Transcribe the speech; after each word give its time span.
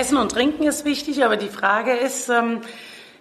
Essen 0.00 0.16
und 0.16 0.32
Trinken 0.32 0.62
ist 0.62 0.86
wichtig, 0.86 1.26
aber 1.26 1.36
die 1.36 1.50
Frage 1.50 1.92
ist, 1.92 2.30
ähm, 2.30 2.62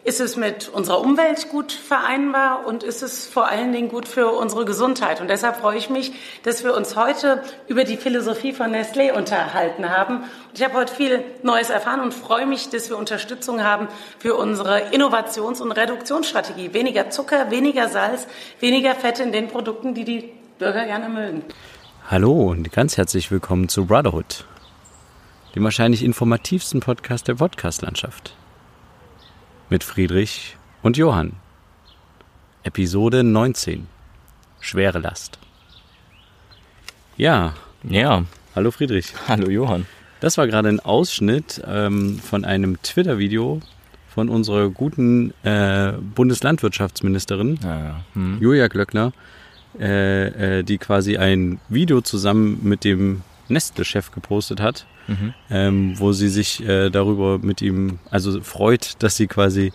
ist 0.06 0.22
es 0.22 0.38
mit 0.38 0.70
unserer 0.70 1.02
Umwelt 1.02 1.50
gut 1.50 1.74
vereinbar 1.74 2.66
und 2.66 2.84
ist 2.84 3.04
es 3.04 3.28
vor 3.28 3.50
allen 3.50 3.74
Dingen 3.74 3.90
gut 3.90 4.08
für 4.08 4.30
unsere 4.30 4.64
Gesundheit? 4.64 5.20
Und 5.20 5.30
deshalb 5.30 5.58
freue 5.58 5.78
ich 5.78 5.90
mich, 5.90 6.14
dass 6.44 6.64
wir 6.64 6.74
uns 6.74 6.96
heute 6.96 7.44
über 7.68 7.84
die 7.84 7.98
Philosophie 7.98 8.54
von 8.54 8.74
Nestlé 8.74 9.12
unterhalten 9.12 9.90
haben. 9.90 10.20
Und 10.20 10.56
ich 10.56 10.64
habe 10.64 10.76
heute 10.76 10.96
viel 10.96 11.22
Neues 11.44 11.70
erfahren 11.70 12.00
und 12.00 12.14
freue 12.14 12.46
mich, 12.46 12.70
dass 12.70 12.90
wir 12.90 12.98
Unterstützung 12.98 13.62
haben 13.62 13.90
für 14.18 14.36
unsere 14.36 14.94
Innovations- 14.94 15.60
und 15.60 15.74
Reduktionsstrategie. 15.74 16.74
Weniger 16.74 17.10
Zucker, 17.10 17.52
weniger 17.52 17.90
Salz, 17.90 18.26
weniger 18.62 18.96
Fette 18.96 19.22
in 19.24 19.34
den 19.34 19.50
Produkten, 19.50 19.96
die 19.96 20.06
die 20.06 20.32
Bürger 20.60 20.86
gerne 20.86 21.10
mögen. 21.10 21.44
Hallo 22.10 22.32
und 22.50 22.72
ganz 22.72 22.96
herzlich 22.96 23.30
willkommen 23.32 23.68
zu 23.68 23.86
Brotherhood, 23.86 24.46
dem 25.56 25.64
wahrscheinlich 25.64 26.04
informativsten 26.04 26.80
Podcast 26.80 27.28
der 27.28 27.36
Podcastlandschaft 27.36 28.36
mit 29.70 29.84
Friedrich 29.84 30.58
und 30.82 30.98
Johann. 30.98 31.34
Episode 32.64 33.24
19. 33.24 33.88
Schwere 34.60 35.00
Last. 35.00 35.40
Ja. 37.18 37.54
Ja. 37.84 38.26
Hallo 38.56 38.72
Friedrich. 38.72 39.14
Hallo 39.28 39.50
Johann. 39.50 39.86
Das 40.20 40.38
war 40.38 40.48
gerade 40.48 40.70
ein 40.70 40.80
Ausschnitt 40.80 41.62
ähm, 41.66 42.20
von 42.20 42.46
einem 42.46 42.82
Twitter-Video 42.82 43.62
von 44.10 44.30
unserer 44.30 44.70
guten 44.70 45.34
äh, 45.44 45.94
Bundeslandwirtschaftsministerin 46.16 47.60
ja, 47.64 47.80
ja. 47.80 48.00
Hm. 48.14 48.38
Julia 48.42 48.68
Glöckner, 48.68 49.14
äh, 49.80 50.60
äh, 50.60 50.64
die 50.64 50.78
quasi 50.78 51.18
ein 51.18 51.60
Video 51.70 52.02
zusammen 52.02 52.60
mit 52.64 52.84
dem 52.84 53.22
Nestle-Chef 53.50 54.12
gepostet 54.12 54.62
hat 54.62 54.86
mhm. 55.10 55.34
ähm, 55.50 56.00
wo 56.00 56.14
sie 56.14 56.30
sich 56.30 56.66
äh, 56.66 56.90
darüber 56.90 57.40
mit 57.40 57.62
ihm, 57.62 58.00
also 58.10 58.42
freut, 58.42 59.02
dass 59.04 59.18
sie 59.18 59.28
quasi, 59.28 59.74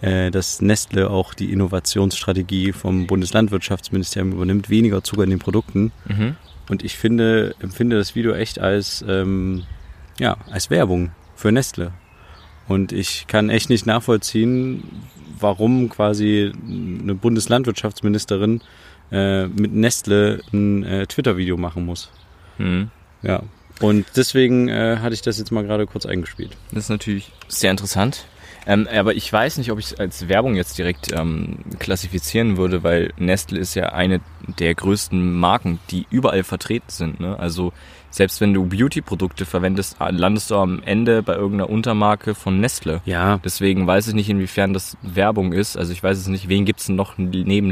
äh, 0.00 0.30
dass 0.30 0.60
Nestle 0.60 1.10
auch 1.10 1.34
die 1.34 1.52
Innovationsstrategie 1.52 2.72
vom 2.72 3.06
Bundeslandwirtschaftsministerium 3.06 4.32
übernimmt, 4.32 4.70
weniger 4.70 5.02
Zucker 5.02 5.24
in 5.24 5.30
den 5.30 5.38
Produkten. 5.38 5.92
Mhm. 6.06 6.36
Und 6.68 6.84
ich 6.84 6.96
finde, 6.96 7.54
empfinde 7.60 7.96
das 7.96 8.14
Video 8.14 8.32
echt 8.32 8.58
als, 8.58 9.04
ähm, 9.08 9.64
ja, 10.18 10.36
als 10.50 10.70
Werbung 10.70 11.10
für 11.34 11.52
Nestle. 11.52 11.92
Und 12.68 12.92
ich 12.92 13.26
kann 13.26 13.50
echt 13.50 13.68
nicht 13.68 13.84
nachvollziehen, 13.84 14.84
warum 15.38 15.90
quasi 15.90 16.52
eine 16.64 17.14
Bundeslandwirtschaftsministerin 17.14 18.62
äh, 19.12 19.46
mit 19.48 19.74
Nestle 19.74 20.40
ein 20.52 20.82
äh, 20.84 21.06
Twitter-Video 21.06 21.58
machen 21.58 21.84
muss. 21.84 22.10
Mhm. 22.56 22.90
Ja, 23.24 23.42
und 23.80 24.06
deswegen 24.16 24.68
äh, 24.68 24.98
hatte 25.00 25.14
ich 25.14 25.22
das 25.22 25.38
jetzt 25.38 25.50
mal 25.50 25.64
gerade 25.64 25.86
kurz 25.86 26.06
eingespielt. 26.06 26.56
Das 26.70 26.84
ist 26.84 26.90
natürlich 26.90 27.32
sehr 27.48 27.70
interessant. 27.70 28.26
Ähm, 28.66 28.88
aber 28.90 29.14
ich 29.14 29.30
weiß 29.30 29.58
nicht, 29.58 29.70
ob 29.70 29.78
ich 29.78 29.86
es 29.86 29.94
als 29.94 30.28
Werbung 30.28 30.54
jetzt 30.54 30.78
direkt 30.78 31.12
ähm, 31.12 31.58
klassifizieren 31.78 32.56
würde, 32.56 32.82
weil 32.82 33.12
Nestle 33.18 33.58
ist 33.58 33.74
ja 33.74 33.90
eine 33.90 34.20
der 34.58 34.74
größten 34.74 35.34
Marken, 35.38 35.80
die 35.90 36.06
überall 36.10 36.44
vertreten 36.44 36.88
sind. 36.88 37.20
Ne? 37.20 37.38
Also 37.38 37.74
selbst 38.10 38.40
wenn 38.40 38.54
du 38.54 38.64
Beauty-Produkte 38.64 39.44
verwendest, 39.44 39.96
landest 39.98 40.50
du 40.50 40.56
am 40.56 40.82
Ende 40.82 41.22
bei 41.22 41.34
irgendeiner 41.34 41.68
Untermarke 41.68 42.34
von 42.34 42.58
Nestle. 42.60 43.02
Ja. 43.04 43.38
Deswegen 43.44 43.86
weiß 43.86 44.08
ich 44.08 44.14
nicht, 44.14 44.30
inwiefern 44.30 44.72
das 44.72 44.96
Werbung 45.02 45.52
ist. 45.52 45.76
Also 45.76 45.92
ich 45.92 46.02
weiß 46.02 46.16
es 46.16 46.28
nicht, 46.28 46.48
wen 46.48 46.64
gibt's 46.64 46.86
denn 46.86 46.96
noch 46.96 47.18
neben 47.18 47.68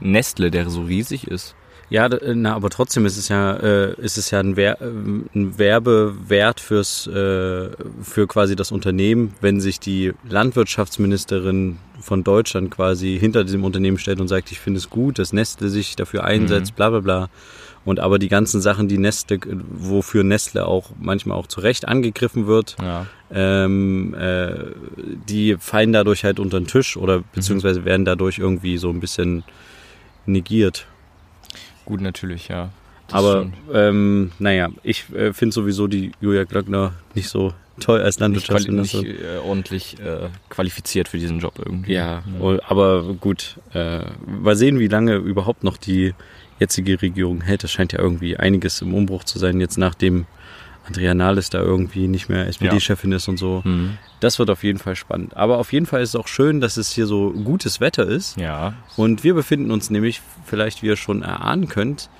Nestle, 0.00 0.50
der 0.50 0.68
so 0.68 0.82
riesig 0.82 1.28
ist? 1.28 1.54
Ja, 1.90 2.08
na, 2.08 2.54
aber 2.54 2.70
trotzdem 2.70 3.06
ist 3.06 3.16
es 3.16 3.28
ja, 3.28 3.54
äh, 3.56 3.94
ist 4.00 4.16
es 4.16 4.30
ja 4.30 4.40
ein, 4.40 4.56
Wer 4.56 4.80
äh, 4.80 4.86
ein 4.86 5.58
Werbewert 5.58 6.60
fürs, 6.60 7.06
äh, 7.06 7.68
für 8.02 8.26
quasi 8.26 8.56
das 8.56 8.72
Unternehmen, 8.72 9.34
wenn 9.40 9.60
sich 9.60 9.80
die 9.80 10.12
Landwirtschaftsministerin 10.28 11.78
von 12.00 12.24
Deutschland 12.24 12.70
quasi 12.70 13.18
hinter 13.18 13.44
diesem 13.44 13.64
Unternehmen 13.64 13.98
stellt 13.98 14.20
und 14.20 14.28
sagt, 14.28 14.50
ich 14.50 14.60
finde 14.60 14.78
es 14.78 14.90
gut, 14.90 15.18
dass 15.18 15.32
Nestle 15.32 15.68
sich 15.68 15.96
dafür 15.96 16.24
einsetzt, 16.24 16.72
mhm. 16.72 16.76
bla 16.76 16.90
bla 16.90 17.00
bla. 17.00 17.28
Und 17.84 18.00
aber 18.00 18.18
die 18.18 18.28
ganzen 18.28 18.62
Sachen, 18.62 18.88
die 18.88 18.96
Nestle, 18.96 19.38
wofür 19.70 20.24
Nestle 20.24 20.66
auch 20.66 20.90
manchmal 20.98 21.36
auch 21.36 21.46
zu 21.46 21.60
Recht 21.60 21.86
angegriffen 21.86 22.46
wird, 22.46 22.76
ja. 22.80 23.06
ähm, 23.30 24.14
äh, 24.14 24.54
die 25.28 25.56
fallen 25.58 25.92
dadurch 25.92 26.24
halt 26.24 26.40
unter 26.40 26.58
den 26.58 26.66
Tisch 26.66 26.96
oder 26.96 27.18
mhm. 27.18 27.24
beziehungsweise 27.34 27.84
werden 27.84 28.06
dadurch 28.06 28.38
irgendwie 28.38 28.78
so 28.78 28.88
ein 28.88 29.00
bisschen 29.00 29.44
negiert. 30.24 30.86
Gut, 31.84 32.00
natürlich, 32.00 32.48
ja. 32.48 32.70
Das 33.08 33.16
Aber 33.16 33.46
ähm, 33.72 34.32
naja, 34.38 34.70
ich 34.82 35.12
äh, 35.14 35.32
finde 35.32 35.54
sowieso 35.54 35.86
die 35.86 36.12
Julia 36.20 36.44
Glöckner 36.44 36.94
nicht 37.14 37.28
so 37.28 37.52
toll 37.80 38.00
als 38.00 38.18
Landwirtschaftsministerin. 38.18 39.06
Nicht, 39.06 39.18
nicht 39.20 39.30
äh, 39.30 39.38
ordentlich 39.38 39.96
äh, 40.00 40.28
qualifiziert 40.48 41.08
für 41.08 41.18
diesen 41.18 41.38
Job 41.38 41.54
irgendwie. 41.58 41.92
Ja, 41.92 42.22
ja. 42.40 42.58
aber 42.66 43.14
gut. 43.20 43.58
Äh, 43.74 44.00
mal 44.26 44.56
sehen, 44.56 44.78
wie 44.78 44.88
lange 44.88 45.16
überhaupt 45.16 45.64
noch 45.64 45.76
die 45.76 46.14
jetzige 46.58 47.00
Regierung 47.02 47.42
hält. 47.42 47.62
Das 47.62 47.72
scheint 47.72 47.92
ja 47.92 47.98
irgendwie 47.98 48.36
einiges 48.36 48.80
im 48.80 48.94
Umbruch 48.94 49.24
zu 49.24 49.38
sein, 49.38 49.60
jetzt 49.60 49.76
nachdem 49.76 50.26
Andrea 50.86 51.14
Nahles 51.14 51.50
da 51.50 51.60
irgendwie 51.60 52.08
nicht 52.08 52.28
mehr 52.28 52.46
SPD-Chefin 52.46 53.10
ja. 53.10 53.16
ist 53.16 53.28
und 53.28 53.38
so. 53.38 53.62
Mhm. 53.64 53.96
Das 54.20 54.38
wird 54.38 54.50
auf 54.50 54.62
jeden 54.62 54.78
Fall 54.78 54.96
spannend. 54.96 55.36
Aber 55.36 55.58
auf 55.58 55.72
jeden 55.72 55.86
Fall 55.86 56.02
ist 56.02 56.10
es 56.10 56.16
auch 56.16 56.28
schön, 56.28 56.60
dass 56.60 56.76
es 56.76 56.92
hier 56.92 57.06
so 57.06 57.30
gutes 57.30 57.80
Wetter 57.80 58.06
ist. 58.06 58.36
Ja. 58.36 58.74
Und 58.96 59.24
wir 59.24 59.34
befinden 59.34 59.70
uns 59.70 59.90
nämlich, 59.90 60.20
vielleicht 60.44 60.82
wie 60.82 60.86
ihr 60.86 60.96
schon 60.96 61.22
erahnen 61.22 61.68
könnt, 61.68 62.10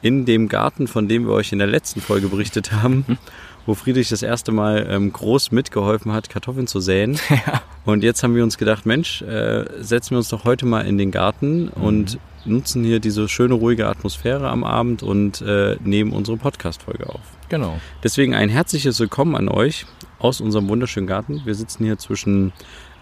in 0.00 0.26
dem 0.26 0.48
Garten, 0.48 0.86
von 0.86 1.08
dem 1.08 1.26
wir 1.26 1.32
euch 1.32 1.52
in 1.52 1.58
der 1.58 1.66
letzten 1.66 2.00
Folge 2.00 2.28
berichtet 2.28 2.72
haben, 2.82 3.18
wo 3.66 3.74
Friedrich 3.74 4.08
das 4.08 4.22
erste 4.22 4.52
Mal 4.52 4.86
ähm, 4.90 5.12
groß 5.12 5.50
mitgeholfen 5.50 6.12
hat, 6.12 6.28
Kartoffeln 6.28 6.66
zu 6.66 6.80
säen. 6.80 7.18
Ja. 7.30 7.62
Und 7.84 8.02
jetzt 8.02 8.22
haben 8.22 8.34
wir 8.34 8.42
uns 8.42 8.56
gedacht, 8.56 8.86
Mensch, 8.86 9.20
äh, 9.20 9.66
setzen 9.78 10.12
wir 10.12 10.18
uns 10.18 10.28
doch 10.28 10.44
heute 10.44 10.64
mal 10.64 10.86
in 10.86 10.96
den 10.96 11.10
Garten 11.10 11.64
mhm. 11.64 11.82
und 11.82 12.18
nutzen 12.46 12.84
hier 12.84 13.00
diese 13.00 13.28
schöne, 13.28 13.54
ruhige 13.54 13.86
Atmosphäre 13.86 14.48
am 14.48 14.64
Abend 14.64 15.02
und 15.02 15.40
äh, 15.40 15.76
nehmen 15.82 16.12
unsere 16.12 16.36
Podcast-Folge 16.36 17.08
auf. 17.08 17.20
Genau. 17.48 17.78
Deswegen 18.02 18.34
ein 18.34 18.48
herzliches 18.48 19.00
Willkommen 19.00 19.34
an 19.36 19.48
euch 19.48 19.86
aus 20.18 20.40
unserem 20.40 20.68
wunderschönen 20.68 21.06
Garten. 21.06 21.42
Wir 21.44 21.54
sitzen 21.54 21.84
hier 21.84 21.98
zwischen 21.98 22.52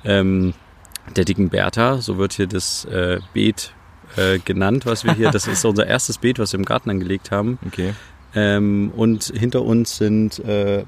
ähm, 0.04 0.54
der 1.16 1.24
dicken 1.24 1.48
Bertha, 1.48 1.98
so 1.98 2.18
wird 2.18 2.32
hier 2.34 2.46
das 2.46 2.84
äh, 2.86 3.20
Beet 3.32 3.72
äh, 4.16 4.38
genannt, 4.38 4.86
was 4.86 5.04
wir 5.04 5.14
hier, 5.14 5.30
das 5.32 5.46
ist 5.46 5.64
unser 5.64 5.86
erstes 5.86 6.18
Beet, 6.18 6.38
was 6.38 6.52
wir 6.52 6.58
im 6.58 6.64
Garten 6.64 6.90
angelegt 6.90 7.30
haben. 7.30 7.58
Okay. 7.66 7.94
Ähm, 8.34 8.92
und 8.96 9.24
hinter 9.24 9.62
uns 9.62 9.96
sind 9.96 10.38
äh, 10.40 10.84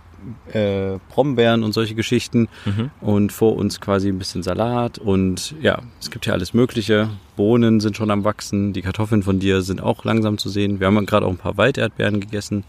äh, 0.53 0.99
Brombeeren 1.11 1.63
und 1.63 1.73
solche 1.73 1.95
Geschichten 1.95 2.49
mhm. 2.65 2.91
und 3.01 3.33
vor 3.33 3.57
uns 3.57 3.81
quasi 3.81 4.09
ein 4.09 4.19
bisschen 4.19 4.43
Salat 4.43 4.99
und 4.99 5.55
ja, 5.61 5.83
es 6.01 6.11
gibt 6.11 6.25
hier 6.25 6.35
alles 6.35 6.55
Mögliche. 6.55 7.11
Bohnen 7.37 7.81
sind 7.81 7.97
schon 7.97 8.11
am 8.11 8.25
Wachsen, 8.25 8.73
die 8.73 8.83
Kartoffeln 8.83 9.23
von 9.23 9.39
dir 9.39 9.63
sind 9.63 9.83
auch 9.83 10.05
langsam 10.05 10.39
zu 10.39 10.49
sehen. 10.49 10.81
Wir 10.81 10.87
haben 10.87 11.07
gerade 11.07 11.27
auch 11.27 11.31
ein 11.31 11.39
paar 11.39 11.57
Walderdbeeren 11.57 12.21
gegessen. 12.21 12.65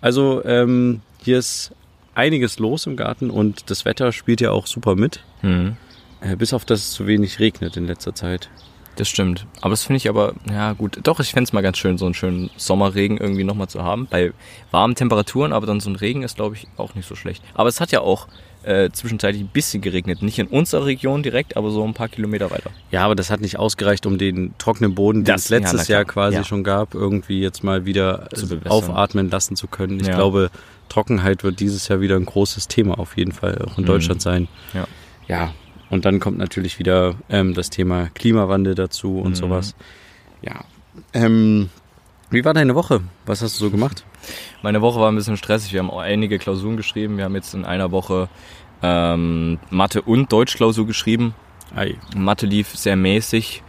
Also 0.00 0.44
ähm, 0.44 1.00
hier 1.22 1.38
ist 1.38 1.72
einiges 2.14 2.58
los 2.58 2.86
im 2.86 2.96
Garten 2.96 3.30
und 3.30 3.70
das 3.70 3.84
Wetter 3.84 4.12
spielt 4.12 4.40
ja 4.40 4.50
auch 4.50 4.66
super 4.66 4.94
mit. 4.94 5.24
Mhm. 5.42 5.76
Äh, 6.20 6.36
bis 6.36 6.52
auf 6.52 6.64
dass 6.64 6.80
es 6.80 6.90
zu 6.92 7.06
wenig 7.06 7.38
regnet 7.40 7.76
in 7.76 7.86
letzter 7.86 8.14
Zeit. 8.14 8.50
Das 8.96 9.08
stimmt. 9.08 9.46
Aber 9.60 9.70
das 9.70 9.84
finde 9.84 9.96
ich 9.96 10.08
aber, 10.08 10.34
ja 10.48 10.72
gut, 10.72 11.00
doch, 11.02 11.18
ich 11.20 11.30
fände 11.30 11.48
es 11.48 11.52
mal 11.52 11.62
ganz 11.62 11.78
schön, 11.78 11.98
so 11.98 12.04
einen 12.04 12.14
schönen 12.14 12.50
Sommerregen 12.56 13.16
irgendwie 13.18 13.44
nochmal 13.44 13.68
zu 13.68 13.82
haben. 13.82 14.06
Bei 14.08 14.32
warmen 14.70 14.94
Temperaturen, 14.94 15.52
aber 15.52 15.66
dann 15.66 15.80
so 15.80 15.90
ein 15.90 15.96
Regen 15.96 16.22
ist, 16.22 16.36
glaube 16.36 16.54
ich, 16.54 16.68
auch 16.76 16.94
nicht 16.94 17.08
so 17.08 17.16
schlecht. 17.16 17.42
Aber 17.54 17.68
es 17.68 17.80
hat 17.80 17.90
ja 17.90 18.00
auch 18.00 18.28
äh, 18.64 18.90
zwischenzeitlich 18.90 19.42
ein 19.42 19.48
bisschen 19.48 19.82
geregnet. 19.82 20.22
Nicht 20.22 20.38
in 20.38 20.46
unserer 20.46 20.86
Region 20.86 21.22
direkt, 21.22 21.56
aber 21.56 21.70
so 21.70 21.84
ein 21.84 21.94
paar 21.94 22.08
Kilometer 22.08 22.50
weiter. 22.50 22.70
Ja, 22.90 23.04
aber 23.04 23.14
das 23.14 23.30
hat 23.30 23.40
nicht 23.40 23.58
ausgereicht, 23.58 24.06
um 24.06 24.16
den 24.16 24.54
trockenen 24.58 24.94
Boden, 24.94 25.24
den 25.24 25.34
es 25.34 25.48
letztes 25.48 25.88
ja, 25.88 25.96
Jahr 25.96 26.04
quasi 26.04 26.36
ja. 26.36 26.44
schon 26.44 26.64
gab, 26.64 26.94
irgendwie 26.94 27.40
jetzt 27.40 27.62
mal 27.62 27.84
wieder 27.84 28.28
aufatmen 28.64 29.30
lassen 29.30 29.56
zu 29.56 29.66
können. 29.66 30.00
Ich 30.00 30.06
ja. 30.06 30.14
glaube, 30.14 30.50
Trockenheit 30.88 31.44
wird 31.44 31.60
dieses 31.60 31.88
Jahr 31.88 32.00
wieder 32.00 32.16
ein 32.16 32.24
großes 32.24 32.68
Thema 32.68 32.98
auf 32.98 33.16
jeden 33.16 33.32
Fall 33.32 33.58
auch 33.66 33.76
in 33.76 33.84
mhm. 33.84 33.88
Deutschland 33.88 34.22
sein. 34.22 34.48
Ja. 34.72 34.86
Ja, 35.26 35.54
und 35.94 36.04
dann 36.04 36.18
kommt 36.18 36.38
natürlich 36.38 36.80
wieder 36.80 37.14
ähm, 37.30 37.54
das 37.54 37.70
Thema 37.70 38.08
Klimawandel 38.14 38.74
dazu 38.74 39.20
und 39.20 39.30
mhm. 39.30 39.34
sowas. 39.36 39.76
Ja. 40.42 40.64
Ähm, 41.12 41.70
wie 42.30 42.44
war 42.44 42.52
deine 42.52 42.74
Woche? 42.74 43.00
Was 43.26 43.42
hast 43.42 43.60
du 43.60 43.66
so 43.66 43.70
gemacht? 43.70 44.04
Meine 44.62 44.82
Woche 44.82 44.98
war 44.98 45.08
ein 45.08 45.14
bisschen 45.14 45.36
stressig. 45.36 45.72
Wir 45.72 45.78
haben 45.78 45.90
auch 45.90 46.00
einige 46.00 46.40
Klausuren 46.40 46.76
geschrieben. 46.76 47.16
Wir 47.16 47.24
haben 47.24 47.36
jetzt 47.36 47.54
in 47.54 47.64
einer 47.64 47.92
Woche 47.92 48.28
ähm, 48.82 49.60
Mathe 49.70 50.02
und 50.02 50.32
Deutschklausur 50.32 50.84
geschrieben. 50.84 51.32
Ei. 51.76 51.94
Mathe 52.16 52.46
lief 52.46 52.76
sehr 52.76 52.96
mäßig, 52.96 53.62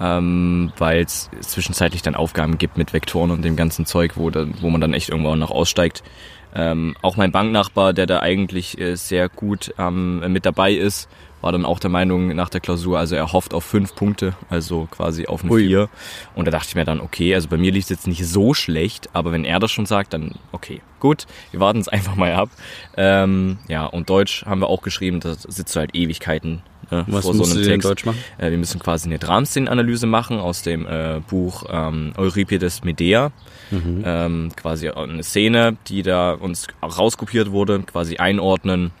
ähm, 0.00 0.72
weil 0.78 1.02
es 1.02 1.30
zwischenzeitlich 1.40 2.02
dann 2.02 2.14
Aufgaben 2.14 2.58
gibt 2.58 2.78
mit 2.78 2.92
Vektoren 2.92 3.32
und 3.32 3.44
dem 3.44 3.56
ganzen 3.56 3.86
Zeug, 3.86 4.16
wo, 4.16 4.30
da, 4.30 4.46
wo 4.60 4.70
man 4.70 4.80
dann 4.80 4.94
echt 4.94 5.08
irgendwann 5.08 5.40
noch 5.40 5.50
aussteigt. 5.50 6.04
Ähm, 6.54 6.96
auch 7.02 7.16
mein 7.16 7.32
Banknachbar, 7.32 7.92
der 7.92 8.06
da 8.06 8.20
eigentlich 8.20 8.78
äh, 8.78 8.96
sehr 8.96 9.28
gut 9.28 9.74
ähm, 9.78 10.20
mit 10.32 10.44
dabei 10.44 10.72
ist, 10.72 11.08
war 11.42 11.52
dann 11.52 11.64
auch 11.64 11.80
der 11.80 11.90
Meinung 11.90 12.34
nach 12.34 12.48
der 12.48 12.60
Klausur, 12.60 12.98
also 12.98 13.16
er 13.16 13.32
hofft 13.32 13.52
auf 13.52 13.64
fünf 13.64 13.94
Punkte, 13.94 14.34
also 14.48 14.86
quasi 14.90 15.26
auf 15.26 15.42
eine 15.42 15.52
Ui. 15.52 15.66
vier. 15.66 15.88
Und 16.34 16.46
da 16.46 16.50
dachte 16.50 16.68
ich 16.68 16.74
mir 16.74 16.84
dann, 16.84 17.00
okay, 17.00 17.34
also 17.34 17.48
bei 17.48 17.56
mir 17.56 17.72
lief 17.72 17.84
es 17.84 17.90
jetzt 17.90 18.06
nicht 18.06 18.26
so 18.26 18.54
schlecht, 18.54 19.10
aber 19.12 19.32
wenn 19.32 19.44
er 19.44 19.58
das 19.58 19.72
schon 19.72 19.86
sagt, 19.86 20.14
dann 20.14 20.36
okay, 20.52 20.80
gut, 21.00 21.26
wir 21.50 21.60
warten 21.60 21.80
es 21.80 21.88
einfach 21.88 22.14
mal 22.14 22.32
ab. 22.32 22.48
Ähm, 22.96 23.58
ja, 23.68 23.86
und 23.86 24.08
Deutsch 24.08 24.46
haben 24.46 24.60
wir 24.60 24.68
auch 24.68 24.82
geschrieben, 24.82 25.20
da 25.20 25.34
sitzt 25.34 25.74
du 25.74 25.80
halt 25.80 25.94
Ewigkeiten 25.94 26.62
ne, 26.92 27.04
Was 27.08 27.24
vor 27.24 27.34
so 27.34 27.44
einem 27.44 27.62
Text. 27.62 27.88
Deutsch 27.88 28.04
machen? 28.04 28.18
Äh, 28.38 28.50
wir 28.50 28.58
müssen 28.58 28.78
quasi 28.78 29.08
eine 29.08 29.18
Dramszenenanalyse 29.18 30.06
machen 30.06 30.38
aus 30.38 30.62
dem 30.62 30.86
äh, 30.86 31.20
Buch 31.28 31.64
ähm, 31.70 32.12
Euripides 32.16 32.84
Medea. 32.84 33.32
Mhm. 33.70 34.02
Ähm, 34.04 34.52
quasi 34.54 34.88
eine 34.90 35.22
Szene, 35.22 35.76
die 35.88 36.02
da 36.02 36.32
uns 36.32 36.66
rauskopiert 36.82 37.50
wurde, 37.50 37.80
quasi 37.80 38.18
einordnen. 38.18 38.92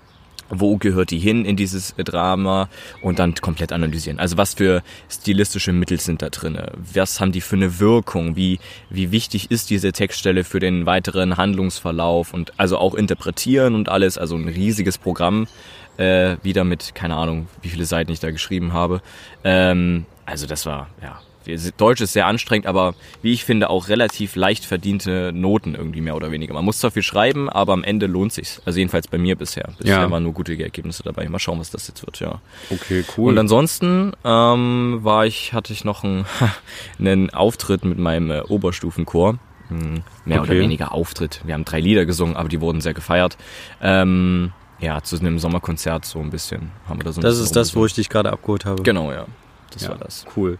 Wo 0.54 0.76
gehört 0.76 1.10
die 1.10 1.18
hin 1.18 1.46
in 1.46 1.56
dieses 1.56 1.94
Drama 1.96 2.68
und 3.00 3.18
dann 3.18 3.34
komplett 3.36 3.72
analysieren. 3.72 4.18
Also 4.18 4.36
was 4.36 4.52
für 4.52 4.82
stilistische 5.08 5.72
Mittel 5.72 5.98
sind 5.98 6.20
da 6.20 6.28
drin? 6.28 6.58
Was 6.92 7.20
haben 7.20 7.32
die 7.32 7.40
für 7.40 7.56
eine 7.56 7.80
Wirkung? 7.80 8.36
Wie, 8.36 8.58
wie 8.90 9.10
wichtig 9.12 9.50
ist 9.50 9.70
diese 9.70 9.92
Textstelle 9.92 10.44
für 10.44 10.60
den 10.60 10.84
weiteren 10.84 11.38
Handlungsverlauf? 11.38 12.34
Und 12.34 12.52
also 12.58 12.76
auch 12.76 12.94
interpretieren 12.94 13.74
und 13.74 13.88
alles. 13.88 14.18
Also 14.18 14.36
ein 14.36 14.46
riesiges 14.46 14.98
Programm 14.98 15.46
äh, 15.98 16.36
wieder 16.42 16.64
mit, 16.64 16.94
keine 16.94 17.16
Ahnung, 17.16 17.48
wie 17.62 17.68
viele 17.68 17.84
Seiten 17.84 18.12
ich 18.12 18.20
da 18.20 18.30
geschrieben 18.30 18.72
habe. 18.72 19.00
Ähm, 19.44 20.06
also 20.26 20.46
das 20.46 20.66
war, 20.66 20.88
ja, 21.02 21.20
Deutsch 21.76 22.00
ist 22.00 22.12
sehr 22.12 22.26
anstrengend, 22.26 22.68
aber 22.68 22.94
wie 23.20 23.32
ich 23.32 23.44
finde, 23.44 23.68
auch 23.68 23.88
relativ 23.88 24.36
leicht 24.36 24.64
verdiente 24.64 25.32
Noten 25.34 25.74
irgendwie 25.74 26.00
mehr 26.00 26.14
oder 26.14 26.30
weniger. 26.30 26.54
Man 26.54 26.64
muss 26.64 26.78
zwar 26.78 26.92
viel 26.92 27.02
schreiben, 27.02 27.50
aber 27.50 27.72
am 27.72 27.82
Ende 27.82 28.06
lohnt 28.06 28.32
sich's. 28.32 28.62
Also 28.64 28.78
jedenfalls 28.78 29.08
bei 29.08 29.18
mir 29.18 29.34
bisher. 29.34 29.70
Bisher 29.76 30.02
Ja. 30.02 30.10
waren 30.10 30.22
nur 30.22 30.34
gute 30.34 30.56
Ergebnisse 30.56 31.02
dabei. 31.02 31.28
Mal 31.28 31.40
schauen, 31.40 31.58
was 31.58 31.70
das 31.70 31.88
jetzt 31.88 32.06
wird, 32.06 32.20
ja. 32.20 32.40
Okay, 32.70 33.04
cool. 33.16 33.30
Und 33.32 33.38
ansonsten 33.40 34.12
ähm, 34.24 35.00
war 35.02 35.26
ich, 35.26 35.52
hatte 35.52 35.72
ich 35.72 35.84
noch 35.84 36.04
einen, 36.04 36.26
einen 37.00 37.30
Auftritt 37.30 37.84
mit 37.84 37.98
meinem 37.98 38.30
äh, 38.30 38.42
Oberstufenchor. 38.42 39.38
Hm, 39.68 40.04
Mehr 40.24 40.42
oder 40.42 40.50
Okay. 40.52 40.60
weniger 40.60 40.92
Auftritt. 40.92 41.40
Wir 41.44 41.54
haben 41.54 41.64
drei 41.64 41.80
Lieder 41.80 42.04
gesungen, 42.06 42.36
aber 42.36 42.48
die 42.48 42.60
wurden 42.60 42.80
sehr 42.80 42.94
gefeiert. 42.94 43.36
Ähm, 43.82 44.52
ja, 44.82 45.00
zu 45.02 45.18
einem 45.18 45.38
Sommerkonzert 45.38 46.04
so 46.04 46.18
ein 46.18 46.28
bisschen 46.30 46.70
haben 46.86 46.98
wir 47.00 47.04
da 47.04 47.12
so 47.12 47.20
ein 47.20 47.22
das 47.22 47.38
ist 47.38 47.56
das, 47.56 47.74
wo 47.74 47.86
ich 47.86 47.94
dich 47.94 48.08
gerade 48.10 48.30
abgeholt 48.32 48.64
habe. 48.66 48.82
Genau, 48.82 49.10
ja. 49.12 49.24
Das 49.72 49.82
ja, 49.84 49.88
war 49.90 49.98
das. 49.98 50.26
Cool. 50.36 50.58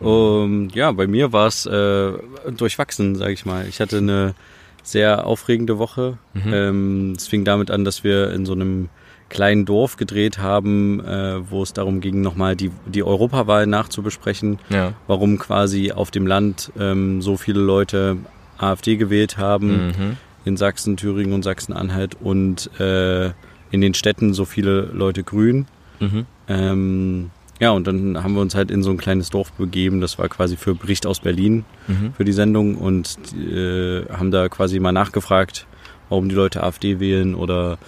Um, 0.00 0.68
ja, 0.70 0.90
bei 0.92 1.06
mir 1.06 1.32
war 1.32 1.46
es 1.46 1.66
äh, 1.66 2.12
durchwachsen, 2.56 3.16
sage 3.16 3.32
ich 3.32 3.44
mal. 3.44 3.66
Ich 3.68 3.80
hatte 3.80 3.98
eine 3.98 4.34
sehr 4.82 5.26
aufregende 5.26 5.78
Woche. 5.78 6.16
Mhm. 6.32 6.52
Ähm, 6.52 7.12
es 7.16 7.28
fing 7.28 7.44
damit 7.44 7.70
an, 7.70 7.84
dass 7.84 8.02
wir 8.02 8.32
in 8.32 8.46
so 8.46 8.52
einem 8.54 8.88
kleinen 9.28 9.66
Dorf 9.66 9.96
gedreht 9.96 10.38
haben, 10.38 11.04
äh, 11.04 11.50
wo 11.50 11.62
es 11.62 11.72
darum 11.74 12.00
ging, 12.00 12.22
nochmal 12.22 12.56
die, 12.56 12.70
die 12.86 13.02
Europawahl 13.04 13.66
nachzubesprechen. 13.66 14.58
Ja. 14.70 14.94
Warum 15.06 15.38
quasi 15.38 15.92
auf 15.92 16.10
dem 16.10 16.26
Land 16.26 16.72
ähm, 16.78 17.20
so 17.22 17.36
viele 17.36 17.60
Leute 17.60 18.16
AfD 18.58 18.96
gewählt 18.96 19.36
haben, 19.38 19.88
Mhm. 19.88 20.16
in 20.46 20.56
Sachsen, 20.56 20.96
Thüringen 20.96 21.34
und 21.34 21.42
Sachsen-Anhalt 21.44 22.16
und 22.20 22.70
äh, 22.80 23.30
in 23.70 23.80
den 23.80 23.94
Städten 23.94 24.34
so 24.34 24.44
viele 24.44 24.82
Leute 24.92 25.22
grün. 25.22 25.66
Mhm. 26.00 26.26
Ähm, 26.48 27.30
ja, 27.60 27.70
und 27.70 27.86
dann 27.86 28.22
haben 28.22 28.34
wir 28.34 28.40
uns 28.40 28.54
halt 28.54 28.70
in 28.70 28.82
so 28.82 28.90
ein 28.90 28.96
kleines 28.96 29.28
Dorf 29.30 29.52
begeben. 29.52 30.00
Das 30.00 30.18
war 30.18 30.28
quasi 30.28 30.56
für 30.56 30.74
Bericht 30.74 31.06
aus 31.06 31.20
Berlin 31.20 31.64
Mhm. 31.88 32.14
für 32.14 32.24
die 32.24 32.32
Sendung 32.32 32.76
und 32.76 33.18
äh, 33.34 34.04
haben 34.10 34.30
da 34.30 34.48
quasi 34.48 34.80
mal 34.80 34.92
nachgefragt, 34.92 35.66
warum 36.08 36.28
die 36.28 36.34
Leute 36.34 36.62
AfD 36.62 37.00
wählen 37.00 37.34
oder 37.34 37.78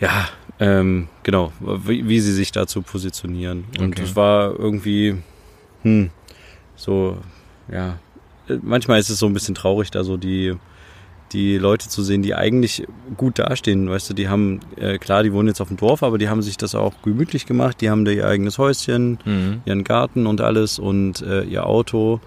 ja, 0.00 0.28
ähm, 0.60 1.08
genau, 1.22 1.52
wie, 1.60 2.08
wie 2.08 2.20
sie 2.20 2.32
sich 2.32 2.52
dazu 2.52 2.82
positionieren. 2.82 3.64
Und 3.80 3.94
Okay. 3.94 4.02
es 4.04 4.14
war 4.16 4.58
irgendwie, 4.58 5.16
hm, 5.82 6.10
so, 6.76 7.18
ja, 7.72 7.98
manchmal 8.62 8.98
ist 9.00 9.08
es 9.10 9.18
so 9.18 9.26
ein 9.26 9.32
bisschen 9.34 9.54
traurig, 9.54 9.90
da 9.90 10.04
so 10.04 10.16
die 10.16 10.54
die 11.32 11.58
Leute 11.58 11.88
zu 11.88 12.02
sehen, 12.02 12.22
die 12.22 12.34
eigentlich 12.34 12.86
gut 13.16 13.38
dastehen. 13.38 13.88
Weißt 13.90 14.08
du, 14.10 14.14
die 14.14 14.28
haben, 14.28 14.60
äh, 14.76 14.98
klar, 14.98 15.22
die 15.22 15.32
wohnen 15.32 15.48
jetzt 15.48 15.60
auf 15.60 15.68
dem 15.68 15.76
Dorf, 15.76 16.02
aber 16.02 16.18
die 16.18 16.28
haben 16.28 16.42
sich 16.42 16.56
das 16.56 16.74
auch 16.74 16.94
gemütlich 17.02 17.46
gemacht. 17.46 17.80
Die 17.80 17.90
haben 17.90 18.04
da 18.04 18.10
ihr 18.10 18.26
eigenes 18.26 18.58
Häuschen, 18.58 19.18
Mhm. 19.24 19.60
ihren 19.64 19.84
Garten 19.84 20.26
und 20.26 20.40
alles 20.40 20.78
und 20.78 21.20
äh, 21.22 21.42
ihr 21.44 21.66
Auto 21.66 22.20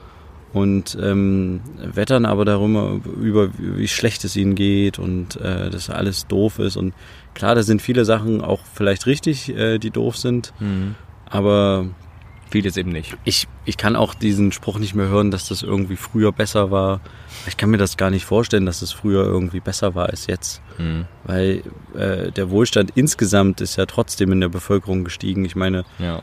und 0.53 0.97
ähm, 1.01 1.61
wettern 1.93 2.25
aber 2.25 2.43
darüber, 2.43 2.99
über 3.21 3.49
wie 3.57 3.87
schlecht 3.87 4.25
es 4.25 4.35
ihnen 4.35 4.55
geht 4.55 4.99
und 4.99 5.37
äh, 5.37 5.69
dass 5.69 5.89
alles 5.89 6.27
doof 6.27 6.59
ist. 6.59 6.75
Und 6.75 6.93
klar, 7.33 7.55
da 7.55 7.63
sind 7.63 7.81
viele 7.81 8.03
Sachen 8.03 8.41
auch 8.41 8.59
vielleicht 8.73 9.05
richtig, 9.05 9.49
äh, 9.55 9.77
die 9.79 9.91
doof 9.91 10.17
sind, 10.17 10.53
Mhm. 10.59 10.95
aber 11.29 11.85
Vieles 12.51 12.77
eben 12.77 12.91
nicht. 12.91 13.15
ich, 13.23 13.47
ich 13.65 13.77
kann 13.77 13.95
auch 13.95 14.13
diesen 14.13 14.51
Spruch 14.51 14.77
nicht 14.77 14.93
mehr 14.93 15.07
hören, 15.07 15.31
dass 15.31 15.47
das 15.47 15.63
irgendwie 15.63 15.95
früher 15.95 16.31
besser 16.31 16.69
war. 16.69 16.99
Ich 17.47 17.57
kann 17.57 17.69
mir 17.71 17.77
das 17.77 17.97
gar 17.97 18.09
nicht 18.11 18.25
vorstellen, 18.25 18.65
dass 18.65 18.81
es 18.81 18.91
früher 18.91 19.23
irgendwie 19.23 19.61
besser 19.61 19.95
war 19.95 20.09
als 20.09 20.27
jetzt. 20.27 20.61
Mhm. 20.77 21.05
Weil 21.23 21.63
äh, 21.97 22.31
der 22.31 22.49
Wohlstand 22.51 22.91
insgesamt 22.95 23.61
ist 23.61 23.77
ja 23.77 23.85
trotzdem 23.85 24.31
in 24.33 24.41
der 24.41 24.49
Bevölkerung 24.49 25.03
gestiegen. 25.03 25.45
Ich 25.45 25.55
meine, 25.55 25.85
Ja. 25.97 26.21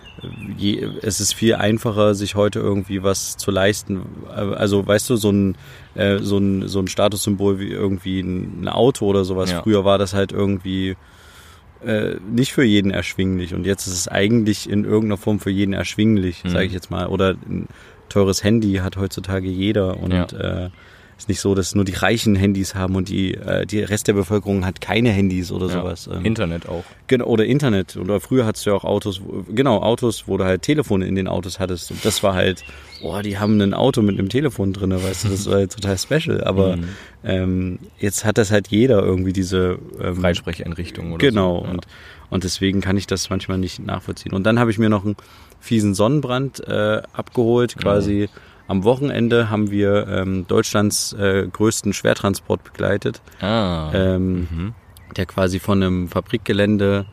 je, 0.56 0.86
es 1.02 1.18
ist 1.20 1.32
viel 1.34 1.54
einfacher, 1.54 2.14
sich 2.14 2.34
heute 2.34 2.58
irgendwie 2.60 3.02
was 3.02 3.36
zu 3.36 3.50
leisten. 3.50 4.02
Also 4.28 4.86
weißt 4.86 5.08
du, 5.10 5.16
so 5.16 5.30
ein, 5.30 5.56
äh, 5.94 6.18
so 6.18 6.36
ein, 6.38 6.68
so 6.68 6.78
ein 6.80 6.88
Statussymbol 6.88 7.58
wie 7.58 7.68
irgendwie 7.70 8.20
ein, 8.20 8.62
ein 8.64 8.68
Auto 8.68 9.06
oder 9.06 9.24
sowas. 9.24 9.50
Ja. 9.50 9.62
Früher 9.62 9.84
war 9.84 9.96
das 9.98 10.12
halt 10.14 10.32
irgendwie 10.32 10.96
äh, 11.84 12.16
nicht 12.30 12.52
für 12.52 12.64
jeden 12.64 12.90
erschwinglich. 12.90 13.54
Und 13.54 13.64
jetzt 13.66 13.86
ist 13.86 13.94
es 13.94 14.08
eigentlich 14.08 14.68
in 14.68 14.84
irgendeiner 14.84 15.16
Form 15.18 15.38
für 15.40 15.50
jeden 15.50 15.72
erschwinglich, 15.72 16.44
Mhm. 16.44 16.48
sage 16.50 16.64
ich 16.66 16.72
jetzt 16.72 16.90
mal. 16.90 17.06
Oder 17.06 17.30
ein 17.48 17.66
teures 18.08 18.42
Handy 18.44 18.74
hat 18.74 18.96
heutzutage 18.96 19.48
jeder. 19.48 19.98
Und 19.98 20.12
Ja. 20.12 20.66
äh, 20.66 20.70
ist 21.18 21.28
nicht 21.28 21.40
so, 21.40 21.54
dass 21.56 21.74
nur 21.74 21.84
die 21.84 21.94
Reichen 21.94 22.36
Handys 22.36 22.74
haben 22.76 22.94
und 22.94 23.08
die, 23.08 23.34
äh, 23.34 23.66
die 23.66 23.80
Rest 23.80 24.06
der 24.06 24.12
Bevölkerung 24.12 24.64
hat 24.64 24.80
keine 24.80 25.10
Handys 25.10 25.50
oder 25.50 25.66
Ja. 25.66 25.72
sowas. 25.72 26.08
Ähm, 26.12 26.24
Internet 26.24 26.68
auch. 26.68 26.84
Genau, 27.08 27.26
oder 27.26 27.44
Internet. 27.44 27.96
Oder 27.96 28.20
früher 28.20 28.46
hattest 28.46 28.64
du 28.66 28.70
ja 28.70 28.76
auch 28.76 28.84
Autos, 28.84 29.20
wo- 29.24 29.44
genau, 29.52 29.78
Autos, 29.82 30.28
wo 30.28 30.36
du 30.36 30.44
halt 30.44 30.62
Telefone 30.62 31.06
in 31.06 31.16
den 31.16 31.26
Autos 31.26 31.58
hattest. 31.58 31.90
Und 31.90 32.04
das 32.04 32.22
war 32.22 32.34
halt, 32.34 32.62
boah, 33.02 33.20
die 33.22 33.36
haben 33.38 33.60
ein 33.60 33.74
Auto 33.74 34.00
mit 34.00 34.16
einem 34.18 34.28
Telefon 34.28 34.72
drin, 34.72 34.92
weißt 34.92 35.24
du, 35.24 35.28
das 35.30 35.46
war 35.46 35.54
halt 35.56 35.72
total 35.72 35.98
special. 35.98 36.44
Aber 36.44 36.76
Mhm. 36.76 36.84
ähm, 37.24 37.78
jetzt 37.98 38.24
hat 38.24 38.38
das 38.38 38.52
halt 38.52 38.68
jeder 38.68 39.02
irgendwie 39.02 39.32
diese 39.32 39.78
ähm, 40.00 40.16
Freisprecheinrichtungen 40.16 41.12
oder 41.12 41.26
Genau. 41.26 41.58
so. 41.60 41.64
Ja. 41.64 41.70
Und, 41.72 41.86
und 42.30 42.44
deswegen 42.44 42.80
kann 42.80 42.96
ich 42.96 43.08
das 43.08 43.28
manchmal 43.28 43.58
nicht 43.58 43.80
nachvollziehen. 43.84 44.34
Und 44.34 44.44
dann 44.44 44.60
habe 44.60 44.70
ich 44.70 44.78
mir 44.78 44.88
noch 44.88 45.04
einen 45.04 45.16
fiesen 45.58 45.94
Sonnenbrand 45.94 46.60
äh, 46.68 47.02
abgeholt. 47.12 47.76
Quasi 47.76 48.28
am 48.68 48.84
Wochenende 48.84 49.50
haben 49.50 49.70
wir 49.70 50.06
ähm, 50.06 50.46
Deutschlands 50.46 51.12
äh, 51.14 51.48
größten 51.52 51.92
Schwertransport 51.92 52.62
begleitet 52.64 53.20
Ah. 53.40 53.90
ähm, 53.94 54.46
Mhm. 54.50 54.74
der 55.16 55.26
quasi 55.26 55.58
von 55.58 55.82
einem 55.82 56.08
Fabrikgelände 56.08 57.06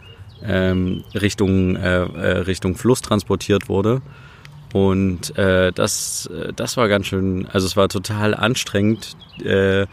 ähm, 0.44 1.04
Richtung, 1.16 1.76
äh, 1.78 2.04
äh, 2.04 2.38
Richtung 2.40 2.76
Fluss 2.76 3.02
transportiert 3.02 3.68
wurde. 3.70 4.02
Und 4.74 5.36
äh, 5.38 5.72
das, 5.72 6.28
äh, 6.28 6.52
das 6.54 6.76
war 6.76 6.88
ganz 6.90 7.08
schön, 7.08 7.48
also 7.52 7.66
es 7.66 7.78
war 7.78 7.88
total 7.88 8.36
anstrengend, 8.36 9.16
äh, 9.44 9.86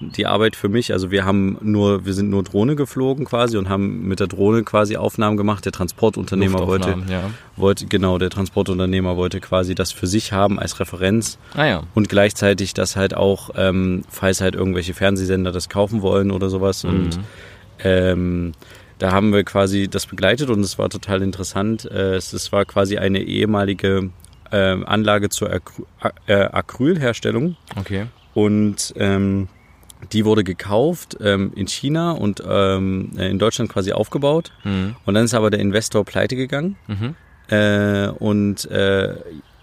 die 0.00 0.26
Arbeit 0.26 0.56
für 0.56 0.68
mich. 0.68 0.92
Also 0.92 1.10
wir 1.10 1.24
haben 1.24 1.58
nur, 1.60 2.06
wir 2.06 2.14
sind 2.14 2.30
nur 2.30 2.42
Drohne 2.42 2.74
geflogen 2.74 3.26
quasi 3.26 3.56
und 3.58 3.68
haben 3.68 4.08
mit 4.08 4.18
der 4.18 4.26
Drohne 4.28 4.62
quasi 4.62 4.96
Aufnahmen 4.96 5.36
gemacht. 5.36 5.64
Der 5.66 5.72
Transportunternehmer 5.72 6.66
wollte, 6.66 6.96
Ja. 7.08 7.30
wollte, 7.56 7.86
genau, 7.86 8.16
der 8.18 8.30
Transportunternehmer 8.30 9.16
wollte 9.16 9.40
quasi 9.40 9.74
das 9.74 9.92
für 9.92 10.06
sich 10.06 10.32
haben 10.32 10.58
als 10.58 10.80
Referenz 10.80 11.38
Ah 11.54 11.66
ja. 11.66 11.82
und 11.94 12.08
gleichzeitig 12.08 12.72
das 12.74 12.96
halt 12.96 13.14
auch, 13.14 13.50
ähm, 13.56 14.02
falls 14.08 14.40
halt 14.40 14.54
irgendwelche 14.54 14.94
Fernsehsender 14.94 15.52
das 15.52 15.68
kaufen 15.68 16.00
wollen 16.02 16.30
oder 16.30 16.48
sowas. 16.48 16.84
Und 16.84 17.16
Mhm. 17.18 17.22
ähm, 17.84 18.52
da 18.98 19.12
haben 19.12 19.32
wir 19.32 19.44
quasi 19.44 19.88
das 19.88 20.06
begleitet 20.06 20.50
und 20.50 20.60
es 20.60 20.78
war 20.78 20.88
total 20.90 21.22
interessant. 21.22 21.84
Äh, 21.90 22.14
es, 22.16 22.32
es 22.32 22.52
war 22.52 22.64
quasi 22.64 22.98
eine 22.98 23.20
ehemalige 23.22 24.10
ähm, 24.52 24.86
Anlage 24.86 25.28
zur 25.28 25.50
Acry 25.52 25.84
äh, 26.26 26.34
Acrylherstellung 26.34 27.56
Okay. 27.78 28.06
und 28.34 28.92
ähm, 28.96 29.48
die 30.12 30.24
wurde 30.24 30.44
gekauft 30.44 31.16
ähm, 31.20 31.52
in 31.54 31.66
China 31.68 32.12
und 32.12 32.42
ähm, 32.46 33.12
in 33.18 33.38
Deutschland 33.38 33.70
quasi 33.70 33.92
aufgebaut. 33.92 34.52
Mhm. 34.64 34.96
Und 35.04 35.14
dann 35.14 35.24
ist 35.24 35.34
aber 35.34 35.50
der 35.50 35.60
Investor 35.60 36.04
pleite 36.04 36.36
gegangen. 36.36 36.76
Mhm. 36.86 37.14
Äh, 37.48 38.08
und 38.08 38.64
äh, 38.70 39.14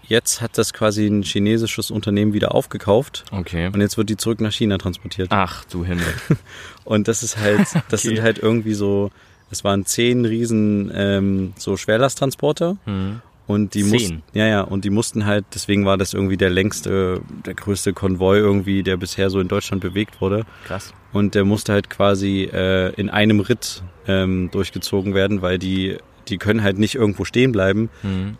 jetzt 0.02 0.40
hat 0.40 0.56
das 0.58 0.72
quasi 0.72 1.06
ein 1.06 1.22
chinesisches 1.22 1.90
Unternehmen 1.90 2.32
wieder 2.32 2.54
aufgekauft. 2.54 3.24
Okay. 3.30 3.66
Und 3.72 3.80
jetzt 3.80 3.96
wird 3.98 4.08
die 4.10 4.16
zurück 4.16 4.40
nach 4.40 4.52
China 4.52 4.78
transportiert. 4.78 5.28
Ach 5.30 5.64
du 5.64 5.84
Himmel. 5.84 6.04
Und 6.84 7.08
das 7.08 7.22
ist 7.22 7.36
halt, 7.38 7.60
das 7.90 8.04
Okay. 8.04 8.14
sind 8.14 8.22
halt 8.22 8.38
irgendwie 8.38 8.74
so, 8.74 9.10
es 9.50 9.64
waren 9.64 9.84
zehn 9.86 10.24
riesen 10.24 10.90
ähm, 10.94 11.52
so 11.56 11.76
Schwerlasttransporter. 11.76 12.76
Mhm. 12.86 13.20
Und 13.48 13.72
die 13.74 13.82
mussten, 13.82 14.22
ja, 14.34 14.46
ja, 14.46 14.60
und 14.60 14.84
die 14.84 14.90
mussten 14.90 15.24
halt, 15.24 15.46
deswegen 15.54 15.86
war 15.86 15.96
das 15.96 16.12
irgendwie 16.12 16.36
der 16.36 16.50
längste, 16.50 17.22
der 17.46 17.54
größte 17.54 17.94
Konvoi 17.94 18.36
irgendwie, 18.36 18.82
der 18.82 18.98
bisher 18.98 19.30
so 19.30 19.40
in 19.40 19.48
Deutschland 19.48 19.82
bewegt 19.82 20.20
wurde. 20.20 20.44
Krass. 20.66 20.92
Und 21.14 21.34
der 21.34 21.44
musste 21.44 21.72
halt 21.72 21.88
quasi 21.88 22.42
äh, 22.52 22.92
in 23.00 23.08
einem 23.08 23.40
Ritt 23.40 23.82
ähm, 24.06 24.50
durchgezogen 24.52 25.14
werden, 25.14 25.40
weil 25.40 25.58
die, 25.58 25.96
die 26.28 26.36
können 26.36 26.62
halt 26.62 26.78
nicht 26.78 26.94
irgendwo 26.94 27.24
stehen 27.24 27.50
bleiben. 27.50 27.88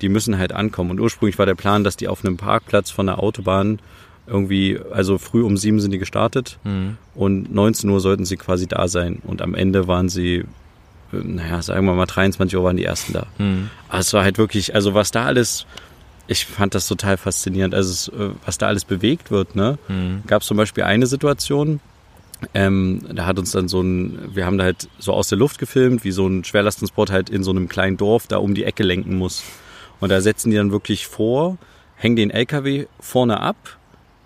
Die 0.02 0.10
müssen 0.10 0.36
halt 0.38 0.52
ankommen. 0.52 0.90
Und 0.90 1.00
ursprünglich 1.00 1.38
war 1.38 1.46
der 1.46 1.54
Plan, 1.54 1.84
dass 1.84 1.96
die 1.96 2.06
auf 2.06 2.22
einem 2.22 2.36
Parkplatz 2.36 2.90
von 2.90 3.06
der 3.06 3.18
Autobahn 3.18 3.78
irgendwie, 4.26 4.78
also 4.92 5.16
früh 5.16 5.42
um 5.42 5.56
sieben 5.56 5.80
sind 5.80 5.90
die 5.90 5.98
gestartet 5.98 6.58
und 7.14 7.50
19 7.50 7.88
Uhr 7.88 8.00
sollten 8.00 8.26
sie 8.26 8.36
quasi 8.36 8.66
da 8.66 8.86
sein. 8.88 9.22
Und 9.24 9.40
am 9.40 9.54
Ende 9.54 9.88
waren 9.88 10.10
sie, 10.10 10.44
naja, 11.12 11.62
sagen 11.62 11.86
wir 11.86 11.94
mal 11.94 12.06
23 12.06 12.56
Uhr 12.56 12.64
waren 12.64 12.76
die 12.76 12.84
ersten 12.84 13.12
da. 13.12 13.26
Aber 13.88 13.98
es 13.98 14.12
war 14.12 14.24
halt 14.24 14.38
wirklich, 14.38 14.74
also 14.74 14.94
was 14.94 15.10
da 15.10 15.24
alles, 15.24 15.66
ich 16.26 16.44
fand 16.46 16.74
das 16.74 16.86
total 16.86 17.16
faszinierend, 17.16 17.74
also 17.74 17.90
es, 17.90 18.08
äh, 18.08 18.30
was 18.44 18.58
da 18.58 18.66
alles 18.66 18.84
bewegt 18.84 19.30
wird, 19.30 19.56
ne? 19.56 19.78
Gab 20.26 20.42
es 20.42 20.48
zum 20.48 20.56
Beispiel 20.56 20.84
eine 20.84 21.06
Situation, 21.06 21.80
ähm, 22.54 23.00
da 23.12 23.26
hat 23.26 23.38
uns 23.38 23.50
dann 23.50 23.68
so 23.68 23.80
ein, 23.80 24.34
wir 24.34 24.46
haben 24.46 24.58
da 24.58 24.64
halt 24.64 24.88
so 24.98 25.12
aus 25.12 25.28
der 25.28 25.38
Luft 25.38 25.58
gefilmt, 25.58 26.04
wie 26.04 26.12
so 26.12 26.26
ein 26.26 26.44
Schwerlasttransport 26.44 27.10
halt 27.10 27.30
in 27.30 27.42
so 27.42 27.50
einem 27.50 27.68
kleinen 27.68 27.96
Dorf 27.96 28.26
da 28.26 28.36
um 28.36 28.54
die 28.54 28.64
Ecke 28.64 28.82
lenken 28.82 29.16
muss. 29.16 29.42
Und 30.00 30.10
da 30.10 30.20
setzen 30.20 30.50
die 30.50 30.56
dann 30.56 30.70
wirklich 30.70 31.06
vor, 31.08 31.58
hängen 31.96 32.14
den 32.16 32.30
LKW 32.30 32.86
vorne 33.00 33.40
ab, 33.40 33.56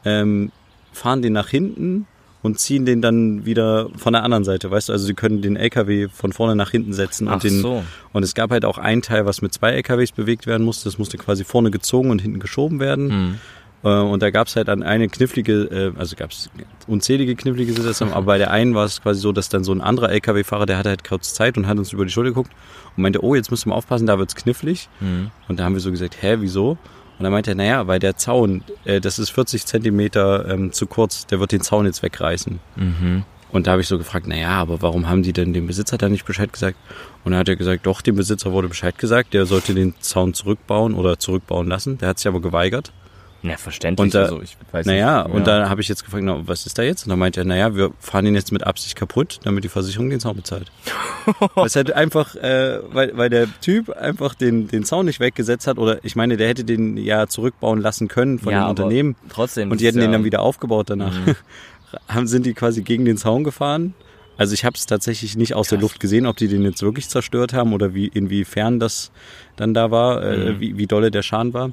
ähm, 0.04 0.52
fahren 0.92 1.22
den 1.22 1.32
nach 1.32 1.48
hinten 1.48 2.06
und 2.42 2.58
ziehen 2.58 2.84
den 2.84 3.00
dann 3.00 3.44
wieder 3.46 3.88
von 3.96 4.12
der 4.12 4.22
anderen 4.24 4.44
Seite, 4.44 4.70
weißt 4.70 4.88
du? 4.88 4.92
Also 4.92 5.06
sie 5.06 5.14
können 5.14 5.42
den 5.42 5.56
LKW 5.56 6.08
von 6.08 6.32
vorne 6.32 6.56
nach 6.56 6.70
hinten 6.70 6.92
setzen 6.92 7.28
Ach 7.28 7.34
und 7.34 7.44
den 7.44 7.60
so. 7.60 7.84
und 8.12 8.22
es 8.24 8.34
gab 8.34 8.50
halt 8.50 8.64
auch 8.64 8.78
einen 8.78 9.02
Teil, 9.02 9.26
was 9.26 9.42
mit 9.42 9.52
zwei 9.54 9.70
LKWs 9.72 10.12
bewegt 10.12 10.46
werden 10.46 10.64
musste. 10.64 10.84
Das 10.88 10.98
musste 10.98 11.18
quasi 11.18 11.44
vorne 11.44 11.70
gezogen 11.70 12.10
und 12.10 12.20
hinten 12.20 12.40
geschoben 12.40 12.80
werden. 12.80 13.38
Äh, 13.84 13.88
Und 13.88 14.22
da 14.22 14.30
gab 14.30 14.46
es 14.46 14.54
halt 14.54 14.68
dann 14.68 14.82
eine 14.84 15.08
knifflige, 15.08 15.92
äh, 15.94 15.98
also 15.98 16.14
gab 16.16 16.30
es 16.30 16.50
unzählige 16.86 17.34
knifflige 17.34 17.72
Situationen, 17.72 18.14
aber 18.14 18.26
bei 18.26 18.38
der 18.38 18.50
einen 18.52 18.74
war 18.76 18.84
es 18.84 19.02
quasi 19.02 19.20
so, 19.20 19.32
dass 19.32 19.48
dann 19.48 19.64
so 19.64 19.72
ein 19.72 19.80
anderer 19.80 20.10
LKW-Fahrer, 20.10 20.66
der 20.66 20.78
hatte 20.78 20.88
halt 20.90 21.02
kurz 21.02 21.34
Zeit 21.34 21.56
und 21.56 21.66
hat 21.66 21.78
uns 21.78 21.92
über 21.92 22.04
die 22.04 22.12
Schulter 22.12 22.30
geguckt 22.30 22.52
und 22.96 23.02
meinte, 23.02 23.24
oh, 23.24 23.34
jetzt 23.34 23.50
müssen 23.50 23.70
wir 23.70 23.74
aufpassen, 23.74 24.06
da 24.06 24.18
wird's 24.20 24.36
knifflig. 24.36 24.88
Und 25.48 25.58
da 25.58 25.64
haben 25.64 25.74
wir 25.74 25.80
so 25.80 25.90
gesagt, 25.90 26.16
hä, 26.22 26.36
wieso? 26.40 26.78
Und 27.22 27.26
dann 27.26 27.34
meinte 27.34 27.52
er, 27.52 27.54
naja, 27.54 27.86
weil 27.86 28.00
der 28.00 28.16
Zaun, 28.16 28.64
äh, 28.84 29.00
das 29.00 29.20
ist 29.20 29.30
40 29.30 29.64
Zentimeter 29.64 30.48
ähm, 30.48 30.72
zu 30.72 30.88
kurz, 30.88 31.24
der 31.24 31.38
wird 31.38 31.52
den 31.52 31.60
Zaun 31.60 31.86
jetzt 31.86 32.02
wegreißen. 32.02 32.58
Und 33.52 33.68
da 33.68 33.70
habe 33.70 33.80
ich 33.80 33.86
so 33.86 33.96
gefragt, 33.96 34.26
naja, 34.26 34.48
aber 34.48 34.82
warum 34.82 35.08
haben 35.08 35.22
die 35.22 35.32
denn 35.32 35.52
dem 35.52 35.68
Besitzer 35.68 35.98
da 35.98 36.08
nicht 36.08 36.24
Bescheid 36.24 36.52
gesagt? 36.52 36.76
Und 37.22 37.30
dann 37.30 37.38
hat 37.38 37.48
er 37.48 37.54
gesagt, 37.54 37.86
doch, 37.86 38.00
dem 38.00 38.16
Besitzer 38.16 38.50
wurde 38.50 38.66
Bescheid 38.66 38.98
gesagt, 38.98 39.34
der 39.34 39.46
sollte 39.46 39.72
den 39.72 39.94
Zaun 40.00 40.34
zurückbauen 40.34 40.94
oder 40.94 41.20
zurückbauen 41.20 41.68
lassen. 41.68 41.96
Der 41.98 42.08
hat 42.08 42.18
sich 42.18 42.26
aber 42.26 42.40
geweigert. 42.40 42.92
Ja, 43.42 43.56
verständlich. 43.56 44.04
Und 44.04 44.14
da, 44.14 44.22
also, 44.22 44.40
ich 44.40 44.56
weiß 44.70 44.86
naja, 44.86 45.24
nicht. 45.24 45.34
und 45.34 45.46
da 45.48 45.68
habe 45.68 45.80
ich 45.80 45.88
jetzt 45.88 46.04
gefragt, 46.04 46.22
na, 46.24 46.40
was 46.46 46.64
ist 46.64 46.78
da 46.78 46.82
jetzt? 46.82 47.04
Und 47.04 47.10
dann 47.10 47.18
meinte 47.18 47.40
er, 47.40 47.44
naja, 47.44 47.74
wir 47.74 47.90
fahren 47.98 48.24
ihn 48.26 48.36
jetzt 48.36 48.52
mit 48.52 48.64
Absicht 48.64 48.94
kaputt, 48.94 49.40
damit 49.42 49.64
die 49.64 49.68
Versicherung 49.68 50.10
den 50.10 50.20
Zaun 50.20 50.36
bezahlt. 50.36 50.70
das 51.56 51.74
hätte 51.74 51.96
einfach, 51.96 52.36
äh, 52.36 52.78
weil, 52.92 53.16
weil 53.16 53.30
der 53.30 53.48
Typ 53.60 53.90
einfach 53.90 54.34
den, 54.34 54.68
den 54.68 54.84
Zaun 54.84 55.06
nicht 55.06 55.18
weggesetzt 55.18 55.66
hat, 55.66 55.78
oder 55.78 55.98
ich 56.04 56.14
meine, 56.14 56.36
der 56.36 56.48
hätte 56.48 56.64
den 56.64 56.96
ja 56.96 57.26
zurückbauen 57.26 57.80
lassen 57.80 58.06
können 58.08 58.38
von 58.38 58.52
Ja, 58.52 58.64
dem 58.66 58.70
Unternehmen. 58.70 59.16
trotzdem, 59.28 59.70
Und 59.72 59.80
die 59.80 59.86
hätten 59.86 59.98
ist 59.98 60.04
den 60.04 60.12
ja- 60.12 60.18
dann 60.18 60.24
wieder 60.24 60.40
aufgebaut 60.40 60.88
danach. 60.90 61.12
Haben, 62.08 62.26
sind 62.26 62.46
die 62.46 62.54
quasi 62.54 62.82
gegen 62.82 63.04
den 63.04 63.16
Zaun 63.18 63.44
gefahren. 63.44 63.92
Also 64.38 64.54
ich 64.54 64.64
habe 64.64 64.76
es 64.76 64.86
tatsächlich 64.86 65.36
nicht 65.36 65.54
aus 65.54 65.68
der 65.68 65.76
Krass. 65.78 65.82
Luft 65.82 66.00
gesehen, 66.00 66.24
ob 66.26 66.36
die 66.38 66.48
den 66.48 66.62
jetzt 66.62 66.82
wirklich 66.82 67.08
zerstört 67.08 67.52
haben 67.52 67.74
oder 67.74 67.92
wie 67.92 68.06
inwiefern 68.06 68.80
das 68.80 69.10
dann 69.56 69.74
da 69.74 69.90
war, 69.90 70.20
Mhm. 70.20 70.24
äh, 70.46 70.60
wie, 70.60 70.78
wie 70.78 70.86
dolle 70.86 71.10
der 71.10 71.22
Schaden 71.22 71.52
war. 71.52 71.70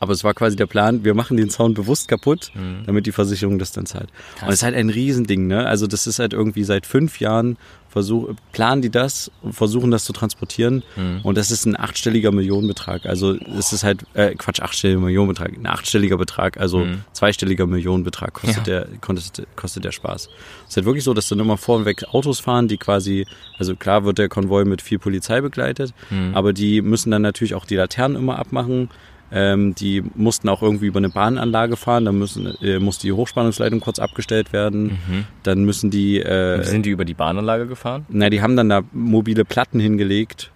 Aber 0.00 0.12
es 0.12 0.24
war 0.24 0.34
quasi 0.34 0.56
der 0.56 0.66
Plan, 0.66 1.04
wir 1.04 1.14
machen 1.14 1.36
den 1.36 1.48
Zaun 1.50 1.74
bewusst 1.74 2.08
kaputt, 2.08 2.50
Mhm. 2.54 2.84
damit 2.86 3.06
die 3.06 3.12
Versicherung 3.12 3.58
das 3.58 3.72
dann 3.72 3.86
zahlt. 3.86 4.10
Und 4.42 4.48
es 4.48 4.56
ist 4.56 4.62
halt 4.62 4.74
ein 4.74 4.90
Riesending, 4.90 5.46
ne? 5.46 5.66
Also 5.66 5.86
das 5.86 6.06
ist 6.06 6.18
halt 6.18 6.32
irgendwie 6.32 6.64
seit 6.64 6.86
fünf 6.86 7.20
Jahren 7.20 7.56
versuch, 7.88 8.34
planen 8.52 8.82
die 8.82 8.90
das 8.90 9.30
und 9.42 9.54
versuchen 9.54 9.90
das 9.90 10.04
zu 10.04 10.12
transportieren. 10.12 10.82
Mhm. 10.96 11.20
Und 11.22 11.38
das 11.38 11.50
ist 11.50 11.64
ein 11.64 11.78
achtstelliger 11.80 12.30
Millionenbetrag. 12.30 13.06
Also 13.06 13.36
es 13.58 13.72
ist 13.72 13.84
halt, 13.84 14.04
äh, 14.12 14.34
Quatsch, 14.34 14.60
achtstelliger 14.60 15.00
Millionenbetrag, 15.00 15.52
ein 15.56 15.66
achtstelliger 15.66 16.18
Betrag, 16.18 16.58
also 16.60 16.86
zweistelliger 17.12 17.66
Millionenbetrag 17.66 18.34
kostet, 18.34 18.66
Mhm. 18.66 18.72
Ja. 18.72 18.80
der, 18.84 18.88
kostet, 19.00 19.46
kostet 19.56 19.84
der 19.84 19.92
Spaß. 19.92 20.28
Es 20.64 20.70
ist 20.70 20.76
halt 20.76 20.84
wirklich 20.86 21.04
so, 21.04 21.14
dass 21.14 21.28
dann 21.28 21.38
immer 21.40 21.56
vorweg 21.56 22.04
Autos 22.12 22.38
fahren, 22.40 22.68
die 22.68 22.76
quasi, 22.76 23.26
also 23.58 23.74
klar 23.76 24.04
wird 24.04 24.18
der 24.18 24.28
Konvoi 24.28 24.64
mit 24.66 24.82
viel 24.82 24.98
Polizei 24.98 25.40
begleitet, 25.40 25.94
Mhm. 26.10 26.34
aber 26.34 26.52
die 26.52 26.82
müssen 26.82 27.10
dann 27.10 27.22
natürlich 27.22 27.54
auch 27.54 27.64
die 27.64 27.76
Laternen 27.76 28.16
immer 28.18 28.38
abmachen. 28.38 28.90
Ähm, 29.32 29.74
die 29.74 30.04
mussten 30.14 30.48
auch 30.48 30.62
irgendwie 30.62 30.86
über 30.86 30.98
eine 30.98 31.08
Bahnanlage 31.08 31.76
fahren, 31.76 32.04
dann 32.04 32.18
müssen, 32.18 32.46
äh, 32.62 32.78
muss 32.78 32.98
die 32.98 33.12
Hochspannungsleitung 33.12 33.80
kurz 33.80 33.98
abgestellt 33.98 34.52
werden. 34.52 34.98
Dann 35.42 35.64
müssen 35.64 35.90
die, 35.90 36.20
äh, 36.20 36.62
sind 36.62 36.86
die 36.86 36.90
über 36.90 37.04
die 37.04 37.14
Bahnanlage 37.14 37.66
gefahren? 37.66 38.06
na, 38.08 38.30
die 38.30 38.42
haben 38.42 38.56
dann 38.56 38.68
da 38.68 38.82
mobile 38.92 39.44
Platten 39.44 39.80
hingelegt, 39.80 40.50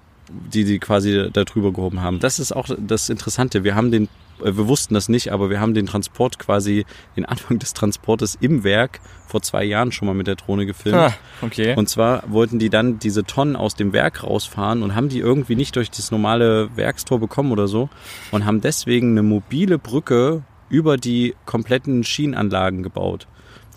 die 0.53 0.65
die 0.65 0.79
quasi 0.79 1.31
da 1.33 1.45
drüber 1.45 1.73
gehoben 1.73 2.01
haben. 2.03 2.21
Das 2.21 2.39
ist 2.39 2.53
auch 2.53 2.69
das 2.79 3.09
Interessante. 3.09 3.65
Wir 3.65 3.75
haben 3.75 3.91
den, 3.91 4.09
wir 4.43 4.69
wussten 4.69 4.95
das 4.95 5.09
nicht, 5.09 5.33
aber 5.33 5.51
wir 5.51 5.61
haben 5.61 5.75
den 5.75 5.87
Transport 5.87 6.39
quasi, 6.39 6.85
den 7.17 7.25
Anfang 7.25 7.59
des 7.59 7.73
Transportes 7.73 8.37
im 8.41 8.65
Werk 8.65 9.01
vor 9.27 9.43
zwei 9.43 9.65
Jahren 9.65 9.93
schon 9.93 10.07
mal 10.07 10.15
mit 10.15 10.27
der 10.27 10.37
Drohne 10.37 10.67
gefilmt. 10.67 10.99
Ah, 10.99 11.15
okay. 11.43 11.75
Und 11.77 11.89
zwar 11.89 12.25
wollten 12.31 12.59
die 12.59 12.71
dann 12.71 12.99
diese 12.99 13.25
Tonnen 13.25 13.57
aus 13.57 13.75
dem 13.75 13.93
Werk 13.93 14.25
rausfahren 14.25 14.83
und 14.83 14.95
haben 14.95 15.09
die 15.09 15.19
irgendwie 15.19 15.57
nicht 15.57 15.77
durch 15.77 15.91
das 15.91 16.11
normale 16.11 16.77
Werkstor 16.77 17.21
bekommen 17.21 17.53
oder 17.53 17.69
so 17.69 17.89
und 18.33 18.45
haben 18.45 18.61
deswegen 18.61 19.13
eine 19.13 19.23
mobile 19.23 19.79
Brücke 19.79 20.43
über 20.69 20.97
die 20.97 21.35
kompletten 21.47 22.05
Schienenanlagen 22.05 22.83
gebaut. 22.83 23.27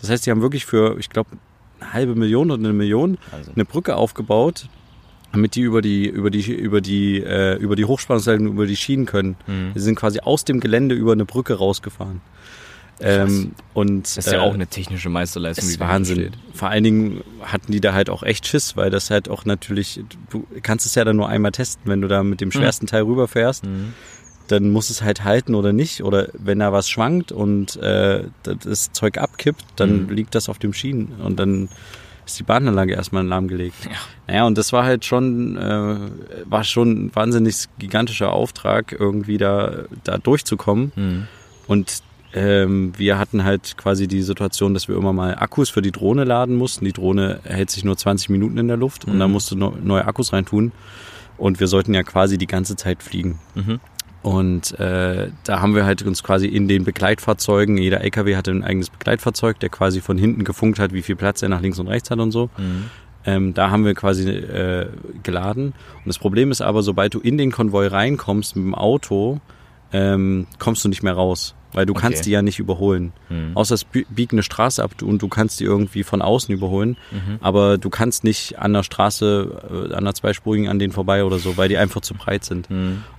Das 0.00 0.10
heißt, 0.10 0.26
die 0.26 0.30
haben 0.30 0.42
wirklich 0.42 0.66
für, 0.66 0.98
ich 0.98 1.10
glaube, 1.10 1.30
eine 1.80 1.92
halbe 1.92 2.14
Million 2.14 2.50
oder 2.50 2.62
eine 2.62 2.72
Million 2.72 3.18
Also. 3.32 3.52
eine 3.54 3.64
Brücke 3.64 3.96
aufgebaut, 3.96 4.68
damit 5.34 5.54
die 5.54 5.62
über 5.62 5.82
die 5.82 6.06
über 6.08 6.30
die 6.30 6.52
über 6.52 6.80
die 6.80 7.22
äh, 7.22 7.56
über 7.56 7.76
die 7.76 7.84
Hochspannungsleitung 7.84 8.46
über 8.46 8.66
die 8.66 8.76
Schienen 8.76 9.06
können. 9.06 9.36
Mhm. 9.46 9.72
Die 9.74 9.80
sind 9.80 9.96
quasi 9.96 10.20
aus 10.20 10.44
dem 10.44 10.60
Gelände 10.60 10.94
über 10.94 11.12
eine 11.12 11.24
Brücke 11.24 11.54
rausgefahren. 11.54 12.20
Ähm, 13.00 13.52
und 13.72 14.04
das 14.04 14.18
ist 14.18 14.32
ja 14.32 14.38
äh, 14.38 14.42
auch 14.42 14.54
eine 14.54 14.68
technische 14.68 15.08
Meisterleistung, 15.08 15.62
das 15.62 15.66
die 15.66 15.72
ist 15.72 15.80
da 15.80 15.88
Wahnsinn. 15.88 16.16
steht. 16.16 16.32
Vor 16.52 16.68
allen 16.68 16.84
Dingen 16.84 17.20
hatten 17.42 17.72
die 17.72 17.80
da 17.80 17.92
halt 17.92 18.08
auch 18.08 18.22
echt 18.22 18.46
Schiss, 18.46 18.76
weil 18.76 18.90
das 18.90 19.10
halt 19.10 19.28
auch 19.28 19.44
natürlich, 19.44 20.00
du 20.30 20.46
kannst 20.62 20.86
es 20.86 20.94
ja 20.94 21.04
dann 21.04 21.16
nur 21.16 21.28
einmal 21.28 21.50
testen, 21.50 21.90
wenn 21.90 22.00
du 22.00 22.06
da 22.08 22.22
mit 22.22 22.40
dem 22.40 22.52
schwersten 22.52 22.86
Teil 22.86 23.02
rüberfährst, 23.02 23.64
dann 24.46 24.70
muss 24.70 24.90
es 24.90 25.02
halt 25.02 25.24
halten 25.24 25.56
oder 25.56 25.72
nicht. 25.72 26.04
Oder 26.04 26.28
wenn 26.34 26.60
da 26.60 26.72
was 26.72 26.88
schwankt 26.88 27.32
und 27.32 27.76
äh, 27.76 28.24
das 28.44 28.92
Zeug 28.92 29.18
abkippt, 29.18 29.64
dann 29.74 30.08
liegt 30.08 30.36
das 30.36 30.48
auf 30.48 30.60
dem 30.60 30.72
Schienen 30.72 31.14
und 31.20 31.36
dann 31.40 31.68
ist 32.26 32.38
die 32.38 32.42
Bahnanlage 32.42 32.94
erstmal 32.94 33.26
lahmgelegt. 33.26 33.76
Ja. 33.84 33.90
Naja, 34.26 34.44
und 34.46 34.56
das 34.58 34.72
war 34.72 34.84
halt 34.84 35.04
schon, 35.04 35.56
äh, 35.56 35.96
war 36.46 36.64
schon 36.64 37.06
ein 37.06 37.14
wahnsinnig 37.14 37.66
gigantischer 37.78 38.32
Auftrag, 38.32 38.92
irgendwie 38.98 39.38
da, 39.38 39.84
da 40.04 40.18
durchzukommen. 40.18 41.28
Und 41.66 42.02
ähm, 42.36 42.92
wir 42.96 43.18
hatten 43.18 43.44
halt 43.44 43.76
quasi 43.76 44.08
die 44.08 44.22
Situation, 44.22 44.74
dass 44.74 44.88
wir 44.88 44.96
immer 44.96 45.12
mal 45.12 45.36
Akkus 45.36 45.70
für 45.70 45.82
die 45.82 45.92
Drohne 45.92 46.24
laden 46.24 46.56
mussten. 46.56 46.84
Die 46.84 46.92
Drohne 46.92 47.40
hält 47.44 47.70
sich 47.70 47.84
nur 47.84 47.96
20 47.96 48.28
Minuten 48.30 48.58
in 48.58 48.66
der 48.68 48.76
Luft 48.76 49.04
und 49.04 49.18
da 49.20 49.28
musst 49.28 49.50
du 49.52 49.56
no- 49.56 49.76
neue 49.82 50.04
Akkus 50.06 50.32
reintun. 50.32 50.72
Und 51.36 51.60
wir 51.60 51.66
sollten 51.68 51.94
ja 51.94 52.02
quasi 52.04 52.38
die 52.38 52.46
ganze 52.46 52.76
Zeit 52.76 53.02
fliegen. 53.02 53.38
Und 54.24 54.80
äh, 54.80 55.28
da 55.44 55.60
haben 55.60 55.74
wir 55.74 55.84
halt 55.84 56.00
uns 56.00 56.22
quasi 56.22 56.46
in 56.46 56.66
den 56.66 56.84
Begleitfahrzeugen, 56.84 57.76
jeder 57.76 58.00
LKW 58.00 58.36
hatte 58.36 58.52
ein 58.52 58.64
eigenes 58.64 58.88
Begleitfahrzeug, 58.88 59.60
der 59.60 59.68
quasi 59.68 60.00
von 60.00 60.16
hinten 60.16 60.44
gefunkt 60.44 60.78
hat, 60.78 60.94
wie 60.94 61.02
viel 61.02 61.14
Platz 61.14 61.42
er 61.42 61.50
nach 61.50 61.60
links 61.60 61.78
und 61.78 61.88
rechts 61.88 62.10
hat 62.10 62.18
und 62.18 62.30
so. 62.30 62.48
Ähm, 63.26 63.52
da 63.52 63.70
haben 63.70 63.84
wir 63.84 63.92
quasi 63.92 64.30
äh, 64.30 64.88
geladen. 65.22 65.74
Und 65.96 66.06
das 66.06 66.18
Problem 66.18 66.50
ist 66.50 66.62
aber, 66.62 66.82
sobald 66.82 67.12
du 67.12 67.20
in 67.20 67.36
den 67.36 67.52
Konvoi 67.52 67.86
reinkommst 67.86 68.56
mit 68.56 68.64
dem 68.64 68.74
Auto, 68.74 69.40
ähm, 69.92 70.46
kommst 70.58 70.82
du 70.86 70.88
nicht 70.88 71.02
mehr 71.02 71.12
raus. 71.12 71.54
Weil 71.74 71.86
du 71.86 71.92
Okay. 71.92 72.02
kannst 72.02 72.24
die 72.26 72.30
ja 72.30 72.40
nicht 72.40 72.58
überholen. 72.60 73.12
Außer 73.54 73.74
es 73.74 73.84
bie- 73.84 74.06
biegt 74.08 74.32
eine 74.32 74.42
Straße 74.42 74.82
ab 74.82 74.92
und 75.02 75.20
du 75.20 75.28
kannst 75.28 75.60
die 75.60 75.64
irgendwie 75.64 76.04
von 76.04 76.22
außen 76.22 76.54
überholen. 76.54 76.96
Aber 77.40 77.76
du 77.78 77.90
kannst 77.90 78.24
nicht 78.24 78.58
an 78.58 78.72
der 78.72 78.82
Straße, 78.84 79.88
äh, 79.90 79.94
an 79.94 80.04
der 80.04 80.14
zweispurigen 80.14 80.68
an 80.68 80.78
denen 80.78 80.92
vorbei 80.92 81.24
oder 81.24 81.38
so, 81.38 81.56
weil 81.56 81.68
die 81.68 81.76
einfach 81.76 82.00
zu 82.00 82.14
breit 82.14 82.44
sind. 82.44 82.68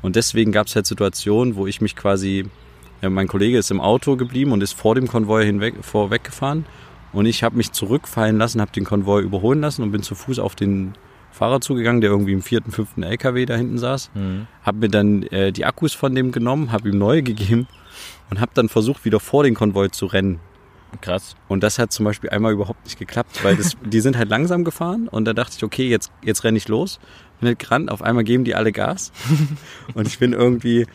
Und 0.01 0.15
deswegen 0.15 0.51
gab 0.51 0.67
es 0.67 0.75
halt 0.75 0.85
Situationen, 0.87 1.55
wo 1.55 1.67
ich 1.67 1.81
mich 1.81 1.95
quasi, 1.95 2.45
ja, 3.01 3.09
mein 3.09 3.27
Kollege 3.27 3.57
ist 3.57 3.69
im 3.71 3.81
Auto 3.81 4.15
geblieben 4.15 4.51
und 4.53 4.63
ist 4.63 4.73
vor 4.73 4.95
dem 4.95 5.07
Konvoi 5.07 5.45
hinweg, 5.45 5.75
vorweggefahren. 5.81 6.65
Und 7.13 7.25
ich 7.25 7.43
habe 7.43 7.55
mich 7.57 7.71
zurückfallen 7.71 8.37
lassen, 8.37 8.59
habe 8.61 8.71
den 8.71 8.83
Konvoi 8.85 9.21
überholen 9.21 9.61
lassen 9.61 9.83
und 9.83 9.91
bin 9.91 10.01
zu 10.01 10.15
Fuß 10.15 10.39
auf 10.39 10.55
den 10.55 10.93
Fahrer 11.31 11.59
zugegangen, 11.59 11.99
der 11.99 12.09
irgendwie 12.09 12.31
im 12.31 12.41
vierten, 12.41 12.71
fünften 12.71 13.03
LKW 13.03 13.45
da 13.45 13.55
hinten 13.57 13.77
saß. 13.77 14.09
Habe 14.63 14.77
mir 14.79 14.89
dann 14.89 15.23
äh, 15.23 15.51
die 15.51 15.65
Akkus 15.65 15.93
von 15.93 16.15
dem 16.15 16.31
genommen, 16.31 16.71
habe 16.71 16.87
ihm 16.89 16.97
neue 16.97 17.23
gegeben 17.23 17.67
und 18.29 18.39
habe 18.39 18.51
dann 18.53 18.69
versucht, 18.69 19.05
wieder 19.05 19.19
vor 19.19 19.43
den 19.43 19.53
Konvoi 19.55 19.89
zu 19.89 20.05
rennen. 20.05 20.39
Krass. 21.01 21.35
Und 21.47 21.61
das 21.63 21.77
hat 21.77 21.91
zum 21.91 22.05
Beispiel 22.05 22.29
einmal 22.29 22.53
überhaupt 22.53 22.85
nicht 22.85 22.97
geklappt, 22.97 23.43
weil 23.43 23.55
das, 23.55 23.75
die 23.83 23.99
sind 23.99 24.17
halt 24.17 24.29
langsam 24.29 24.63
gefahren 24.63 25.07
und 25.09 25.25
da 25.25 25.33
dachte 25.33 25.55
ich, 25.57 25.63
okay, 25.63 25.87
jetzt, 25.89 26.11
jetzt 26.23 26.43
renne 26.43 26.57
ich 26.57 26.67
los. 26.67 26.99
Bin 27.39 27.47
halt 27.47 27.59
gerannt, 27.59 27.91
auf 27.91 28.01
einmal 28.01 28.23
geben 28.23 28.45
die 28.45 28.55
alle 28.55 28.71
Gas. 28.71 29.11
und 29.93 30.07
ich 30.07 30.19
bin 30.19 30.31
irgendwie 30.33 30.85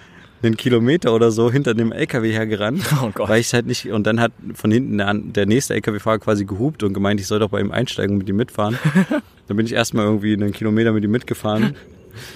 einen 0.42 0.56
Kilometer 0.56 1.12
oder 1.14 1.30
so 1.30 1.52
hinter 1.52 1.74
dem 1.74 1.92
LKW 1.92 2.32
hergerannt, 2.32 2.82
Oh 3.02 3.10
Gott. 3.12 3.28
weil 3.28 3.40
ich 3.40 3.52
halt 3.52 3.66
nicht, 3.66 3.90
und 3.90 4.06
dann 4.06 4.20
hat 4.20 4.32
von 4.54 4.70
hinten 4.70 4.96
der, 4.96 5.12
der 5.12 5.44
nächste 5.44 5.74
LKW-Fahrer 5.74 6.18
quasi 6.18 6.46
gehupt 6.46 6.82
und 6.82 6.94
gemeint, 6.94 7.20
ich 7.20 7.26
soll 7.26 7.40
doch 7.40 7.50
bei 7.50 7.60
ihm 7.60 7.70
einsteigen 7.70 8.12
und 8.12 8.18
mit 8.18 8.28
ihm 8.30 8.36
mitfahren. 8.36 8.78
dann 9.48 9.56
bin 9.56 9.66
ich 9.66 9.72
erstmal 9.74 10.06
irgendwie 10.06 10.32
einen 10.32 10.52
Kilometer 10.52 10.92
mit 10.92 11.04
ihm 11.04 11.10
mitgefahren, 11.10 11.76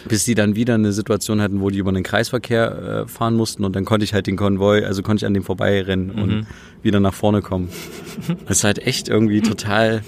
bis 0.09 0.25
die 0.25 0.35
dann 0.35 0.57
wieder 0.57 0.75
eine 0.75 0.93
Situation 0.93 1.41
hatten, 1.41 1.61
wo 1.61 1.71
die 1.71 1.79
über 1.79 1.93
den 1.93 2.03
Kreisverkehr 2.03 3.05
äh, 3.05 3.09
fahren 3.09 3.35
mussten 3.35 3.65
und 3.65 3.75
dann 3.77 3.85
konnte 3.85 4.05
ich 4.05 4.15
halt 4.15 4.27
den 4.27 4.37
Konvoi, 4.37 4.85
also 4.85 5.03
konnte 5.03 5.25
ich 5.25 5.27
an 5.27 5.35
dem 5.35 5.45
vorbeirennen 5.45 6.11
und 6.11 6.47
wieder 6.83 7.01
nach 7.01 7.15
vorne 7.15 7.43
kommen. 7.43 7.69
Das 8.47 8.59
ist 8.59 8.65
halt 8.65 8.87
echt 8.87 9.09
irgendwie 9.09 9.41
total 9.41 10.03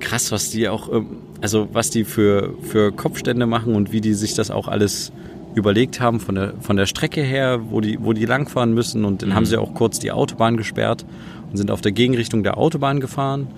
krass, 0.00 0.32
was 0.32 0.50
die 0.50 0.68
auch, 0.68 0.92
ähm, 0.92 1.06
also 1.40 1.68
was 1.72 1.90
die 1.90 2.04
für, 2.04 2.54
für 2.62 2.92
Kopfstände 2.92 3.46
machen 3.46 3.74
und 3.74 3.92
wie 3.92 4.00
die 4.00 4.14
sich 4.14 4.34
das 4.34 4.50
auch 4.50 4.68
alles 4.68 5.12
überlegt 5.54 6.00
haben 6.00 6.20
von 6.20 6.34
der, 6.34 6.52
von 6.60 6.76
der 6.76 6.86
Strecke 6.86 7.22
her, 7.22 7.60
wo 7.70 7.80
die, 7.80 7.98
wo 8.00 8.12
die 8.12 8.26
langfahren 8.26 8.74
müssen. 8.74 9.04
Und 9.04 9.22
dann 9.22 9.34
haben 9.34 9.46
sie 9.46 9.56
auch 9.56 9.72
kurz 9.74 9.98
die 9.98 10.12
Autobahn 10.12 10.58
gesperrt 10.58 11.06
und 11.50 11.56
sind 11.56 11.70
auf 11.70 11.80
der 11.80 11.92
Gegenrichtung 11.92 12.42
der 12.42 12.58
Autobahn 12.58 13.00
gefahren. 13.00 13.48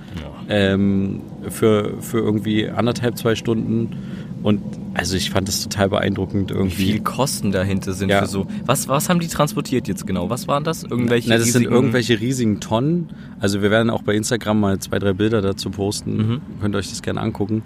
Ähm, 0.48 1.20
für, 1.48 2.00
für 2.00 2.18
irgendwie 2.18 2.68
anderthalb, 2.68 3.18
zwei 3.18 3.34
Stunden. 3.34 3.96
Und 4.42 4.62
also 4.94 5.16
ich 5.16 5.30
fand 5.30 5.48
das 5.48 5.62
total 5.62 5.88
beeindruckend 5.88 6.50
Wie 6.50 6.54
irgendwie. 6.54 6.76
viel 6.92 7.00
Kosten 7.00 7.50
dahinter 7.50 7.92
sind 7.92 8.08
Ja. 8.08 8.20
für 8.20 8.26
so. 8.28 8.46
Was, 8.66 8.86
was 8.88 9.08
haben 9.08 9.18
die 9.20 9.26
transportiert 9.26 9.88
jetzt 9.88 10.06
genau? 10.06 10.30
Was 10.30 10.46
waren 10.46 10.62
das? 10.64 10.84
Irgendwelche 10.84 11.28
Na, 11.28 11.36
das 11.38 11.46
sind 11.46 11.62
riesigen- 11.62 11.74
irgendwelche 11.74 12.20
riesigen 12.20 12.60
Tonnen. 12.60 13.08
Also 13.40 13.62
wir 13.62 13.70
werden 13.72 13.90
auch 13.90 14.02
bei 14.02 14.14
Instagram 14.14 14.60
mal 14.60 14.78
zwei, 14.78 14.98
drei 15.00 15.12
Bilder 15.12 15.42
dazu 15.42 15.70
posten. 15.70 16.40
Könnt 16.60 16.74
ihr 16.74 16.78
euch 16.78 16.88
das 16.90 17.02
gerne 17.02 17.20
angucken. 17.20 17.62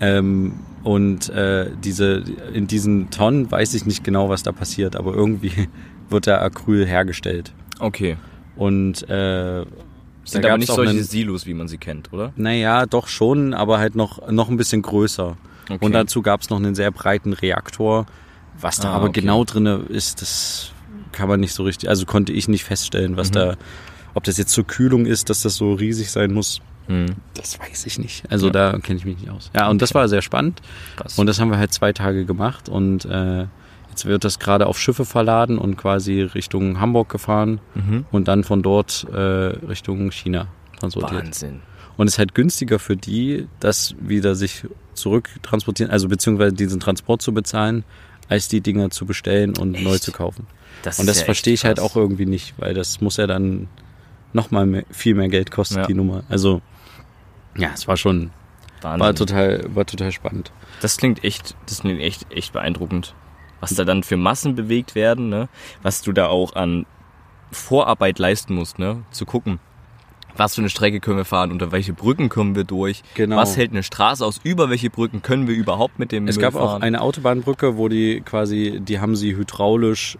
Ähm, 0.00 0.52
und 0.82 1.28
äh, 1.30 1.70
diese, 1.84 2.22
in 2.54 2.66
diesen 2.66 3.10
Tonnen 3.10 3.50
weiß 3.50 3.74
ich 3.74 3.84
nicht 3.86 4.02
genau, 4.04 4.28
was 4.28 4.42
da 4.42 4.52
passiert, 4.52 4.96
aber 4.96 5.14
irgendwie 5.14 5.52
wird 6.10 6.26
da 6.26 6.38
Acryl 6.40 6.86
hergestellt. 6.86 7.52
Okay. 7.78 8.16
Und 8.56 9.08
äh, 9.08 9.64
Sind 10.24 10.44
aber 10.44 10.58
nicht 10.58 10.70
auch 10.70 10.76
solche 10.76 10.90
einen- 10.92 11.02
Silos, 11.04 11.46
wie 11.46 11.54
man 11.54 11.66
sie 11.68 11.78
kennt, 11.78 12.12
oder? 12.12 12.32
naja, 12.36 12.84
doch 12.86 13.08
schon, 13.08 13.54
aber 13.54 13.78
halt 13.78 13.94
noch, 13.94 14.30
noch 14.30 14.48
ein 14.50 14.56
bisschen 14.58 14.82
größer. 14.82 15.36
Okay. 15.70 15.84
Und 15.84 15.92
dazu 15.92 16.22
gab 16.22 16.40
es 16.42 16.50
noch 16.50 16.56
einen 16.58 16.74
sehr 16.74 16.90
breiten 16.90 17.32
Reaktor. 17.32 18.06
Was 18.60 18.78
da 18.78 18.90
Ah, 18.90 18.96
aber 18.96 19.08
okay. 19.08 19.20
genau 19.20 19.44
drinne 19.44 19.76
ist, 19.88 20.20
das 20.20 20.72
kann 21.12 21.28
man 21.28 21.40
nicht 21.40 21.54
so 21.54 21.62
richtig, 21.62 21.88
also 21.88 22.04
konnte 22.06 22.32
ich 22.32 22.48
nicht 22.48 22.64
feststellen, 22.64 23.12
Mhm. 23.12 23.16
was 23.16 23.30
da, 23.30 23.56
ob 24.14 24.24
das 24.24 24.36
jetzt 24.36 24.52
zur 24.52 24.66
Kühlung 24.66 25.06
ist, 25.06 25.30
dass 25.30 25.42
das 25.42 25.54
so 25.56 25.72
riesig 25.74 26.10
sein 26.10 26.32
muss. 26.32 26.60
Hm. 26.88 27.06
Das 27.34 27.58
weiß 27.60 27.86
ich 27.86 27.98
nicht. 27.98 28.24
Also 28.30 28.46
Ja. 28.46 28.52
da 28.72 28.78
kenne 28.78 28.98
ich 28.98 29.04
mich 29.04 29.18
nicht 29.18 29.30
aus. 29.30 29.50
Ja, 29.54 29.68
und 29.68 29.80
das 29.80 29.94
war 29.94 30.08
sehr 30.08 30.22
spannend. 30.22 30.60
Krass. 30.96 31.18
Und 31.18 31.26
das 31.26 31.38
haben 31.40 31.50
wir 31.50 31.58
halt 31.58 31.72
zwei 31.72 31.92
Tage 31.92 32.24
gemacht 32.24 32.68
und 32.68 33.04
äh, 33.04 33.46
jetzt 33.90 34.06
wird 34.06 34.24
das 34.24 34.38
gerade 34.40 34.66
auf 34.66 34.78
Schiffe 34.78 35.04
verladen 35.04 35.56
und 35.58 35.76
quasi 35.76 36.20
Richtung 36.22 36.80
Hamburg 36.80 37.08
gefahren 37.08 37.60
Mhm. 37.74 38.06
und 38.10 38.26
dann 38.28 38.42
von 38.44 38.62
dort 38.62 39.06
äh, 39.12 39.16
Richtung 39.16 40.10
China 40.10 40.48
transportiert. 40.80 41.24
Wahnsinn. 41.26 41.60
Und 41.96 42.06
es 42.06 42.14
ist 42.14 42.18
halt 42.18 42.34
günstiger 42.34 42.78
für 42.78 42.96
die, 42.96 43.46
das 43.60 43.94
wieder 44.00 44.34
sich 44.34 44.64
zurücktransportieren, 44.94 45.90
also 45.92 46.08
beziehungsweise 46.08 46.54
diesen 46.54 46.80
Transport 46.80 47.22
zu 47.22 47.32
bezahlen, 47.34 47.84
als 48.28 48.48
die 48.48 48.60
Dinger 48.60 48.90
zu 48.90 49.06
bestellen 49.06 49.56
und 49.58 49.74
Echt? 49.74 49.84
neu 49.84 49.98
zu 49.98 50.12
kaufen. 50.12 50.46
Das 50.82 50.98
und 50.98 51.06
das 51.06 51.18
ja 51.20 51.24
verstehe 51.24 51.52
ich 51.54 51.64
halt 51.64 51.80
auch 51.80 51.96
irgendwie 51.96 52.26
nicht, 52.26 52.54
weil 52.58 52.74
das 52.74 53.00
muss 53.00 53.16
ja 53.16 53.26
dann 53.26 53.68
nochmal 54.32 54.66
mehr, 54.66 54.84
viel 54.90 55.14
mehr 55.14 55.28
Geld 55.28 55.50
kosten, 55.50 55.76
Ja. 55.78 55.86
die 55.86 55.94
Nummer. 55.94 56.22
Also, 56.28 56.62
ja, 57.56 57.70
es 57.74 57.86
war 57.88 57.96
schon, 57.96 58.30
Wahnsinn. 58.80 59.00
war 59.00 59.14
total, 59.14 59.64
war 59.74 59.84
total 59.84 60.12
spannend. 60.12 60.52
Das 60.80 60.96
klingt 60.96 61.24
echt, 61.24 61.56
das 61.66 61.80
klingt 61.80 62.00
echt, 62.00 62.32
echt 62.32 62.52
beeindruckend. 62.52 63.14
Was 63.60 63.74
da 63.74 63.84
dann 63.84 64.04
für 64.04 64.16
Massen 64.16 64.54
bewegt 64.54 64.94
werden, 64.94 65.28
ne? 65.28 65.48
Was 65.82 66.00
du 66.00 66.12
da 66.12 66.28
auch 66.28 66.54
an 66.54 66.86
Vorarbeit 67.50 68.18
leisten 68.18 68.54
musst, 68.54 68.78
ne? 68.78 69.02
Zu 69.10 69.26
gucken. 69.26 69.58
Was 70.36 70.54
für 70.54 70.60
eine 70.62 70.70
Strecke 70.70 71.00
können 71.00 71.16
wir 71.16 71.24
fahren, 71.24 71.52
unter 71.52 71.72
welche 71.72 71.92
Brücken 71.92 72.28
kommen 72.28 72.54
wir 72.54 72.64
durch? 72.64 73.02
Genau. 73.14 73.36
Was 73.36 73.56
hält 73.56 73.70
eine 73.72 73.82
Straße 73.82 74.24
aus? 74.24 74.40
Über 74.42 74.70
welche 74.70 74.90
Brücken 74.90 75.22
können 75.22 75.48
wir 75.48 75.54
überhaupt 75.54 75.98
mit 75.98 76.12
dem 76.12 76.28
Es 76.28 76.36
Müll 76.36 76.42
gab 76.42 76.54
fahren? 76.54 76.62
auch 76.62 76.80
eine 76.80 77.00
Autobahnbrücke, 77.00 77.76
wo 77.76 77.88
die 77.88 78.20
quasi, 78.24 78.80
die 78.82 79.00
haben 79.00 79.16
sie 79.16 79.36
hydraulisch, 79.36 80.18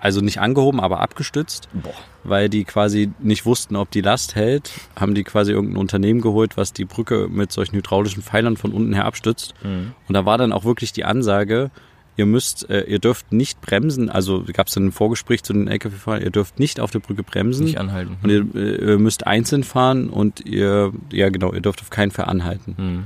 also 0.00 0.20
nicht 0.20 0.40
angehoben, 0.40 0.80
aber 0.80 1.00
abgestützt. 1.00 1.68
Boah. 1.72 1.92
weil 2.24 2.48
die 2.48 2.64
quasi 2.64 3.12
nicht 3.20 3.46
wussten, 3.46 3.76
ob 3.76 3.90
die 3.92 4.00
Last 4.00 4.34
hält, 4.34 4.72
haben 4.98 5.14
die 5.14 5.22
quasi 5.22 5.52
irgendein 5.52 5.76
Unternehmen 5.76 6.20
geholt, 6.20 6.56
was 6.56 6.72
die 6.72 6.84
Brücke 6.84 7.28
mit 7.30 7.52
solchen 7.52 7.76
hydraulischen 7.76 8.22
Pfeilern 8.22 8.56
von 8.56 8.72
unten 8.72 8.94
her 8.94 9.04
abstützt. 9.04 9.54
Mhm. 9.62 9.92
Und 10.08 10.14
da 10.14 10.24
war 10.26 10.36
dann 10.38 10.52
auch 10.52 10.64
wirklich 10.64 10.92
die 10.92 11.04
Ansage, 11.04 11.70
ihr 12.16 12.26
müsst, 12.26 12.68
äh, 12.70 12.82
ihr 12.82 12.98
dürft 12.98 13.32
nicht 13.32 13.60
bremsen, 13.60 14.08
also 14.08 14.44
gab 14.52 14.68
es 14.68 14.74
dann 14.74 14.86
ein 14.86 14.92
Vorgespräch 14.92 15.42
zu 15.42 15.52
den 15.52 15.68
LKW-Fahrern, 15.68 16.22
ihr 16.22 16.30
dürft 16.30 16.58
nicht 16.58 16.80
auf 16.80 16.90
der 16.90 17.00
Brücke 17.00 17.22
bremsen. 17.22 17.64
Nicht 17.64 17.78
anhalten. 17.78 18.16
und 18.22 18.30
ihr, 18.30 18.46
äh, 18.54 18.92
ihr 18.92 18.98
müsst 18.98 19.26
einzeln 19.26 19.64
fahren 19.64 20.08
und 20.08 20.44
ihr, 20.46 20.92
ja 21.12 21.28
genau, 21.28 21.52
ihr 21.52 21.60
dürft 21.60 21.80
auf 21.80 21.90
keinen 21.90 22.10
Fall 22.10 22.26
anhalten. 22.26 22.74
Mhm. 22.78 23.04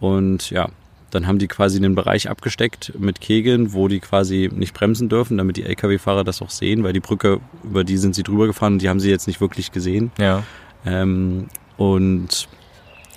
Und 0.00 0.50
ja, 0.50 0.68
dann 1.10 1.26
haben 1.26 1.38
die 1.38 1.48
quasi 1.48 1.78
einen 1.78 1.94
Bereich 1.94 2.28
abgesteckt 2.28 2.92
mit 2.98 3.20
Kegeln, 3.20 3.72
wo 3.72 3.88
die 3.88 4.00
quasi 4.00 4.50
nicht 4.52 4.74
bremsen 4.74 5.08
dürfen, 5.08 5.38
damit 5.38 5.56
die 5.56 5.62
Lkw-Fahrer 5.64 6.24
das 6.24 6.42
auch 6.42 6.50
sehen, 6.50 6.82
weil 6.82 6.92
die 6.92 7.00
Brücke, 7.00 7.40
über 7.62 7.84
die 7.84 7.98
sind 7.98 8.14
sie 8.14 8.22
drüber 8.22 8.46
gefahren 8.46 8.74
und 8.74 8.82
die 8.82 8.88
haben 8.88 9.00
sie 9.00 9.10
jetzt 9.10 9.26
nicht 9.26 9.40
wirklich 9.40 9.70
gesehen. 9.70 10.10
Ja. 10.18 10.42
Ähm, 10.84 11.46
und 11.76 12.48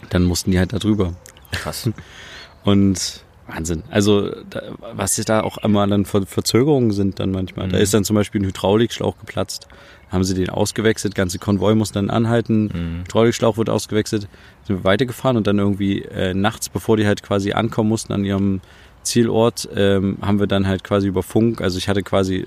dann 0.10 0.24
mussten 0.24 0.52
die 0.52 0.60
halt 0.60 0.74
da 0.74 0.80
drüber. 0.80 1.14
Krass. 1.52 1.90
Und 2.64 3.24
Wahnsinn. 3.48 3.84
Also 3.90 4.30
da, 4.50 4.62
was 4.94 5.16
da 5.16 5.42
auch 5.42 5.58
immer 5.60 5.88
dann 5.88 6.06
Ver 6.06 6.26
Verzögerungen 6.26 6.92
sind 6.92 7.20
dann 7.20 7.32
manchmal. 7.32 7.70
Da 7.70 7.78
Mhm. 7.78 7.84
ist 7.84 7.94
dann 7.94 8.04
zum 8.04 8.16
Beispiel 8.16 8.42
ein 8.42 8.46
Hydraulikschlauch 8.46 9.18
geplatzt. 9.20 9.68
Haben 10.12 10.24
sie 10.24 10.34
den 10.36 10.50
ausgewechselt, 10.50 11.16
ganze 11.16 11.38
Konvoi 11.40 11.76
muss 11.76 11.92
dann 11.92 12.10
anhalten, 12.10 12.64
Mhm. 12.66 13.00
Hydraulikschlauch 13.06 13.58
wird 13.58 13.70
ausgewechselt, 13.70 14.28
sind 14.66 14.78
wir 14.78 14.84
weitergefahren 14.84 15.38
und 15.38 15.48
dann 15.48 15.60
irgendwie 15.60 16.02
äh, 16.04 16.34
nachts, 16.34 16.70
bevor 16.70 16.98
die 16.98 17.06
halt 17.06 17.24
quasi 17.24 17.52
ankommen 17.54 17.90
mussten 17.90 18.14
an 18.14 18.24
ihrem 18.26 18.62
Zielort, 19.04 19.68
ähm, 19.76 20.18
haben 20.22 20.40
wir 20.40 20.48
dann 20.48 20.68
halt 20.68 20.84
quasi 20.84 21.08
über 21.08 21.24
Funk, 21.24 21.62
also 21.62 21.78
ich 21.78 21.88
hatte 21.88 22.04
quasi, 22.04 22.46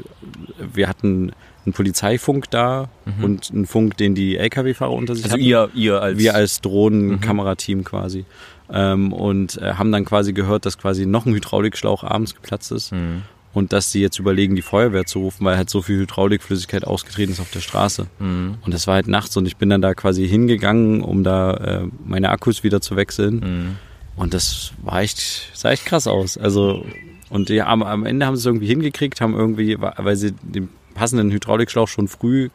wir 0.75 0.89
hatten 0.89 1.33
einen 1.65 1.73
Polizeifunk 1.75 2.51
da 2.51 2.89
und 3.23 3.51
einen 3.51 3.67
Funk, 3.67 3.97
den 3.99 4.15
die 4.15 4.37
Lkw-Fahrer 4.39 4.93
unter 4.93 5.15
sich 5.15 5.25
Also 5.25 5.35
hatten. 5.35 5.45
ihr, 5.45 5.69
ihr 5.75 6.01
als 6.03 6.19
Wir 6.19 6.35
als 6.35 6.61
Drohnenkamerateam 6.63 7.85
quasi. 7.85 8.25
Ähm, 8.73 9.13
und 9.13 9.57
äh, 9.59 9.75
haben 9.75 9.93
dann 9.93 10.05
quasi 10.05 10.33
gehört, 10.33 10.67
dass 10.67 10.79
quasi 10.79 11.07
noch 11.07 11.27
ein 11.27 11.35
Hydraulikschlauch 11.35 12.05
abends 12.05 12.35
geplatzt 12.35 12.73
ist. 12.73 12.93
Mhm. 12.93 13.23
Und 13.53 13.73
dass 13.73 13.91
sie 13.91 14.01
jetzt 14.01 14.21
überlegen, 14.21 14.55
die 14.55 14.63
Feuerwehr 14.63 15.07
zu 15.07 15.19
rufen, 15.19 15.45
weil 15.45 15.57
halt 15.57 15.69
so 15.69 15.83
viel 15.83 15.99
Hydraulikflüssigkeit 15.99 16.87
ausgetreten 16.87 17.33
ist 17.33 17.41
auf 17.41 17.51
der 17.51 17.61
Straße. 17.61 18.07
Mhm. 18.21 18.59
Und 18.65 18.73
das 18.73 18.87
war 18.87 18.95
halt 18.95 19.09
nachts 19.09 19.37
und 19.37 19.47
ich 19.47 19.57
bin 19.57 19.71
dann 19.71 19.83
da 19.83 19.95
quasi 19.95 20.29
hingegangen, 20.29 21.03
um 21.03 21.25
da 21.25 21.55
äh, 21.55 21.89
meine 22.05 22.31
Akkus 22.31 22.63
wieder 22.63 22.81
zu 22.81 22.95
wechseln. 22.95 23.35
Mhm. 23.41 23.77
Und 24.15 24.35
das 24.35 24.73
war 24.83 25.01
echt, 25.01 25.51
sah 25.55 25.71
echt 25.71 25.85
krass 25.85 26.07
aus. 26.07 26.39
Also, 26.39 26.85
und 27.29 27.49
die 27.49 27.63
haben, 27.63 27.83
am 27.83 28.07
Ende 28.07 28.27
haben 28.27 28.37
sie 28.37 28.41
es 28.41 28.47
irgendwie 28.47 28.67
hingekriegt, 28.67 29.21
haben 29.21 29.35
irgendwie, 29.35 29.79
weil 29.81 30.17
sie 30.17 30.33
den 30.33 30.69
passenden 30.95 31.31
Hydraulikschlauch 31.31 31.89
schon 31.89 32.07
früh 32.07 32.51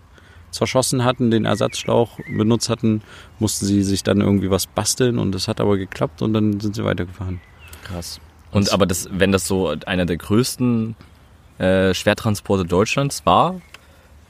zerschossen 0.51 1.03
hatten, 1.03 1.31
den 1.31 1.45
Ersatzschlauch 1.45 2.19
benutzt 2.27 2.69
hatten, 2.69 3.01
mussten 3.39 3.65
sie 3.65 3.83
sich 3.83 4.03
dann 4.03 4.21
irgendwie 4.21 4.49
was 4.49 4.67
basteln 4.67 5.19
und 5.19 5.33
das 5.33 5.47
hat 5.47 5.59
aber 5.59 5.77
geklappt 5.77 6.21
und 6.21 6.33
dann 6.33 6.59
sind 6.59 6.75
sie 6.75 6.83
weitergefahren. 6.85 7.41
Krass. 7.83 8.19
Und 8.51 8.71
aber 8.71 8.85
das, 8.85 9.09
wenn 9.11 9.31
das 9.31 9.47
so 9.47 9.75
einer 9.85 10.05
der 10.05 10.17
größten 10.17 10.95
äh, 11.57 11.93
Schwertransporte 11.93 12.65
Deutschlands 12.65 13.25
war, 13.25 13.59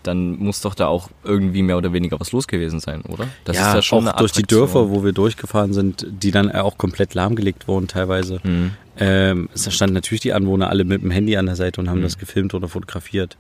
dann 0.05 0.37
muss 0.37 0.61
doch 0.61 0.75
da 0.75 0.87
auch 0.87 1.09
irgendwie 1.23 1.63
mehr 1.63 1.77
oder 1.77 1.93
weniger 1.93 2.19
was 2.19 2.31
los 2.31 2.47
gewesen 2.47 2.79
sein, 2.79 3.01
oder? 3.01 3.27
Das 3.43 3.57
ja, 3.57 3.69
ist 3.69 3.75
ja 3.75 3.81
schon 3.81 4.07
auch 4.07 4.13
eine 4.13 4.19
durch 4.19 4.31
die. 4.31 4.43
Dörfer, 4.43 4.89
wo 4.89 5.03
wir 5.03 5.13
durchgefahren 5.13 5.73
sind, 5.73 6.05
die 6.09 6.31
dann 6.31 6.51
auch 6.51 6.77
komplett 6.77 7.13
lahmgelegt 7.13 7.67
wurden 7.67 7.87
teilweise. 7.87 8.39
Mhm. 8.43 8.71
Ähm, 8.97 9.49
es 9.53 9.71
standen 9.73 9.93
natürlich 9.93 10.21
die 10.21 10.33
Anwohner 10.33 10.69
alle 10.69 10.85
mit 10.85 11.01
dem 11.01 11.11
Handy 11.11 11.35
an 11.37 11.47
der 11.47 11.55
Seite 11.55 11.81
und 11.81 11.89
haben 11.89 12.01
das 12.01 12.17
gefilmt 12.17 12.53
oder 12.53 12.67
fotografiert. 12.67 13.37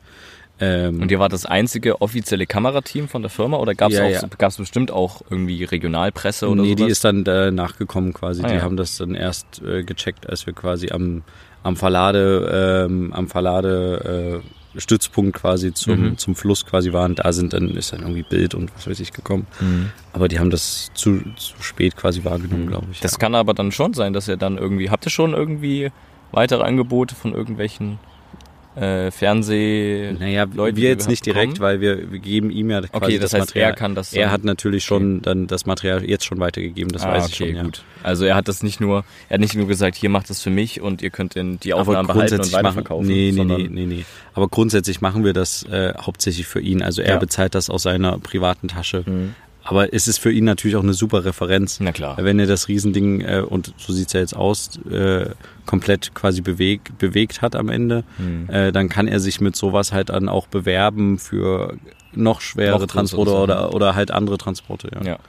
Ähm, 0.59 1.01
Und 1.01 1.11
ihr 1.11 1.19
war 1.19 1.27
das 1.29 1.45
einzige 1.45 2.01
offizielle 2.01 2.45
Kamerateam 2.45 3.07
von 3.09 3.21
der 3.21 3.29
Firma 3.29 3.57
oder 3.57 3.75
gab 3.75 3.91
es 3.91 3.97
Ja, 3.97 4.05
auch 4.05 4.09
ja. 4.09 4.21
gab's 4.37 4.57
bestimmt 4.57 4.89
auch 4.91 5.21
irgendwie 5.29 5.63
Regionalpresse 5.65 6.47
oder 6.49 6.61
nee, 6.61 6.69
sowas? 6.69 6.85
die 6.85 6.91
ist 6.91 7.03
dann 7.03 7.25
äh, 7.25 7.51
nachgekommen 7.51 8.13
quasi. 8.13 8.41
Ah, 8.43 8.47
die 8.47 8.55
ja. 8.55 8.61
haben 8.61 8.77
das 8.77 8.97
dann 8.97 9.15
erst 9.15 9.61
äh, 9.61 9.83
gecheckt, 9.83 10.29
als 10.29 10.45
wir 10.45 10.53
quasi 10.53 10.91
am, 10.91 11.23
am 11.63 11.75
Verlade, 11.75 12.85
ähm, 12.89 13.11
am 13.13 13.27
Verlade 13.27 14.41
äh, 14.43 14.79
Stützpunkt 14.79 15.37
quasi 15.37 15.73
zum, 15.73 16.01
Mhm. 16.11 16.17
zum 16.17 16.35
Fluss 16.35 16.65
quasi 16.65 16.91
waren. 16.93 17.15
Da 17.15 17.31
sind 17.33 17.53
dann, 17.53 17.69
ist 17.75 17.93
dann 17.93 18.01
irgendwie 18.01 18.23
Bild 18.23 18.53
und 18.55 18.73
was 18.75 18.87
weiß 18.87 18.99
ich 18.99 19.11
gekommen. 19.13 19.47
Mhm. 19.59 19.89
Aber 20.13 20.27
die 20.27 20.39
haben 20.39 20.49
das 20.49 20.91
zu, 20.93 21.21
zu 21.37 21.53
spät 21.61 21.95
quasi 21.95 22.23
wahrgenommen, 22.23 22.67
glaube 22.67 22.87
ich. 22.91 22.99
Das 23.01 23.19
kann 23.19 23.35
aber 23.35 23.53
dann 23.53 23.71
schon 23.71 23.93
sein, 23.93 24.13
dass 24.13 24.27
ihr 24.27 24.37
dann 24.37 24.57
irgendwie, 24.57 24.89
habt 24.89 25.05
ihr 25.05 25.11
schon 25.11 25.33
irgendwie 25.33 25.91
weitere 26.31 26.63
Angebote 26.63 27.15
von 27.15 27.33
irgendwelchen 27.33 27.99
äh, 28.75 29.11
Fernseh. 29.11 30.13
Naja, 30.19 30.45
Leute, 30.53 30.77
wir 30.77 30.89
jetzt 30.89 31.05
die 31.05 31.11
nicht 31.11 31.25
direkt, 31.25 31.53
bekommen? 31.55 31.61
weil 31.69 31.81
wir, 31.81 32.11
wir 32.11 32.19
geben 32.19 32.49
ihm 32.49 32.69
ja 32.69 32.81
quasi 32.81 32.91
Okay, 32.93 33.19
das, 33.19 33.33
heißt, 33.33 33.47
Material. 33.49 33.69
er 33.71 33.75
kann 33.75 33.95
das. 33.95 34.13
er 34.13 34.31
hat 34.31 34.43
natürlich 34.43 34.83
schon 34.83 35.21
dann 35.21 35.47
das 35.47 35.65
Material 35.65 36.03
jetzt 36.03 36.25
schon 36.25 36.39
weitergegeben, 36.39 36.91
das 36.91 37.03
ah, 37.03 37.11
weiß 37.13 37.25
okay, 37.25 37.31
ich 37.31 37.37
schon. 37.37 37.55
Ja. 37.55 37.63
gut. 37.63 37.83
Also 38.03 38.25
er 38.25 38.35
hat 38.35 38.47
das 38.47 38.63
nicht 38.63 38.79
nur, 38.81 39.03
er 39.29 39.35
hat 39.35 39.41
nicht 39.41 39.55
nur 39.55 39.67
gesagt, 39.67 39.95
hier 39.95 40.09
macht 40.09 40.29
das 40.29 40.41
für 40.41 40.49
mich 40.49 40.81
und 40.81 41.01
ihr 41.01 41.09
könnt 41.09 41.35
den, 41.35 41.59
die 41.59 41.73
Aufnahmen 41.73 42.07
behalten 42.07 42.35
und 42.35 42.37
grundsätzlich 42.41 42.53
machen, 42.53 42.65
weiterverkaufen. 42.65 43.07
nee, 43.07 43.31
nee, 43.33 43.43
nee, 43.43 43.67
nee, 43.69 43.85
nee. 43.85 44.05
Aber 44.33 44.47
grundsätzlich 44.49 45.01
machen 45.01 45.23
wir 45.23 45.33
das 45.33 45.63
äh, 45.63 45.93
hauptsächlich 45.99 46.45
für 46.45 46.59
ihn. 46.59 46.81
Also 46.81 47.01
er 47.01 47.13
Ja. 47.13 47.19
bezahlt 47.19 47.55
das 47.55 47.69
aus 47.69 47.83
seiner 47.83 48.19
privaten 48.19 48.67
Tasche. 48.67 49.03
Mhm. 49.05 49.35
Aber 49.67 49.91
es 49.93 50.07
ist 50.07 50.19
für 50.19 50.31
ihn 50.31 50.45
natürlich 50.45 50.75
auch 50.77 50.83
eine 50.83 50.93
super 50.93 51.25
Referenz. 51.25 51.79
Na 51.79 51.91
klar. 51.91 52.17
Wenn 52.21 52.37
er 52.39 52.45
das 52.45 52.67
Riesending, 52.67 53.21
äh, 53.21 53.41
und 53.47 53.73
so 53.77 53.91
sieht's 53.93 54.13
ja 54.13 54.19
jetzt 54.19 54.35
aus, 54.35 54.77
äh, 54.89 55.31
komplett 55.65 56.13
quasi 56.13 56.41
beweg, 56.41 56.91
bewegt 56.99 57.41
hat 57.41 57.55
am 57.55 57.69
Ende, 57.69 58.03
Mhm. 58.19 58.47
äh, 58.49 58.71
dann 58.71 58.89
kann 58.89 59.07
er 59.07 59.19
sich 59.19 59.41
mit 59.41 59.55
sowas 59.55 59.91
halt 59.91 60.09
dann 60.09 60.29
auch 60.29 60.45
bewerben 60.47 61.17
für 61.17 61.77
noch 62.13 62.41
schwere 62.41 62.79
Noch 62.79 62.85
Transporte 62.85 63.33
oder, 63.33 63.73
oder 63.73 63.95
halt 63.95 64.11
andere 64.11 64.37
Transporte. 64.37 64.89
Ja. 64.93 65.03
Ja. 65.03 65.19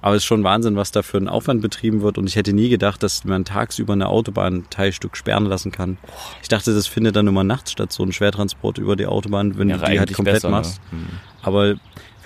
Aber 0.00 0.14
es 0.14 0.22
ist 0.22 0.26
schon 0.26 0.44
Wahnsinn, 0.44 0.76
was 0.76 0.92
da 0.92 1.02
für 1.02 1.16
ein 1.16 1.26
Aufwand 1.26 1.60
betrieben 1.60 2.02
wird. 2.02 2.18
Und 2.18 2.28
ich 2.28 2.36
hätte 2.36 2.52
nie 2.52 2.68
gedacht, 2.68 3.02
dass 3.02 3.24
man 3.24 3.44
tagsüber 3.44 3.94
eine 3.94 4.06
Autobahn 4.08 4.54
ein 4.58 4.66
Teilstück 4.70 5.16
sperren 5.16 5.46
lassen 5.46 5.72
kann. 5.72 5.96
Ich 6.40 6.46
dachte, 6.48 6.72
das 6.72 6.86
findet 6.86 7.16
dann 7.16 7.26
immer 7.26 7.42
nachts 7.42 7.72
statt, 7.72 7.92
so 7.92 8.04
ein 8.04 8.12
Schwertransport 8.12 8.78
über 8.78 8.94
die 8.94 9.06
Autobahn, 9.06 9.58
wenn 9.58 9.68
Wäre 9.70 9.80
du 9.80 9.90
die 9.90 9.98
halt 9.98 10.12
komplett 10.14 10.36
besser, 10.36 10.48
ne? 10.50 10.56
machst. 10.56 10.80
Mhm. 10.92 11.08
Aber 11.42 11.74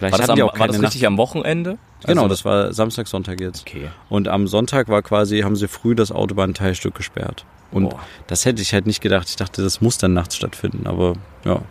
vielleicht 0.08 0.28
War 0.28 0.34
das, 0.36 0.40
am, 0.42 0.48
auch 0.48 0.58
war 0.58 0.68
das 0.68 0.80
richtig 0.82 1.06
am 1.06 1.16
Wochenende? 1.16 1.78
Genau, 2.06 2.22
Also- 2.22 2.28
das 2.28 2.44
war 2.44 2.72
Samstag, 2.72 3.06
Sonntag 3.08 3.40
jetzt. 3.40 3.62
Okay. 3.62 3.88
Und 4.08 4.28
am 4.28 4.46
Sonntag 4.48 4.88
war 4.88 5.02
quasi, 5.02 5.40
haben 5.40 5.56
sie 5.56 5.68
früh 5.68 5.94
das 5.94 6.10
Autobahnteilstück 6.12 6.94
gesperrt. 6.94 7.44
Und 7.70 7.88
Boah. 7.90 8.00
das 8.26 8.44
hätte 8.44 8.60
ich 8.60 8.74
halt 8.74 8.86
nicht 8.86 9.00
gedacht. 9.00 9.28
Ich 9.30 9.36
dachte, 9.36 9.62
das 9.62 9.80
muss 9.80 9.96
dann 9.98 10.12
nachts 10.12 10.36
stattfinden, 10.36 10.86
aber 10.86 11.14
ja, 11.44 11.62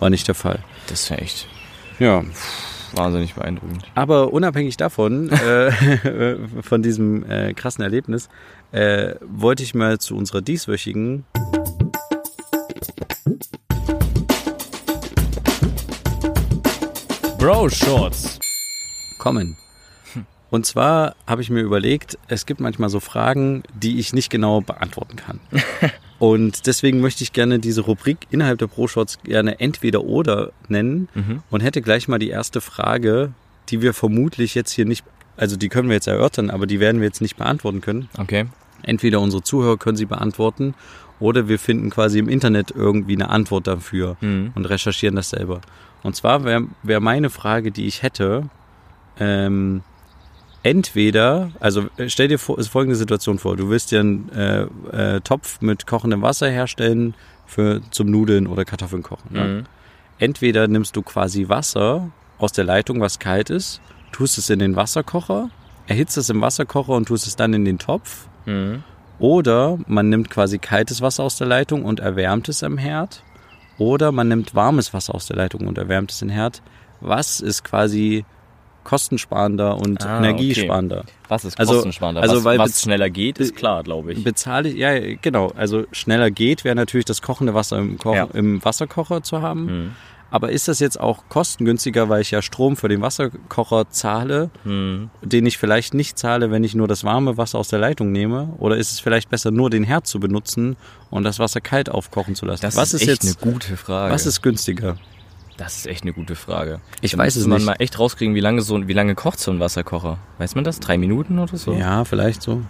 war 0.00 0.08
nicht 0.10 0.26
der 0.28 0.34
Fall. 0.34 0.60
Das 0.88 1.10
wäre 1.10 1.20
echt 1.20 1.46
Ja, 1.98 2.22
wahnsinnig 2.94 3.34
beeindruckend. 3.34 3.84
aber 3.94 4.32
unabhängig 4.32 4.76
davon, 4.76 5.28
äh, 5.32 6.36
von 6.62 6.82
diesem 6.82 7.28
äh, 7.28 7.52
krassen 7.52 7.82
Erlebnis, 7.84 8.28
äh, 8.72 9.16
wollte 9.20 9.62
ich 9.62 9.74
mal 9.74 9.98
zu 9.98 10.16
unserer 10.16 10.40
dieswöchigen 10.40 11.24
Bro 17.44 17.68
Shorts. 17.68 18.38
kommen. 19.18 19.58
Und 20.48 20.64
zwar 20.64 21.14
habe 21.26 21.42
ich 21.42 21.50
mir 21.50 21.60
überlegt, 21.60 22.16
es 22.26 22.46
gibt 22.46 22.58
manchmal 22.58 22.88
so 22.88 23.00
Fragen, 23.00 23.64
die 23.74 23.98
ich 23.98 24.14
nicht 24.14 24.30
genau 24.30 24.62
beantworten 24.62 25.16
kann. 25.16 25.40
Und 26.18 26.66
deswegen 26.66 27.02
möchte 27.02 27.22
ich 27.22 27.34
gerne 27.34 27.58
diese 27.58 27.82
Rubrik 27.82 28.16
innerhalb 28.30 28.60
der 28.60 28.66
Pro-Shots 28.68 29.18
gerne 29.24 29.60
entweder 29.60 30.04
oder 30.04 30.52
nennen 30.68 31.08
Mhm. 31.14 31.42
und 31.50 31.60
hätte 31.60 31.82
gleich 31.82 32.08
mal 32.08 32.18
die 32.18 32.30
erste 32.30 32.62
Frage, 32.62 33.34
die 33.68 33.82
wir 33.82 33.92
vermutlich 33.92 34.54
jetzt 34.54 34.70
hier 34.70 34.86
nicht, 34.86 35.04
also 35.36 35.56
die 35.56 35.68
können 35.68 35.90
wir 35.90 35.96
jetzt 35.96 36.06
erörtern, 36.08 36.48
aber 36.48 36.66
die 36.66 36.80
werden 36.80 37.02
wir 37.02 37.08
jetzt 37.08 37.20
nicht 37.20 37.36
beantworten 37.36 37.82
können. 37.82 38.08
Okay. 38.16 38.46
Entweder 38.84 39.20
unsere 39.20 39.42
Zuhörer 39.42 39.76
können 39.76 39.98
sie 39.98 40.06
beantworten 40.06 40.72
oder 41.20 41.46
wir 41.46 41.58
finden 41.58 41.90
quasi 41.90 42.20
im 42.20 42.30
Internet 42.30 42.70
irgendwie 42.70 43.16
eine 43.16 43.28
Antwort 43.28 43.66
dafür 43.66 44.16
Mhm. 44.22 44.52
und 44.54 44.64
recherchieren 44.64 45.16
das 45.16 45.28
selber. 45.28 45.60
Und 46.04 46.14
zwar 46.14 46.44
wäre 46.44 46.66
wär 46.84 47.00
meine 47.00 47.30
Frage, 47.30 47.72
die 47.72 47.86
ich 47.86 48.02
hätte, 48.02 48.48
ähm, 49.18 49.82
entweder, 50.62 51.50
also 51.60 51.86
äh, 51.96 52.08
stell 52.08 52.28
dir 52.28 52.38
vor, 52.38 52.62
folgende 52.62 52.94
Situation 52.94 53.38
vor, 53.38 53.56
du 53.56 53.70
willst 53.70 53.90
dir 53.90 54.00
einen 54.00 54.28
äh, 54.30 54.62
äh, 54.92 55.20
Topf 55.22 55.60
mit 55.60 55.86
kochendem 55.86 56.22
Wasser 56.22 56.48
herstellen 56.48 57.14
für 57.46 57.80
zum 57.90 58.10
Nudeln 58.10 58.46
oder 58.46 58.64
Kartoffeln 58.64 59.02
kochen. 59.02 59.28
Ne? 59.32 59.44
Mhm. 59.44 59.64
Entweder 60.18 60.68
nimmst 60.68 60.94
du 60.94 61.02
quasi 61.02 61.48
Wasser 61.48 62.10
aus 62.38 62.52
der 62.52 62.64
Leitung, 62.64 63.00
was 63.00 63.18
kalt 63.18 63.50
ist, 63.50 63.80
tust 64.12 64.38
es 64.38 64.50
in 64.50 64.58
den 64.58 64.76
Wasserkocher, 64.76 65.50
erhitzt 65.86 66.16
es 66.16 66.30
im 66.30 66.40
Wasserkocher 66.40 66.92
und 66.92 67.08
tust 67.08 67.26
es 67.26 67.36
dann 67.36 67.54
in 67.54 67.64
den 67.64 67.78
Topf. 67.78 68.26
Mhm. 68.46 68.84
Oder 69.18 69.78
man 69.86 70.08
nimmt 70.08 70.28
quasi 70.28 70.58
kaltes 70.58 71.00
Wasser 71.00 71.22
aus 71.22 71.36
der 71.36 71.46
Leitung 71.46 71.84
und 71.84 72.00
erwärmt 72.00 72.48
es 72.48 72.62
am 72.62 72.78
Herd. 72.78 73.22
Oder 73.78 74.12
man 74.12 74.28
nimmt 74.28 74.54
warmes 74.54 74.94
Wasser 74.94 75.14
aus 75.14 75.26
der 75.26 75.36
Leitung 75.36 75.66
und 75.66 75.78
erwärmt 75.78 76.10
es 76.12 76.22
im 76.22 76.28
Herd. 76.28 76.62
Was 77.00 77.40
ist 77.40 77.64
quasi 77.64 78.24
kostensparender 78.84 79.76
und 79.78 80.04
Ah, 80.04 80.18
energiesparender? 80.18 81.04
Was 81.28 81.44
ist 81.44 81.58
Also- 81.58 81.74
kostensparender? 81.74 82.22
also 82.22 82.36
was 82.36 82.44
weil 82.44 82.58
was 82.58 82.82
schneller 82.82 83.10
geht, 83.10 83.38
ist 83.38 83.56
klar, 83.56 83.82
glaube 83.82 84.12
ich. 84.12 84.22
Bezahle 84.22 84.68
ich, 84.68 84.76
ja, 84.76 84.92
genau. 85.20 85.52
Also 85.56 85.84
schneller 85.92 86.30
geht, 86.30 86.64
wäre 86.64 86.74
natürlich 86.74 87.06
das 87.06 87.22
kochende 87.22 87.54
Wasser 87.54 87.78
im, 87.78 87.98
Koch, 87.98 88.14
Ja. 88.14 88.28
im 88.32 88.64
Wasserkocher 88.64 89.22
zu 89.22 89.40
haben. 89.42 89.64
Mhm. 89.64 89.90
Aber 90.34 90.50
ist 90.50 90.66
das 90.66 90.80
jetzt 90.80 90.98
auch 90.98 91.28
kostengünstiger, 91.28 92.08
weil 92.08 92.20
ich 92.20 92.32
ja 92.32 92.42
Strom 92.42 92.76
für 92.76 92.88
den 92.88 93.02
Wasserkocher 93.02 93.88
zahle, 93.90 94.50
Mhm. 94.64 95.10
den 95.22 95.46
ich 95.46 95.58
vielleicht 95.58 95.94
nicht 95.94 96.18
zahle, 96.18 96.50
wenn 96.50 96.64
ich 96.64 96.74
nur 96.74 96.88
das 96.88 97.04
warme 97.04 97.36
Wasser 97.36 97.56
aus 97.60 97.68
der 97.68 97.78
Leitung 97.78 98.10
nehme? 98.10 98.52
Oder 98.58 98.76
ist 98.76 98.90
es 98.90 98.98
vielleicht 98.98 99.30
besser, 99.30 99.52
nur 99.52 99.70
den 99.70 99.84
Herd 99.84 100.08
zu 100.08 100.18
benutzen 100.18 100.76
und 101.08 101.22
das 101.22 101.38
Wasser 101.38 101.60
kalt 101.60 101.88
aufkochen 101.88 102.34
zu 102.34 102.46
lassen? 102.46 102.62
Das 102.62 102.74
was 102.74 102.94
ist, 102.94 103.02
echt 103.02 103.22
jetzt, 103.22 103.42
eine 103.42 103.52
gute 103.52 103.76
Frage. 103.76 104.12
was 104.12 104.26
ist 104.26 104.42
günstiger? 104.42 104.96
das 105.56 105.76
ist 105.76 105.86
echt 105.86 106.02
eine 106.02 106.12
gute 106.12 106.34
Frage. 106.34 106.80
Ich 107.00 107.12
Da 107.12 107.18
weiß 107.18 107.36
es 107.36 107.46
man 107.46 107.58
nicht. 107.58 107.66
mal 107.66 107.76
echt 107.78 107.96
rauskriegen, 108.00 108.34
wie 108.34 108.40
lange 108.40 108.60
so, 108.62 108.88
wie 108.88 108.92
lange 108.92 109.14
kocht 109.14 109.38
so 109.38 109.52
ein 109.52 109.60
Wasserkocher? 109.60 110.18
Weiß 110.38 110.56
man 110.56 110.64
das? 110.64 110.80
Drei 110.80 110.98
Minuten 110.98 111.38
oder 111.38 111.56
so? 111.56 111.74
Ja, 111.74 112.04
vielleicht 112.04 112.42
so. 112.42 112.62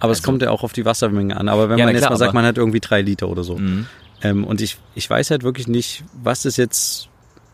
Aber 0.00 0.12
es 0.12 0.18
Also- 0.18 0.26
kommt 0.26 0.42
ja 0.42 0.50
auch 0.50 0.62
auf 0.62 0.74
die 0.74 0.84
Wassermenge 0.84 1.34
an. 1.34 1.48
Aber 1.48 1.70
wenn 1.70 1.78
Ja, 1.78 1.86
man 1.86 1.94
jetzt 1.94 2.02
klar, 2.02 2.10
mal 2.10 2.18
sagt, 2.18 2.34
man 2.34 2.44
hat 2.44 2.58
irgendwie 2.58 2.80
drei 2.80 3.00
Liter 3.00 3.26
oder 3.28 3.42
so. 3.42 3.56
Mhm. 3.56 3.86
Ähm, 4.22 4.44
und 4.44 4.60
ich, 4.60 4.76
ich 4.94 5.08
weiß 5.08 5.30
halt 5.30 5.42
wirklich 5.42 5.68
nicht, 5.68 6.04
was 6.12 6.44
ist 6.44 6.56
jetzt 6.56 7.08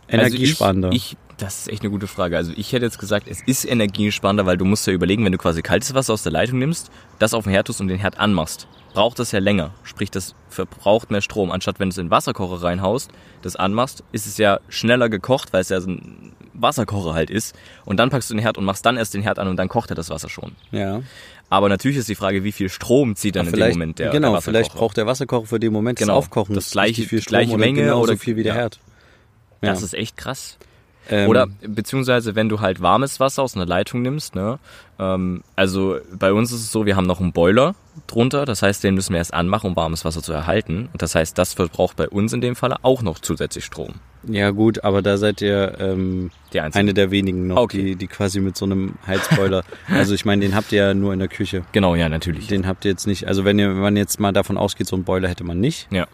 Also 0.09 0.25
energiesparender. 0.25 0.91
Ich, 0.93 1.13
ich, 1.13 1.17
das 1.37 1.61
ist 1.61 1.69
echt 1.69 1.83
eine 1.83 1.91
gute 1.91 2.07
Frage. 2.07 2.37
Also 2.37 2.53
ich 2.57 2.73
hätte 2.73 2.85
jetzt 2.85 2.99
gesagt, 2.99 3.29
es 3.29 3.43
ist 3.43 3.65
energiesparender, 3.65 4.47
weil 4.47 4.57
du 4.57 4.65
musst 4.65 4.87
ja 4.87 4.93
überlegen, 4.93 5.25
wenn 5.25 5.33
du 5.33 5.39
quasi 5.39 5.63
kaltes 5.63 5.95
Wasser 5.95 6.15
aus 6.15 6.23
der 6.23 6.33
Leitung 6.33 6.59
nimmst, 6.59 6.91
das 7.19 7.35
auf 7.35 7.45
den 7.45 7.53
Herd 7.53 7.67
tust 7.67 7.81
und 7.81 7.89
den 7.89 7.99
Herd 7.99 8.19
anmachst, 8.19 8.67
braucht 8.95 9.19
das 9.19 9.33
ja 9.33 9.39
länger. 9.41 9.75
Sprich, 9.83 10.11
das 10.11 10.35
verbraucht 10.49 11.11
mehr 11.11 11.21
Strom. 11.21 11.51
Anstatt 11.51 11.79
wenn 11.79 11.91
du 11.91 11.93
es 11.93 11.99
in 11.99 12.07
den 12.07 12.11
Wasserkocher 12.11 12.63
reinhaust, 12.63 13.11
das 13.43 13.55
anmachst, 13.57 14.03
ist 14.13 14.27
es 14.27 14.39
ja 14.39 14.61
schneller 14.69 15.11
gekocht, 15.11 15.53
weil 15.53 15.61
es 15.61 15.69
ja 15.69 15.81
so 15.81 15.91
ein 15.91 16.33
Wasserkocher 16.55 17.13
halt 17.13 17.29
ist. 17.29 17.55
Und 17.85 17.99
dann 17.99 18.09
packst 18.09 18.31
du 18.31 18.35
den 18.35 18.41
Herd 18.41 18.57
und 18.57 18.65
machst 18.65 18.87
dann 18.87 18.97
erst 18.97 19.13
den 19.13 19.23
Herd 19.23 19.39
an 19.39 19.49
und 19.49 19.57
dann 19.57 19.69
kocht 19.69 19.91
er 19.91 19.97
das 19.97 20.09
Wasser 20.09 20.31
schon. 20.31 20.53
ja. 20.73 21.03
Aber 21.49 21.69
natürlich 21.69 21.97
ist 21.99 22.09
die 22.09 22.15
Frage, 22.17 22.43
wie 22.45 22.53
viel 22.53 22.69
Strom 22.69 23.15
zieht 23.15 23.37
dann 23.37 23.47
in 23.47 23.53
dem 23.53 23.71
Moment 23.71 23.99
der, 23.99 24.11
genau, 24.11 24.33
der 24.33 24.41
vielleicht 24.43 24.73
braucht 24.75 24.97
der 24.97 25.07
Wasserkocher 25.07 25.47
für 25.47 25.61
den 25.61 25.73
Moment 25.73 25.99
Genau, 25.99 26.15
das 26.17 26.25
Aufkochen 26.25 26.55
das 26.55 26.71
gleiche- 26.71 27.03
viel 27.05 27.21
Strom 27.23 27.31
gleiche 27.31 27.51
oder 27.53 27.59
Menge 27.59 27.83
genauso 27.83 28.03
oder- 28.13 28.17
viel 28.19 28.37
wie 28.37 28.43
der. 28.43 28.55
Herd. 28.55 28.81
Ja. 29.63 29.71
Das 29.71 29.83
ist 29.83 29.95
echt 29.95 30.17
krass. 30.17 30.59
Ähm, 31.09 31.29
Oder 31.29 31.47
beziehungsweise 31.67 32.35
wenn 32.35 32.49
du 32.49 32.61
halt 32.61 32.81
warmes 32.83 33.21
Wasser 33.21 33.43
aus 33.43 33.55
einer 33.55 33.67
Leitung 33.67 34.03
nimmst, 34.03 34.35
ne? 34.35 34.59
Ähm, 34.99 35.43
also 35.55 35.99
bei 36.19 36.33
uns 36.33 36.51
ist 36.53 36.61
es 36.61 36.73
so, 36.73 36.87
wir 36.87 36.97
haben 36.97 37.07
noch 37.07 37.21
einen 37.21 37.33
Boiler 37.33 37.75
drunter, 38.07 38.45
das 38.45 38.63
heißt, 38.63 38.83
den 38.83 38.95
müssen 38.95 39.13
wir 39.13 39.19
erst 39.19 39.35
anmachen, 39.35 39.69
um 39.71 39.77
warmes 39.77 40.05
Wasser 40.05 40.23
zu 40.23 40.33
erhalten. 40.33 40.89
Und 40.93 41.03
das 41.03 41.15
heißt, 41.15 41.37
das 41.39 41.55
verbraucht 41.55 41.97
bei 41.97 42.09
uns 42.09 42.33
in 42.33 42.41
dem 42.41 42.57
Falle 42.57 42.77
auch 42.83 43.03
noch 43.03 43.19
zusätzlich 43.19 43.65
Strom. 43.65 43.95
ja 44.27 44.51
gut, 44.51 44.85
aber 44.85 45.01
da 45.03 45.17
seid 45.17 45.41
ihr 45.43 45.77
ähm, 45.79 46.31
Die 46.53 46.61
eine 46.61 46.93
der 46.95 47.11
wenigen 47.11 47.47
noch, 47.47 47.57
Okay. 47.59 47.83
die, 47.83 47.97
die 47.97 48.07
quasi 48.09 48.41
mit 48.41 48.57
so 48.57 48.65
einem 48.65 48.95
Heizboiler. 49.07 49.63
also 49.89 50.15
ich 50.15 50.25
meine, 50.25 50.43
den 50.43 50.55
habt 50.55 50.73
ihr 50.73 50.79
ja 50.89 50.95
nur 50.95 51.13
in 51.13 51.19
der 51.21 51.29
Küche. 51.29 51.63
Genau, 51.73 51.95
ja, 51.95 52.09
natürlich. 52.09 52.47
Den 52.49 52.67
habt 52.67 52.85
ihr 52.85 52.91
jetzt 52.91 53.07
nicht. 53.07 53.27
Also 53.29 53.45
wenn 53.45 53.59
ihr, 53.59 53.69
wenn 53.69 53.81
man 53.81 53.97
jetzt 53.97 54.19
mal 54.19 54.33
davon 54.33 54.57
ausgeht, 54.59 54.87
so 54.89 54.97
einen 54.97 55.05
Boiler 55.05 55.29
hätte 55.29 55.45
man 55.45 55.61
nicht. 55.61 55.89
Ja. 55.93 56.07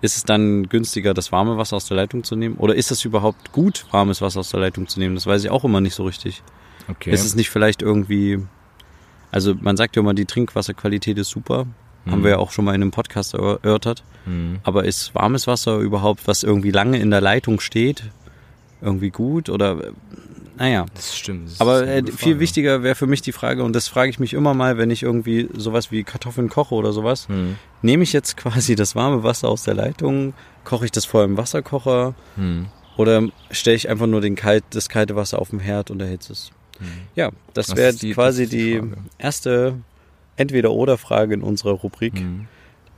Ist 0.00 0.16
es 0.16 0.22
dann 0.24 0.68
günstiger, 0.68 1.12
das 1.12 1.32
warme 1.32 1.56
Wasser 1.58 1.76
aus 1.76 1.86
der 1.86 1.96
Leitung 1.96 2.22
zu 2.22 2.36
nehmen? 2.36 2.56
Oder 2.56 2.74
ist 2.76 2.90
es 2.92 3.04
überhaupt 3.04 3.50
gut, 3.52 3.84
warmes 3.90 4.20
Wasser 4.22 4.40
aus 4.40 4.50
der 4.50 4.60
Leitung 4.60 4.86
zu 4.86 5.00
nehmen? 5.00 5.16
Das 5.16 5.26
weiß 5.26 5.42
ich 5.44 5.50
auch 5.50 5.64
immer 5.64 5.80
nicht 5.80 5.94
so 5.94 6.04
richtig. 6.04 6.42
Okay. 6.88 7.10
Ist 7.10 7.24
es 7.24 7.34
nicht 7.34 7.50
vielleicht 7.50 7.82
irgendwie, 7.82 8.38
also 9.32 9.54
man 9.60 9.76
sagt 9.76 9.96
ja 9.96 10.00
immer, 10.02 10.14
die 10.14 10.24
Trinkwasserqualität 10.24 11.18
ist 11.18 11.30
super. 11.30 11.66
Haben 12.06 12.20
Mhm. 12.20 12.24
wir 12.24 12.30
ja 12.30 12.38
auch 12.38 12.52
schon 12.52 12.64
mal 12.64 12.74
in 12.74 12.82
einem 12.82 12.90
Podcast 12.92 13.34
erör- 13.34 13.58
erörtert. 13.62 14.04
Hm. 14.24 14.60
Aber 14.62 14.84
ist 14.84 15.14
warmes 15.14 15.46
Wasser 15.48 15.78
überhaupt, 15.78 16.26
was 16.28 16.42
irgendwie 16.44 16.70
lange 16.70 16.98
in 16.98 17.10
der 17.10 17.20
Leitung 17.20 17.58
steht, 17.60 18.04
irgendwie 18.80 19.10
gut? 19.10 19.48
Oder, 19.50 19.78
naja. 20.58 20.86
Das 20.94 21.16
stimmt. 21.16 21.50
das 21.50 21.60
Aber 21.60 21.86
äh, 21.86 22.02
viel 22.10 22.38
wichtiger 22.40 22.82
wäre 22.82 22.94
für 22.94 23.06
mich 23.06 23.22
die 23.22 23.32
Frage, 23.32 23.62
und 23.62 23.74
das 23.74 23.88
frage 23.88 24.10
ich 24.10 24.18
mich 24.18 24.34
immer 24.34 24.54
mal, 24.54 24.78
wenn 24.78 24.90
ich 24.90 25.02
irgendwie 25.02 25.48
sowas 25.54 25.90
wie 25.90 26.04
Kartoffeln 26.04 26.48
koche 26.48 26.74
oder 26.74 26.92
sowas. 26.92 27.28
Hm. 27.28 27.56
Nehme 27.82 28.02
ich 28.02 28.12
jetzt 28.12 28.36
quasi 28.38 28.74
das 28.74 28.94
warme 28.94 29.22
Wasser 29.22 29.48
aus 29.48 29.62
der 29.62 29.74
Leitung, 29.74 30.34
koche 30.64 30.84
ich 30.84 30.90
das 30.90 31.04
vorher 31.04 31.28
im 31.28 31.36
Wasserkocher 31.36 32.14
Hm. 32.36 32.66
oder 32.96 33.28
stelle 33.50 33.76
ich 33.76 33.88
einfach 33.88 34.06
nur 34.06 34.20
den 34.20 34.34
kalt, 34.34 34.64
das 34.70 34.88
kalte 34.88 35.16
Wasser 35.16 35.40
auf 35.40 35.50
dem 35.50 35.60
Herd 35.60 35.90
und 35.90 36.00
erhitze 36.00 36.32
es? 36.32 36.50
Ja, 37.14 37.30
das 37.54 37.74
wäre 37.74 37.92
quasi 37.92 38.44
das 38.44 38.50
die 38.50 38.80
die, 38.80 38.82
erste 39.18 39.74
Entweder-Oder-Frage 40.36 41.34
in 41.34 41.42
unserer 41.42 41.72
Rubrik. 41.72 42.18
Hm. 42.18 42.46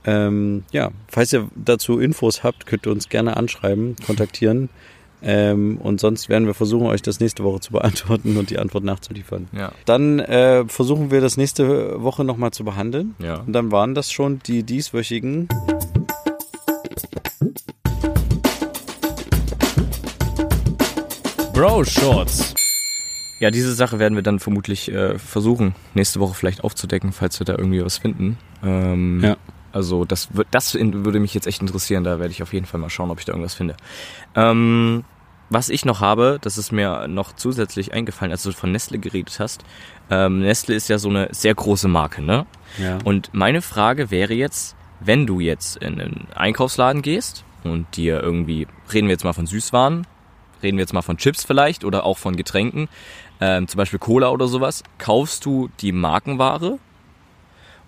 Ähm, 0.03 0.63
ja, 0.71 0.91
falls 1.07 1.33
ihr 1.33 1.49
dazu 1.55 1.99
Infos 1.99 2.43
habt, 2.43 2.65
könnt 2.65 2.85
ihr 2.85 2.91
uns 2.91 3.09
gerne 3.09 3.37
anschreiben, 3.37 3.95
kontaktieren. 4.05 4.69
Ähm, 5.23 5.77
und 5.77 5.99
sonst 5.99 6.29
werden 6.29 6.47
wir 6.47 6.53
versuchen, 6.53 6.87
euch 6.87 7.01
das 7.01 7.19
nächste 7.19 7.43
Woche 7.43 7.59
zu 7.59 7.71
beantworten 7.71 8.37
und 8.37 8.49
die 8.49 8.57
Antwort 8.57 8.83
nachzuliefern. 8.83 9.47
Ja. 9.51 9.71
Dann 9.85 10.19
äh, 10.19 10.65
versuchen 10.67 11.11
wir 11.11 11.21
das 11.21 11.37
nächste 11.37 12.01
Woche 12.01 12.23
nochmal 12.23 12.51
zu 12.51 12.63
behandeln. 12.63 13.15
Ja. 13.19 13.37
Und 13.37 13.53
dann 13.53 13.71
waren 13.71 13.93
das 13.93 14.11
schon 14.11 14.39
die 14.39 14.63
dieswöchigen. 14.63 15.47
Bro 21.53 21.83
Shorts. 21.83 22.55
Ja, 23.39 23.51
diese 23.51 23.73
Sache 23.73 23.99
werden 23.99 24.15
wir 24.15 24.23
dann 24.23 24.39
vermutlich 24.39 24.91
äh, 24.91 25.17
versuchen, 25.17 25.75
nächste 25.93 26.19
Woche 26.19 26.35
vielleicht 26.35 26.63
aufzudecken, 26.63 27.11
falls 27.11 27.39
wir 27.39 27.45
da 27.45 27.53
irgendwie 27.53 27.83
was 27.83 27.97
finden. 27.97 28.37
Ähm, 28.63 29.19
ja. 29.23 29.37
Also 29.71 30.05
das, 30.05 30.29
das 30.51 30.75
würde 30.75 31.19
mich 31.19 31.33
jetzt 31.33 31.47
echt 31.47 31.61
interessieren. 31.61 32.03
Da 32.03 32.19
werde 32.19 32.31
ich 32.31 32.43
auf 32.43 32.53
jeden 32.53 32.65
Fall 32.65 32.79
mal 32.79 32.89
schauen, 32.89 33.09
ob 33.09 33.19
ich 33.19 33.25
da 33.25 33.33
irgendwas 33.33 33.53
finde. 33.53 33.77
Ähm, 34.35 35.03
was 35.51 35.67
ich 35.67 35.83
noch 35.83 35.99
habe, 35.99 36.39
das 36.41 36.57
ist 36.57 36.71
mir 36.71 37.09
noch 37.09 37.33
zusätzlich 37.33 37.93
eingefallen, 37.93 38.31
als 38.31 38.43
du 38.43 38.53
von 38.53 38.71
Nestle 38.71 38.99
geredet 38.99 39.37
hast. 39.39 39.65
Ähm, 40.09 40.39
Nestle 40.39 40.75
ist 40.75 40.87
ja 40.87 40.97
so 40.97 41.09
eine 41.09 41.27
sehr 41.31 41.53
große 41.53 41.89
Marke, 41.89 42.21
ne? 42.21 42.45
Ja. 42.77 42.99
Und 43.03 43.33
meine 43.33 43.61
Frage 43.61 44.11
wäre 44.11 44.33
jetzt, 44.33 44.77
wenn 45.01 45.27
du 45.27 45.41
jetzt 45.41 45.75
in 45.75 45.99
einen 45.99 46.27
Einkaufsladen 46.33 47.01
gehst 47.01 47.43
und 47.65 47.97
dir 47.97 48.23
irgendwie, 48.23 48.65
reden 48.93 49.07
wir 49.07 49.11
jetzt 49.11 49.25
mal 49.25 49.33
von 49.33 49.45
Süßwaren, 49.45 50.07
reden 50.63 50.77
wir 50.77 50.83
jetzt 50.83 50.93
mal 50.93 51.01
von 51.01 51.17
Chips 51.17 51.43
vielleicht 51.43 51.83
oder 51.83 52.05
auch 52.05 52.17
von 52.17 52.37
Getränken, 52.37 52.87
ähm, 53.41 53.67
zum 53.67 53.77
Beispiel 53.77 53.99
Cola 53.99 54.29
oder 54.29 54.47
sowas, 54.47 54.83
kaufst 54.99 55.43
du 55.43 55.69
die 55.81 55.91
Markenware 55.91 56.79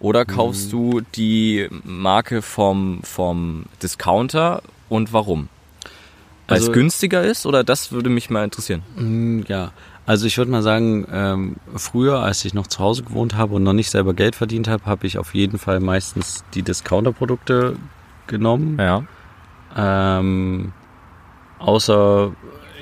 oder 0.02 0.26
kaufst 0.26 0.74
du 0.74 1.00
die 1.16 1.70
Marke 1.86 2.42
vom, 2.42 3.00
vom 3.04 3.68
Discounter 3.82 4.62
und 4.90 5.14
warum? 5.14 5.48
Weil 6.54 6.60
Also- 6.60 6.72
es 6.72 6.74
günstiger 6.74 7.24
ist 7.24 7.46
oder 7.46 7.64
das 7.64 7.92
würde 7.92 8.10
mich 8.10 8.30
mal 8.30 8.44
interessieren. 8.44 8.82
Mm, 8.96 9.42
Ja, 9.48 9.72
also 10.06 10.26
ich 10.28 10.38
würde 10.38 10.52
mal 10.52 10.62
sagen, 10.64 11.06
ähm, 11.12 11.56
früher, 11.76 12.20
als 12.20 12.44
ich 12.46 12.54
noch 12.54 12.68
zu 12.68 12.80
Hause 12.80 13.04
gewohnt 13.04 13.36
habe 13.36 13.56
und 13.56 13.64
noch 13.64 13.74
nicht 13.74 13.90
selber 13.90 14.14
Geld 14.14 14.36
verdient 14.36 14.68
habe, 14.68 14.86
habe 14.86 15.08
ich 15.08 15.18
auf 15.18 15.34
jeden 15.34 15.58
Fall 15.60 15.80
meistens 15.80 16.44
die 16.54 16.62
Discounter-Produkte 16.62 17.76
genommen. 18.28 18.78
Ja. 18.80 19.04
Ähm, 19.76 20.74
außer 21.60 22.32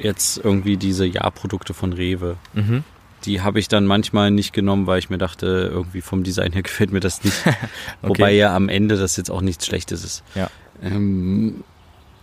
jetzt 0.01 0.37
irgendwie 0.43 0.77
diese 0.77 1.05
Ja-Produkte 1.05 1.73
von 1.73 1.93
Rewe. 1.93 2.37
Mhm. 2.53 2.83
Die 3.25 3.41
habe 3.41 3.59
ich 3.59 3.67
dann 3.67 3.85
manchmal 3.85 4.31
nicht 4.31 4.51
genommen, 4.51 4.87
weil 4.87 4.97
ich 4.97 5.11
mir 5.11 5.19
dachte, 5.19 5.69
irgendwie 5.71 6.01
vom 6.01 6.23
Design 6.23 6.53
her 6.53 6.63
gefällt 6.63 6.91
mir 6.91 6.99
das 7.01 7.23
nicht. 7.23 7.37
Wobei 8.01 8.31
ja 8.33 8.55
am 8.55 8.67
Ende 8.67 8.97
das 8.97 9.15
jetzt 9.17 9.29
auch 9.29 9.41
nichts 9.41 9.65
Schlechtes 9.67 10.03
ist. 10.03 10.23
Ja. 10.33 10.49
Ähm, 10.81 11.63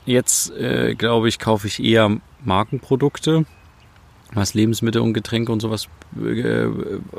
jetzt, 0.09 0.51
äh, 0.57 0.95
glaube 0.95 1.29
ich, 1.29 1.39
kaufe 1.39 1.67
ich 1.67 1.83
eher 1.83 2.17
Markenprodukte, 2.45 3.45
was 4.33 4.55
Lebensmittel 4.55 5.01
und 5.03 5.13
Getränke 5.15 5.53
und 5.53 5.61
sowas, 5.61 5.89
äh, 6.23 6.67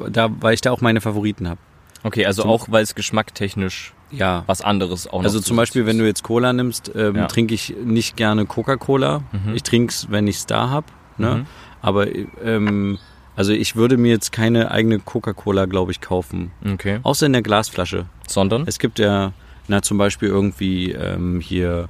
da, 0.10 0.30
weil 0.40 0.54
ich 0.54 0.62
da 0.62 0.72
auch 0.72 0.82
meine 0.82 1.02
Favoriten 1.02 1.48
habe. 1.50 1.60
Okay, 2.04 2.26
also 2.26 2.44
Zum- 2.44 2.52
auch 2.52 2.68
weil 2.70 2.84
es 2.84 2.96
geschmacktechnisch 2.96 3.94
Ja. 4.12 4.44
was 4.48 4.62
anderes 4.62 5.06
auch 5.08 5.20
noch 5.20 5.24
Also 5.26 5.40
zum 5.42 5.58
Beispiel, 5.58 5.86
wenn 5.86 5.98
du 5.98 6.06
jetzt 6.06 6.24
Cola 6.24 6.54
nimmst, 6.54 6.92
ähm, 6.96 7.16
Ja. 7.16 7.26
trinke 7.28 7.54
ich 7.54 7.76
nicht 7.84 8.16
gerne 8.16 8.46
Coca-Cola. 8.46 9.20
Mhm. 9.32 9.54
Ich 9.56 9.64
trinke 9.64 9.92
es, 9.92 10.10
wenn 10.10 10.28
ich 10.28 10.38
es 10.38 10.46
da 10.46 10.70
habe. 10.70 10.88
Ne? 11.18 11.36
Mhm. 11.36 11.46
Aber 11.82 12.08
ähm, 12.44 12.98
also 13.36 13.52
ich 13.52 13.76
würde 13.76 13.98
mir 13.98 14.12
jetzt 14.12 14.32
keine 14.32 14.72
eigene 14.72 15.00
Coca-Cola, 15.00 15.66
glaube 15.66 15.92
ich, 15.92 16.00
kaufen. 16.00 16.52
Okay. 16.74 17.00
Außer 17.04 17.26
in 17.26 17.34
der 17.34 17.42
Glasflasche. 17.42 18.06
Sondern? 18.28 18.64
Es 18.66 18.80
gibt 18.80 18.98
ja, 19.00 19.34
na 19.68 19.82
zum 19.82 19.98
Beispiel 19.98 20.30
irgendwie 20.30 20.92
ähm, 20.94 21.42
hier 21.42 21.90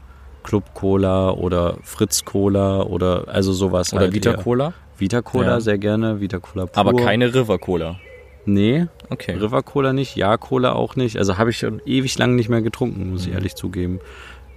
Club 0.50 0.74
Cola 0.74 1.30
oder 1.32 1.78
Fritz 1.84 2.26
Cola 2.26 2.82
oder 2.82 3.26
also 3.28 3.54
sowas. 3.54 3.94
Oder 3.94 4.02
halt 4.02 4.14
Vita 4.14 4.32
eher. 4.32 4.38
Cola? 4.38 4.74
Vita 4.98 5.22
Cola 5.22 5.48
Ja. 5.48 5.60
sehr 5.62 5.78
gerne, 5.78 6.20
Vita 6.20 6.40
Cola 6.40 6.66
pur. 6.66 6.76
Aber 6.78 6.96
keine 6.96 7.32
River 7.34 7.60
Cola. 7.60 7.98
Nee, 8.46 8.88
Okay. 9.12 9.34
River 9.36 9.62
Cola 9.64 9.94
nicht, 9.94 10.16
Ja 10.16 10.38
Cola 10.38 10.74
auch 10.74 10.96
nicht. 10.96 11.18
Also 11.18 11.38
habe 11.38 11.52
ich 11.52 11.58
schon 11.60 11.82
ewig 11.86 12.18
lang 12.18 12.36
nicht 12.36 12.50
mehr 12.50 12.62
getrunken, 12.64 13.12
muss 13.12 13.22
ich 13.24 13.28
Mhm. 13.30 13.34
ehrlich 13.36 13.56
zugeben. 13.56 14.00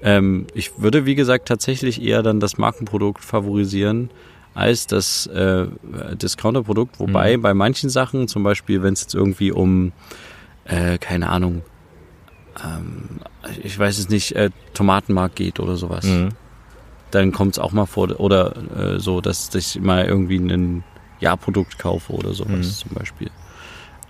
Ähm, 0.02 0.46
ich 0.54 0.78
würde, 0.80 1.04
wie 1.04 1.14
gesagt, 1.14 1.46
tatsächlich 1.46 2.02
eher 2.02 2.22
dann 2.22 2.40
das 2.40 2.56
Markenprodukt 2.58 3.22
favorisieren 3.22 4.10
als 4.54 4.86
das 4.86 5.26
äh, 5.26 5.66
Discounterprodukt. 6.14 6.98
Wobei 7.00 7.36
Mhm. 7.36 7.42
bei 7.42 7.54
manchen 7.54 7.90
Sachen, 7.90 8.28
zum 8.28 8.42
Beispiel, 8.42 8.82
wenn 8.82 8.94
es 8.94 9.02
jetzt 9.02 9.14
irgendwie 9.14 9.52
um, 9.52 9.92
äh, 10.64 10.96
keine 10.98 11.28
Ahnung, 11.28 11.62
ähm, 12.64 13.20
ich 13.62 13.78
weiß 13.78 13.98
es 13.98 14.08
nicht, 14.08 14.32
äh, 14.36 14.50
Tomatenmark 14.74 15.34
geht 15.34 15.60
oder 15.60 15.76
sowas, 15.76 16.04
Mhm. 16.04 16.30
dann 17.10 17.32
kommt 17.32 17.52
es 17.54 17.58
auch 17.58 17.72
mal 17.72 17.86
vor, 17.86 18.18
oder 18.20 18.54
äh, 18.76 18.98
so, 18.98 19.20
dass 19.20 19.54
ich 19.54 19.80
mal 19.80 20.04
irgendwie 20.04 20.36
ein 20.38 20.84
Ja-Produkt 21.20 21.78
kaufe 21.78 22.12
oder 22.12 22.32
sowas 22.34 22.50
Mhm. 22.50 22.62
zum 22.88 22.90
Beispiel. 22.94 23.30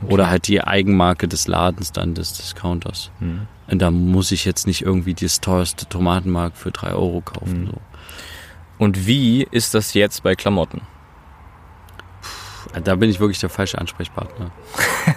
Oder 0.08 0.28
halt 0.28 0.48
die 0.48 0.60
Eigenmarke 0.64 1.28
des 1.28 1.46
Ladens 1.46 1.92
dann, 1.92 2.14
des 2.14 2.32
Discounters. 2.32 3.10
Mhm. 3.20 3.46
Und 3.68 3.80
da 3.80 3.90
muss 3.92 4.32
ich 4.32 4.44
jetzt 4.44 4.66
nicht 4.66 4.82
irgendwie 4.82 5.14
das 5.14 5.40
teuerste 5.40 5.86
Tomatenmark 5.86 6.56
für 6.56 6.72
drei 6.72 6.92
Euro 6.92 7.20
kaufen. 7.20 7.62
Mhm. 7.62 7.66
So. 7.66 7.72
Und 8.78 9.06
wie 9.06 9.44
ist 9.48 9.74
das 9.74 9.94
jetzt 9.94 10.24
bei 10.24 10.34
Klamotten? 10.34 10.80
Da 12.84 12.96
bin 12.96 13.10
ich 13.10 13.20
wirklich 13.20 13.38
der 13.38 13.50
falsche 13.50 13.78
Ansprechpartner. 13.78 14.50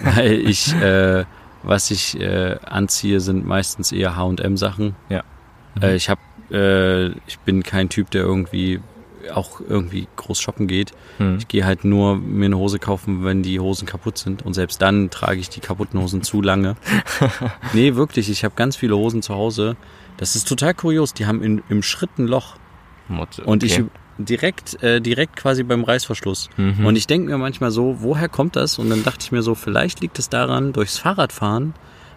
Weil 0.02 0.34
ich, 0.34 0.72
äh, 0.74 1.24
was 1.66 1.90
ich 1.90 2.18
äh, 2.20 2.56
anziehe, 2.64 3.20
sind 3.20 3.44
meistens 3.46 3.92
eher 3.92 4.16
H&M-Sachen. 4.16 4.94
Ja. 5.08 5.22
Äh, 5.80 5.96
ich 5.96 6.08
hab, 6.08 6.18
äh, 6.50 7.08
ich 7.26 7.38
bin 7.44 7.62
kein 7.62 7.88
Typ, 7.88 8.10
der 8.10 8.22
irgendwie 8.22 8.80
auch 9.34 9.60
irgendwie 9.60 10.06
groß 10.14 10.40
shoppen 10.40 10.68
geht. 10.68 10.92
Mhm. 11.18 11.38
Ich 11.38 11.48
gehe 11.48 11.64
halt 11.66 11.84
nur 11.84 12.16
mir 12.16 12.44
eine 12.46 12.56
Hose 12.58 12.78
kaufen, 12.78 13.24
wenn 13.24 13.42
die 13.42 13.58
Hosen 13.58 13.84
kaputt 13.86 14.18
sind. 14.18 14.42
Und 14.46 14.54
selbst 14.54 14.80
dann 14.80 15.10
trage 15.10 15.40
ich 15.40 15.48
die 15.48 15.58
kaputten 15.60 16.00
Hosen 16.00 16.22
zu 16.22 16.40
lange. 16.40 16.76
nee, 17.72 17.96
wirklich, 17.96 18.30
ich 18.30 18.44
habe 18.44 18.54
ganz 18.54 18.76
viele 18.76 18.96
Hosen 18.96 19.22
zu 19.22 19.34
Hause. 19.34 19.76
Das 20.16 20.36
ist 20.36 20.46
total 20.48 20.74
kurios. 20.74 21.12
Die 21.12 21.26
haben 21.26 21.42
in, 21.42 21.62
im 21.68 21.82
Schritt 21.82 22.10
ein 22.18 22.26
Loch. 22.28 22.56
Mod- 23.08 23.40
Und 23.40 23.64
ich 23.64 23.80
okay. 23.80 23.88
Direkt, 24.18 24.82
äh, 24.82 25.00
direkt 25.00 25.36
quasi 25.36 25.62
beim 25.62 25.84
Reißverschluss. 25.84 26.48
Mhm. 26.56 26.86
Und 26.86 26.96
ich 26.96 27.06
denke 27.06 27.30
mir 27.30 27.38
manchmal 27.38 27.70
so, 27.70 27.96
woher 28.00 28.28
kommt 28.28 28.56
das? 28.56 28.78
Und 28.78 28.90
dann 28.90 29.02
dachte 29.04 29.18
ich 29.22 29.32
mir 29.32 29.42
so, 29.42 29.54
vielleicht 29.54 30.00
liegt 30.00 30.18
es 30.18 30.28
daran, 30.28 30.72
durchs 30.72 30.98
Fahrradfahren, 30.98 31.74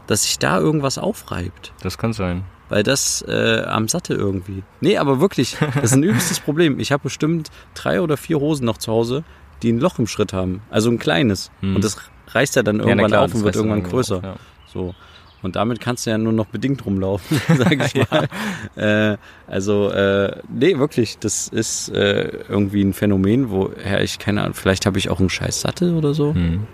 dass 0.07 0.23
sich 0.23 0.39
da 0.39 0.59
irgendwas 0.59 0.97
aufreibt. 0.97 1.73
Das 1.81 1.97
kann 1.97 2.13
sein. 2.13 2.43
Weil 2.69 2.83
das 2.83 3.23
äh, 3.27 3.63
am 3.65 3.87
Sattel 3.87 4.15
irgendwie. 4.17 4.63
Nee, 4.79 4.97
aber 4.97 5.19
wirklich, 5.19 5.57
das 5.75 5.85
ist 5.85 5.93
ein 5.93 6.03
übelstes 6.03 6.39
Problem. 6.39 6.79
Ich 6.79 6.91
habe 6.91 7.03
bestimmt 7.03 7.49
drei 7.73 7.99
oder 8.01 8.15
vier 8.15 8.39
Hosen 8.39 8.65
noch 8.65 8.77
zu 8.77 8.91
Hause, 8.91 9.23
die 9.63 9.71
ein 9.71 9.79
Loch 9.79 9.97
im 9.99 10.07
Schritt 10.07 10.33
haben. 10.33 10.61
Also 10.69 10.89
ein 10.91 10.99
kleines. 10.99 11.51
Hm. 11.61 11.75
Und 11.75 11.83
das 11.83 11.97
reißt 12.27 12.55
ja 12.55 12.63
dann 12.63 12.77
Ja, 12.79 12.85
irgendwann 12.85 13.07
klar, 13.11 13.25
auf 13.25 13.33
und 13.33 13.43
wird 13.43 13.55
irgendwann 13.55 13.83
größer. 13.83 14.17
auf, 14.17 14.23
ja. 14.23 14.35
So. 14.71 14.93
Und 15.41 15.55
damit 15.55 15.79
kannst 15.79 16.05
du 16.05 16.09
ja 16.09 16.17
nur 16.17 16.33
noch 16.33 16.47
bedingt 16.47 16.85
rumlaufen, 16.85 17.41
sag 17.57 17.85
ich 17.85 18.09
mal. 18.09 18.27
äh, 19.13 19.17
also, 19.47 19.89
äh, 19.89 20.37
nee, 20.49 20.77
wirklich, 20.77 21.17
das 21.19 21.47
ist 21.47 21.89
äh, 21.89 22.29
irgendwie 22.47 22.83
ein 22.83 22.93
Phänomen, 22.93 23.49
woher 23.49 24.01
ich 24.03 24.19
keine 24.19 24.41
Ahnung, 24.41 24.53
vielleicht 24.53 24.85
habe 24.85 24.97
ich 24.97 25.09
auch 25.09 25.19
einen 25.19 25.29
scheiß 25.29 25.61
Sattel 25.61 25.95
oder 25.95 26.13
so. 26.13 26.33
Mhm. 26.33 26.67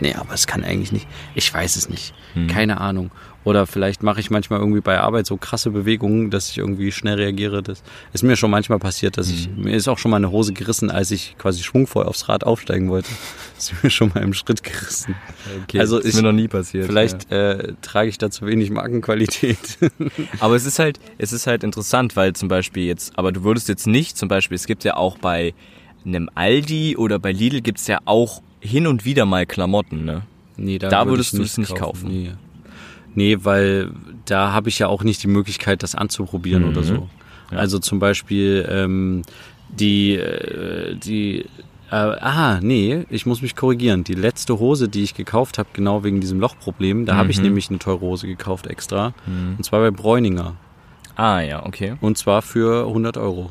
Nee, 0.00 0.14
aber 0.14 0.34
es 0.34 0.46
kann 0.46 0.64
eigentlich 0.64 0.92
nicht. 0.92 1.06
Ich 1.34 1.52
weiß 1.52 1.76
es 1.76 1.88
nicht. 1.88 2.14
Hm. 2.34 2.46
Keine 2.48 2.80
Ahnung. 2.80 3.10
Oder 3.42 3.66
vielleicht 3.66 4.02
mache 4.02 4.20
ich 4.20 4.30
manchmal 4.30 4.58
irgendwie 4.60 4.82
bei 4.82 5.00
Arbeit 5.00 5.26
so 5.26 5.38
krasse 5.38 5.70
Bewegungen, 5.70 6.30
dass 6.30 6.50
ich 6.50 6.58
irgendwie 6.58 6.92
schnell 6.92 7.14
reagiere. 7.14 7.62
Das 7.62 7.82
ist 8.12 8.22
mir 8.22 8.36
schon 8.36 8.50
manchmal 8.50 8.78
passiert, 8.78 9.16
dass 9.16 9.30
ich, 9.30 9.46
Hm. 9.46 9.62
mir 9.62 9.74
ist 9.76 9.88
auch 9.88 9.96
schon 9.96 10.10
mal 10.10 10.18
eine 10.18 10.30
Hose 10.30 10.52
gerissen, 10.52 10.90
als 10.90 11.10
ich 11.10 11.36
quasi 11.38 11.62
schwungvoll 11.62 12.04
aufs 12.04 12.28
Rad 12.28 12.44
aufsteigen 12.44 12.90
wollte. 12.90 13.08
ist 13.58 13.72
mir 13.82 13.88
schon 13.90 14.10
mal 14.14 14.22
im 14.22 14.34
Schritt 14.34 14.62
gerissen. 14.62 15.14
Okay, 15.64 15.80
Also 15.80 15.96
das 15.96 16.04
ist 16.06 16.14
ich- 16.16 16.20
mir 16.22 16.28
noch 16.28 16.34
nie 16.36 16.48
passiert. 16.48 16.86
Vielleicht 16.86 17.30
äh, 17.32 17.72
trage 17.80 18.10
ich 18.10 18.18
da 18.18 18.30
zu 18.30 18.46
wenig 18.46 18.70
Markenqualität. 18.70 19.78
Aber 20.40 20.54
es 20.54 20.66
ist 20.66 20.78
halt, 20.78 21.00
es 21.16 21.32
ist 21.32 21.46
halt 21.46 21.64
interessant, 21.64 22.16
weil 22.16 22.34
zum 22.34 22.48
Beispiel 22.48 22.84
jetzt, 22.84 23.18
aber 23.18 23.32
du 23.32 23.42
würdest 23.42 23.68
jetzt 23.68 23.86
nicht, 23.86 24.18
zum 24.18 24.28
Beispiel, 24.28 24.54
es 24.56 24.66
gibt 24.66 24.84
ja 24.84 24.96
auch 24.96 25.16
bei 25.18 25.54
einem 26.04 26.28
Aldi 26.34 26.96
oder 26.96 27.18
bei 27.18 27.32
Lidl 27.32 27.60
gibt's 27.62 27.86
ja 27.86 27.98
auch 28.04 28.42
hin 28.60 28.86
und 28.86 29.04
wieder 29.04 29.24
mal 29.26 29.46
Klamotten, 29.46 30.04
ne? 30.04 30.22
Nee, 30.56 30.78
Da 30.78 30.90
würde 30.90 31.10
würdest 31.12 31.36
du 31.38 31.42
es 31.42 31.56
nicht 31.58 31.74
kaufen. 31.74 32.08
Nee. 32.10 32.32
nee, 33.14 33.36
weil 33.42 33.90
da 34.26 34.52
habe 34.52 34.68
ich 34.68 34.78
ja 34.78 34.88
auch 34.88 35.02
nicht 35.02 35.22
die 35.22 35.28
Möglichkeit, 35.28 35.82
das 35.82 35.94
anzuprobieren 35.94 36.64
Mhm. 36.64 36.68
oder 36.68 36.82
so. 36.82 37.08
Ja. 37.50 37.58
Also 37.58 37.78
zum 37.78 37.98
Beispiel 37.98 38.66
ähm, 38.70 39.22
die, 39.70 40.14
äh, 40.16 40.94
die 40.96 41.46
äh, 41.90 41.94
aha, 41.96 42.60
nee, 42.62 43.04
ich 43.10 43.26
muss 43.26 43.42
mich 43.42 43.56
korrigieren. 43.56 44.04
Die 44.04 44.14
letzte 44.14 44.58
Hose, 44.60 44.88
die 44.88 45.02
ich 45.02 45.14
gekauft 45.14 45.58
habe, 45.58 45.70
genau 45.72 46.04
wegen 46.04 46.20
diesem 46.20 46.38
Lochproblem, 46.38 47.04
da 47.06 47.16
habe 47.16 47.30
ich 47.32 47.38
Mhm. 47.38 47.44
nämlich 47.44 47.68
eine 47.70 47.78
teure 47.80 48.00
Hose 48.00 48.26
gekauft 48.28 48.66
extra. 48.68 49.12
Mhm. 49.26 49.54
Und 49.58 49.64
zwar 49.64 49.80
bei 49.80 49.90
Bräuninger. 49.90 50.54
Ah 51.16 51.40
ja, 51.40 51.66
okay. 51.66 51.94
Und 52.00 52.16
zwar 52.18 52.42
für 52.42 52.86
100 52.86 53.16
Euro. 53.16 53.50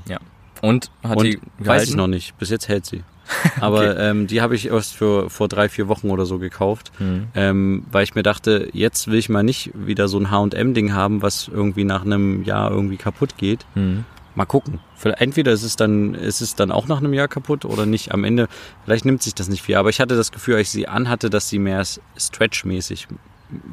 Und 0.61 0.89
hat 1.03 1.17
Und 1.17 1.23
die 1.25 1.31
gehalten? 1.31 1.65
weiß 1.65 1.89
ich 1.89 1.95
noch 1.95 2.07
nicht. 2.07 2.37
Bis 2.37 2.49
jetzt 2.49 2.67
hält 2.69 2.85
sie. 2.85 3.03
Aber 3.61 3.97
ähm, 3.99 4.27
die 4.27 4.41
habe 4.41 4.55
ich 4.55 4.67
erst 4.67 4.95
für 4.95 5.29
vor 5.29 5.47
drei, 5.47 5.69
vier 5.69 5.87
Wochen 5.87 6.09
oder 6.09 6.25
so 6.25 6.39
gekauft. 6.39 6.91
Mhm. 6.99 7.27
Ähm, 7.35 7.83
weil 7.91 8.03
ich 8.03 8.15
mir 8.15 8.23
dachte, 8.23 8.69
jetzt 8.73 9.07
will 9.07 9.19
ich 9.19 9.29
mal 9.29 9.43
nicht 9.43 9.71
wieder 9.75 10.07
so 10.07 10.17
ein 10.19 10.31
H&M-Ding 10.31 10.93
haben, 10.93 11.21
was 11.21 11.47
irgendwie 11.47 11.83
nach 11.83 12.03
einem 12.05 12.43
Jahr 12.43 12.71
irgendwie 12.71 12.97
kaputt 12.97 13.37
geht. 13.37 13.65
Mhm. 13.75 14.05
Mal 14.35 14.45
gucken. 14.45 14.79
Entweder 15.03 15.51
ist 15.51 15.63
es 15.63 15.75
dann, 15.75 16.13
ist 16.13 16.39
es 16.41 16.55
dann 16.55 16.71
auch 16.71 16.87
nach 16.87 16.99
einem 16.99 17.13
Jahr 17.13 17.27
kaputt 17.27 17.65
oder 17.65 17.85
nicht. 17.85 18.13
Am 18.13 18.23
Ende, 18.23 18.47
vielleicht 18.85 19.03
nimmt 19.05 19.21
sich 19.23 19.35
das 19.35 19.49
nicht 19.49 19.61
viel. 19.63 19.75
Aber 19.75 19.89
ich 19.89 19.99
hatte 19.99 20.15
das 20.15 20.31
Gefühl, 20.31 20.55
als 20.55 20.67
ich 20.67 20.69
sie 20.71 20.87
anhatte, 20.87 21.29
dass 21.29 21.49
sie 21.49 21.59
mehr 21.59 21.83
stretchmäßig, 22.17 23.07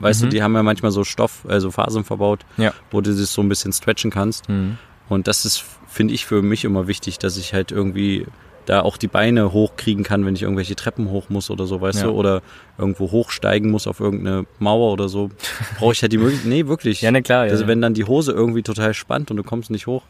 weißt 0.01 0.23
Mhm. 0.23 0.25
du, 0.27 0.31
die 0.31 0.43
haben 0.43 0.55
ja 0.55 0.63
manchmal 0.63 0.91
so 0.91 1.05
Stoff, 1.05 1.45
also 1.49 1.71
Fasern 1.71 2.05
verbaut, 2.05 2.41
Ja. 2.57 2.73
wo 2.91 3.01
du 3.01 3.15
das 3.15 3.33
so 3.33 3.43
ein 3.43 3.49
bisschen 3.49 3.73
stretchen 3.73 4.11
kannst. 4.11 4.49
Mhm. 4.49 4.79
Und 5.09 5.29
das 5.29 5.45
ist, 5.45 5.63
finde 5.87 6.15
ich, 6.15 6.27
für 6.27 6.43
mich 6.43 6.65
immer 6.65 6.89
wichtig, 6.89 7.19
dass 7.19 7.37
ich 7.37 7.53
halt 7.55 7.71
irgendwie 7.71 8.27
da 8.67 8.83
auch 8.83 8.97
die 8.99 9.07
Beine 9.09 9.53
hochkriegen 9.53 10.05
kann, 10.05 10.27
wenn 10.27 10.35
ich 10.35 10.43
irgendwelche 10.43 10.77
Treppen 10.77 11.09
hoch 11.11 11.29
muss 11.31 11.51
oder 11.51 11.67
so, 11.67 11.81
weißt 11.81 12.01
Ja. 12.01 12.07
du, 12.07 12.13
oder 12.13 12.43
irgendwo 12.79 13.11
hochsteigen 13.11 13.71
muss 13.71 13.87
auf 13.87 14.01
irgendeine 14.01 14.45
Mauer 14.59 14.93
oder 14.93 15.09
so, 15.09 15.31
brauche 15.79 15.93
ich 15.93 16.03
halt 16.03 16.13
die 16.13 16.19
Möglichkeit, 16.19 16.49
nee, 16.51 16.67
wirklich. 16.67 17.01
Ja, 17.07 17.11
na 17.11 17.21
klar, 17.23 17.47
ja, 17.47 17.53
Also 17.53 17.63
ja. 17.65 17.69
wenn 17.69 17.81
dann 17.81 17.95
die 17.95 18.05
Hose 18.05 18.33
irgendwie 18.33 18.63
total 18.63 18.93
spannt 18.93 19.31
und 19.31 19.37
du 19.39 19.43
kommst 19.45 19.71
nicht 19.71 19.87
hoch, 19.87 20.03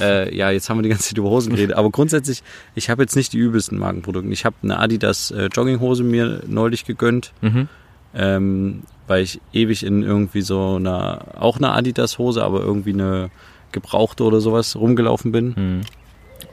äh, 0.00 0.34
ja, 0.34 0.50
jetzt 0.50 0.70
haben 0.70 0.78
wir 0.78 0.82
die 0.82 0.88
ganze 0.88 1.08
Zeit 1.08 1.18
über 1.18 1.28
Hosen 1.28 1.50
geredet, 1.54 1.76
aber 1.76 1.90
grundsätzlich, 1.90 2.42
ich 2.74 2.88
habe 2.88 3.02
jetzt 3.02 3.16
nicht 3.16 3.32
die 3.32 3.38
übelsten 3.38 3.78
Markenprodukte. 3.78 4.30
Ich 4.30 4.44
habe 4.44 4.56
eine 4.62 4.78
Adidas 4.78 5.30
äh, 5.32 5.46
Jogginghose 5.52 6.04
mir 6.04 6.42
neulich 6.46 6.84
gegönnt, 6.84 7.32
Mhm. 7.40 7.68
ähm, 8.14 8.82
weil 9.08 9.22
ich 9.22 9.40
ewig 9.52 9.84
in 9.84 10.02
irgendwie 10.02 10.42
so 10.42 10.76
einer, 10.76 11.22
auch 11.40 11.56
eine 11.56 11.72
Adidas-Hose, 11.72 12.44
aber 12.44 12.60
irgendwie 12.60 12.92
eine 12.92 13.30
gebrauchte 13.72 14.22
oder 14.24 14.40
sowas 14.40 14.76
rumgelaufen 14.76 15.32
bin. 15.32 15.54
Mhm. 15.56 15.80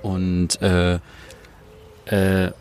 Und 0.02 0.62
äh, 0.62 1.00
äh, 2.06 2.52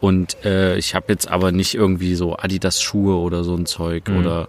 und 0.00 0.42
äh, 0.44 0.76
ich 0.78 0.94
habe 0.94 1.06
jetzt 1.08 1.28
aber 1.28 1.52
nicht 1.52 1.74
irgendwie 1.74 2.14
so 2.14 2.36
Adidas 2.36 2.80
Schuhe 2.82 3.16
oder 3.16 3.44
so 3.44 3.54
ein 3.54 3.66
Zeug 3.66 4.08
Mhm. 4.08 4.16
oder 4.18 4.48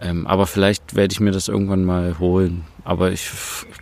ähm, 0.00 0.26
aber 0.26 0.46
vielleicht 0.46 0.96
werde 0.96 1.12
ich 1.12 1.20
mir 1.20 1.30
das 1.30 1.48
irgendwann 1.48 1.84
mal 1.84 2.18
holen. 2.18 2.64
Aber 2.84 3.12
ich 3.12 3.30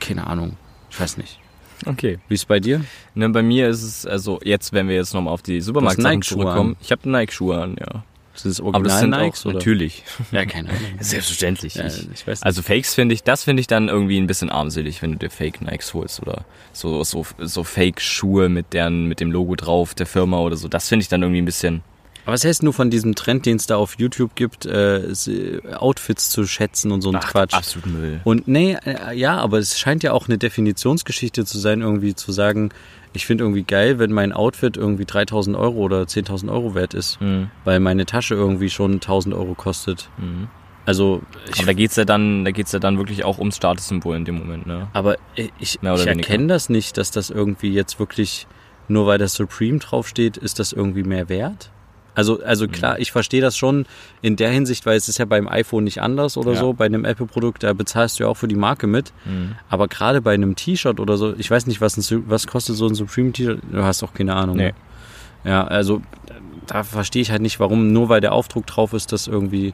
keine 0.01 0.27
Ahnung, 0.27 0.57
ich 0.91 1.01
weiß 1.01 1.17
nicht. 1.17 1.39
Okay. 1.87 2.19
Wie 2.29 2.35
ist 2.35 2.49
bei 2.49 2.59
dir? 2.59 2.85
Ne, 3.15 3.29
bei 3.29 3.43
mir 3.43 3.69
ist 3.69 3.83
es, 3.85 4.05
also 4.05 4.41
jetzt, 4.43 4.73
wenn 4.73 4.89
wir 4.89 4.97
jetzt 4.97 5.15
nochmal 5.15 5.33
auf 5.33 5.43
die 5.43 5.61
Nike-Schuhe 5.61 6.23
zurückkommen. 6.23 6.71
an. 6.73 6.77
Ich 6.83 6.91
habe 6.91 7.09
Nike-Schuhe 7.09 7.57
an, 7.63 7.77
ja. 7.79 8.03
Sind 8.39 8.53
es 8.53 8.61
Aber 8.61 8.69
Original 8.69 8.89
das 8.91 9.01
sind 9.01 9.11
Nikes 9.11 9.41
auch, 9.41 9.45
oder? 9.47 9.55
natürlich. 9.55 10.05
Ja, 10.33 10.45
keine 10.47 10.69
Ahnung. 10.71 10.81
Selbstverständlich. 11.01 11.75
Ja, 11.75 11.89
also 12.41 12.63
Fakes 12.63 12.95
finde 12.95 13.15
ich, 13.15 13.23
das 13.23 13.45
finde 13.45 13.61
ich 13.61 13.67
dann 13.67 13.89
irgendwie 13.89 14.19
ein 14.19 14.27
bisschen 14.27 14.51
armselig, 14.51 15.03
wenn 15.03 15.13
du 15.13 15.19
dir 15.19 15.31
Fake 15.31 15.61
Nikes 15.61 15.95
holst 15.95 16.21
oder 16.23 16.45
so, 16.73 17.03
so, 17.05 17.27
so 17.39 17.65
Fake-Schuhe 17.65 18.49
mit 18.49 18.73
deren, 18.73 19.07
mit 19.07 19.21
dem 19.21 19.33
Logo 19.33 19.57
drauf 19.57 19.95
der 19.95 20.07
Firma 20.07 20.39
oder 20.39 20.57
so. 20.57 20.69
Das 20.69 20.89
finde 20.89 21.03
ich 21.03 21.09
dann 21.09 21.23
irgendwie 21.23 21.43
ein 21.43 21.47
bisschen, 21.47 21.83
Aber 22.29 22.35
was 22.35 22.45
hältst 22.45 22.63
du 22.63 22.73
von 22.73 22.91
diesem 22.91 23.15
Trend, 23.15 23.47
den 23.47 23.57
es 23.57 23.67
da 23.67 23.77
auf 23.77 23.95
YouTube 23.99 24.35
gibt, 24.35 24.67
äh, 24.67 24.99
s- 25.07 25.31
Outfits 25.79 26.29
zu 26.29 26.47
schätzen 26.47 26.93
und 26.93 27.01
so 27.01 27.11
ein 27.11 27.19
Quatsch? 27.21 27.55
absolut 27.55 27.87
Müll. 27.87 28.21
Und 28.23 28.47
nee, 28.47 28.77
äh, 28.85 29.17
ja, 29.17 29.39
aber 29.39 29.57
es 29.57 29.79
scheint 29.79 30.03
ja 30.03 30.13
auch 30.13 30.29
eine 30.29 30.37
Definitionsgeschichte 30.37 31.47
zu 31.47 31.59
sein, 31.59 31.81
irgendwie 31.81 32.15
zu 32.15 32.31
sagen, 32.31 32.69
ich 33.15 33.25
finde 33.25 33.45
irgendwie 33.45 33.63
geil, 33.63 33.99
wenn 33.99 34.13
mein 34.13 34.35
Outfit 34.35 34.77
irgendwie 34.77 35.07
3000 35.07 35.57
Euro 35.57 35.79
oder 35.79 36.03
10.000 36.03 36.51
Euro 36.53 36.75
wert 36.75 36.93
ist, 36.93 37.19
Mhm. 37.19 37.51
weil 37.65 37.81
meine 37.81 38.05
Tasche 38.05 38.35
irgendwie 38.35 38.69
schon 38.69 39.01
1000 39.01 39.35
Euro 39.35 39.55
kostet. 39.55 40.11
Also, 40.85 41.23
ich, 41.51 41.57
Aber 41.61 41.69
da 41.69 41.73
geht's 41.73 41.97
ja 41.97 42.05
dann, 42.05 42.45
da 42.45 42.51
geht's 42.51 42.73
ja 42.73 42.79
dann 42.79 42.99
wirklich 42.99 43.25
auch 43.25 43.39
ums 43.39 43.57
Statussymbol 43.57 44.15
in 44.17 44.27
dem 44.27 44.35
Moment, 44.37 44.67
ne? 44.67 44.89
aber 44.93 45.17
ich, 45.35 45.51
ich 45.61 45.79
weniger. 45.83 46.09
erkenne 46.09 46.49
das 46.49 46.69
nicht, 46.69 46.99
dass 46.99 47.11
das 47.11 47.31
irgendwie 47.31 47.73
jetzt 47.73 47.99
wirklich, 47.99 48.47
nur 48.87 49.07
weil 49.07 49.17
das 49.17 49.33
Supreme 49.33 49.79
draufsteht, 49.79 50.37
ist 50.37 50.59
das 50.59 50.73
irgendwie 50.75 51.05
mehr 51.05 51.31
wert? 51.31 51.71
Also, 52.19 52.43
also 52.43 52.67
Mhm. 52.67 52.73
klar, 52.73 52.99
ich 52.99 53.13
verstehe 53.13 53.41
das 53.41 53.57
schon 53.57 53.87
in 54.23 54.35
der 54.35 54.51
Hinsicht, 54.51 54.85
weil 54.87 54.97
es 54.97 55.09
ist 55.09 55.19
ja 55.19 55.25
beim 55.25 55.47
iPhone 55.47 55.85
nicht 55.85 56.03
anders 56.03 56.37
oder 56.37 56.53
Ja. 56.55 56.59
so. 56.59 56.73
Bei 56.73 56.87
einem 56.87 57.05
Apple-Produkt, 57.05 57.63
da 57.63 57.73
bezahlst 57.75 58.19
du 58.19 58.25
ja 58.25 58.29
auch 58.29 58.35
für 58.37 58.49
die 58.49 58.57
Marke 58.57 58.89
mit. 58.89 59.13
Mhm. 59.25 59.55
Aber 59.71 59.87
gerade 59.87 60.21
bei 60.21 60.35
einem 60.35 60.57
T-Shirt 60.57 60.99
oder 60.99 61.17
so, 61.17 61.35
ich 61.39 61.49
weiß 61.49 61.69
nicht, 61.69 61.81
was, 61.81 61.97
ein, 61.97 62.25
was 62.29 62.49
kostet 62.49 62.75
so 62.75 62.89
ein 62.89 62.97
Supreme-T-Shirt? 62.97 63.61
Du 63.71 63.85
hast 63.85 64.03
auch 64.03 64.15
keine 64.15 64.35
Ahnung. 64.35 64.57
Nee. 64.57 64.73
ne? 65.45 65.51
Ja, 65.51 65.65
also 65.65 66.03
da 66.67 66.83
verstehe 66.83 67.23
ich 67.23 67.31
halt 67.31 67.41
nicht, 67.41 67.61
warum 67.61 67.93
nur 67.93 68.09
weil 68.09 68.21
der 68.21 68.33
Aufdruck 68.33 68.67
drauf 68.67 68.93
ist, 68.95 69.13
das 69.13 69.29
irgendwie, 69.29 69.73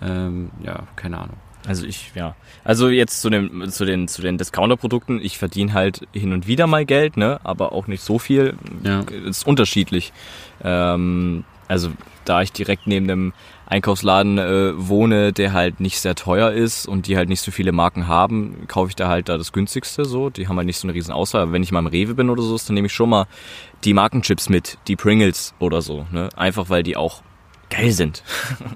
ähm, 0.00 0.50
ja, 0.64 0.84
keine 0.94 1.18
Ahnung. 1.18 1.36
Also 1.66 1.84
ich, 1.86 2.12
ja. 2.14 2.34
Also 2.64 2.88
jetzt 2.88 3.20
zu 3.20 3.30
den, 3.30 3.70
zu 3.70 3.84
den, 3.84 4.06
zu 4.08 4.22
den 4.22 4.36
Discounter-Produkten. 4.38 5.20
Ich 5.22 5.38
verdiene 5.38 5.72
halt 5.74 6.06
hin 6.12 6.32
und 6.32 6.46
wieder 6.46 6.66
mal 6.68 6.84
Geld, 6.84 7.16
ne, 7.16 7.40
aber 7.44 7.72
auch 7.72 7.86
nicht 7.88 8.02
so 8.02 8.18
viel. 8.18 8.54
Ja. 8.84 9.00
Ist 9.26 9.46
unterschiedlich. 9.46 10.12
Ähm, 10.64 11.44
also 11.72 11.90
da 12.26 12.42
ich 12.42 12.52
direkt 12.52 12.86
neben 12.86 13.08
dem 13.08 13.32
Einkaufsladen 13.66 14.38
äh, 14.38 14.72
wohne, 14.76 15.32
der 15.32 15.54
halt 15.54 15.80
nicht 15.80 15.98
sehr 15.98 16.14
teuer 16.14 16.52
ist 16.52 16.86
und 16.86 17.06
die 17.06 17.16
halt 17.16 17.30
nicht 17.30 17.40
so 17.40 17.50
viele 17.50 17.72
Marken 17.72 18.06
haben, 18.06 18.66
kaufe 18.68 18.90
ich 18.90 18.96
da 18.96 19.08
halt 19.08 19.30
da 19.30 19.38
das 19.38 19.52
günstigste 19.52 20.04
so. 20.04 20.28
Die 20.28 20.46
haben 20.46 20.56
halt 20.56 20.66
nicht 20.66 20.76
so 20.76 20.86
eine 20.86 20.94
riesen 20.94 21.12
Auswahl. 21.12 21.42
Aber 21.42 21.52
wenn 21.52 21.62
ich 21.62 21.72
mal 21.72 21.78
im 21.78 21.86
Rewe 21.86 22.14
bin 22.14 22.28
oder 22.28 22.42
so, 22.42 22.58
dann 22.58 22.74
nehme 22.74 22.86
ich 22.86 22.92
schon 22.92 23.08
mal 23.08 23.26
die 23.84 23.94
Markenchips 23.94 24.50
mit, 24.50 24.76
die 24.86 24.96
Pringles 24.96 25.54
oder 25.58 25.80
so, 25.80 26.06
ne? 26.12 26.28
Einfach 26.36 26.68
weil 26.68 26.82
die 26.82 26.96
auch 26.96 27.22
geil 27.72 27.92
sind. 27.92 28.22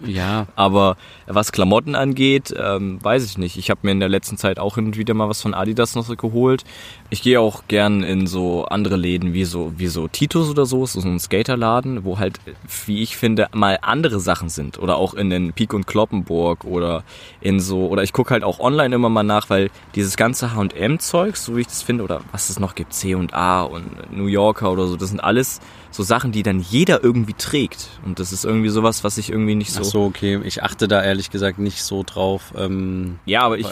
Ja, 0.07 0.47
Aber 0.57 0.97
was 1.27 1.53
Klamotten 1.53 1.95
angeht, 1.95 2.55
ähm, 2.57 3.03
weiß 3.03 3.25
ich 3.25 3.39
nicht. 3.39 3.57
Ich 3.57 3.71
habe 3.71 3.81
mir 3.83 3.91
in 3.91 4.01
der 4.01 4.09
letzten 4.09 4.37
Zeit 4.37 4.59
auch 4.59 4.77
hin 4.77 4.87
und 4.87 4.97
wieder 4.97 5.15
mal 5.15 5.29
was 5.29 5.43
von 5.43 5.53
Adidas 5.53 5.95
noch 5.95 6.05
so 6.05 6.17
geholt. 6.17 6.65
Ich 7.11 7.23
gehe 7.23 7.41
auch 7.41 7.65
gern 7.69 8.03
in 8.03 8.27
so 8.27 8.65
andere 8.67 8.97
Läden 8.97 9.33
wie 9.33 9.45
so 9.45 9.73
wie 9.77 9.89
so 9.89 10.09
Titus 10.09 10.49
oder 10.49 10.65
so, 10.65 10.87
so 10.87 11.01
ein 11.01 11.19
Skaterladen, 11.19 12.05
wo 12.05 12.19
halt, 12.19 12.39
wie 12.87 13.03
ich 13.03 13.17
finde, 13.17 13.49
mal 13.53 13.79
andere 13.83 14.21
Sachen 14.21 14.49
sind. 14.49 14.79
Oder 14.79 14.97
auch 14.97 15.15
in 15.15 15.31
den 15.31 15.53
Pik 15.53 15.75
und 15.75 15.87
Kloppenburg 15.87 16.65
oder 16.65 17.03
in 17.41 17.61
so 17.61 17.89
oder 17.89 18.03
ich 18.03 18.13
gucke 18.13 18.31
halt 18.31 18.45
auch 18.45 18.61
online 18.61 18.95
immer 18.95 19.09
mal 19.09 19.25
nach, 19.25 19.51
weil 19.51 19.71
dieses 19.95 20.17
ganze 20.17 20.55
H&M-Zeug, 20.55 21.37
so 21.37 21.57
wie 21.57 21.63
ich 21.63 21.67
das 21.67 21.83
finde, 21.83 22.05
oder 22.05 22.21
was 22.33 22.49
es 22.49 22.61
noch 22.61 22.75
gibt, 22.75 22.95
C&A 22.95 23.63
und 23.63 24.17
New 24.17 24.27
Yorker 24.27 24.71
oder 24.71 24.87
so, 24.87 24.97
das 24.97 25.11
sind 25.11 25.21
alles 25.21 25.61
so 25.91 26.03
Sachen, 26.03 26.33
die 26.33 26.43
dann 26.43 26.61
jeder 26.61 27.03
irgendwie 27.03 27.35
trägt. 27.35 27.89
Und 28.05 28.19
das 28.19 28.33
ist 28.33 28.45
irgendwie 28.45 28.69
sowas, 28.69 29.05
was 29.05 29.19
ich 29.19 29.31
irgendwie 29.31 29.55
nicht 29.55 29.77
ach 29.79 29.85
so, 29.85 30.05
okay. 30.05 30.41
Ich 30.45 30.63
achte 30.63 30.89
da 30.89 31.03
ehrlich 31.03 31.31
gesagt 31.31 31.59
nicht 31.59 31.83
so 31.83 32.03
drauf. 32.05 32.53
Ähm, 32.57 33.19
Ja, 33.25 33.43
aber 33.43 33.59
ich 33.59 33.67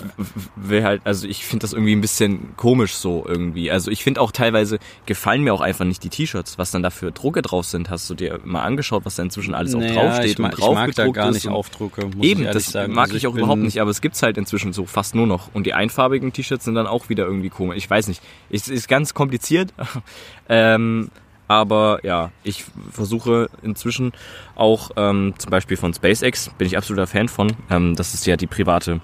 will 0.57 0.85
halt, 0.85 1.03
also 1.05 1.27
ich 1.27 1.44
finde 1.44 1.64
das 1.64 1.72
irgendwie 1.72 1.94
ein 1.94 2.00
bisschen 2.00 2.57
komisch 2.57 2.94
so 2.94 3.24
irgendwie. 3.27 3.70
Also 3.70 3.90
ich 3.90 4.03
finde 4.03 4.20
auch 4.20 4.33
teilweise 4.33 4.79
gefallen 5.07 5.42
mir 5.42 5.53
auch 5.53 5.61
einfach 5.61 5.85
nicht 5.85 6.03
die 6.05 6.09
T-Shirts, 6.09 6.59
was 6.59 6.70
dann 6.70 6.83
da 6.83 6.90
für 6.90 7.12
Drucke 7.12 7.42
drauf 7.42 7.66
sind. 7.66 7.90
Hast 7.90 8.09
du 8.11 8.14
dir 8.14 8.40
mal 8.44 8.62
angeschaut, 8.62 9.05
was 9.05 9.16
da 9.16 9.22
inzwischen 9.22 9.55
alles 9.55 9.74
auch 9.74 9.81
naja, 9.81 9.94
draufsteht 9.94 10.31
ich, 10.33 10.38
und 10.38 10.59
ich 10.59 10.70
mag 10.70 10.94
da 10.94 11.09
gar 11.09 11.29
ist 11.31 11.35
nicht 11.35 11.48
Aufdrucke, 11.48 12.11
Eben, 12.20 12.44
das 12.44 12.66
sagen. 12.66 12.92
mag 12.92 13.05
Also 13.05 13.16
ich 13.16 13.27
auch 13.27 13.35
überhaupt 13.35 13.62
nicht, 13.62 13.81
aber 13.81 13.90
es 13.90 14.00
gibt's 14.00 14.22
halt 14.22 14.38
inzwischen 14.38 14.72
so 14.72 14.87
fast 14.87 15.14
nur 15.14 15.27
noch. 15.27 15.55
Und 15.55 15.66
die 15.66 15.74
einfarbigen 15.74 16.33
T-Shirts 16.33 16.64
sind 16.64 16.74
dann 16.74 16.87
auch 16.87 17.09
wieder 17.09 17.24
irgendwie 17.24 17.50
komisch. 17.50 17.77
Ich 17.77 17.88
weiß 17.88 18.09
nicht. 18.09 18.22
Es 18.50 18.68
ist 18.68 18.88
ganz 18.88 19.14
kompliziert. 19.14 19.72
ähm, 20.48 21.11
aber 21.48 22.00
ja, 22.02 22.30
ich 22.42 22.64
versuche 22.90 23.48
inzwischen 23.62 24.12
auch 24.54 24.90
ähm, 24.96 25.35
zum 25.38 25.50
Beispiel 25.50 25.76
von 25.76 25.92
SpaceX, 25.92 26.50
bin 26.57 26.66
ich 26.66 26.76
absoluter 26.76 27.07
Fan 27.07 27.28
von. 27.28 27.52
Ähm, 27.70 27.94
das 27.96 28.14
ist 28.14 28.26
ja 28.26 28.37
die 28.37 28.46
private, 28.46 29.00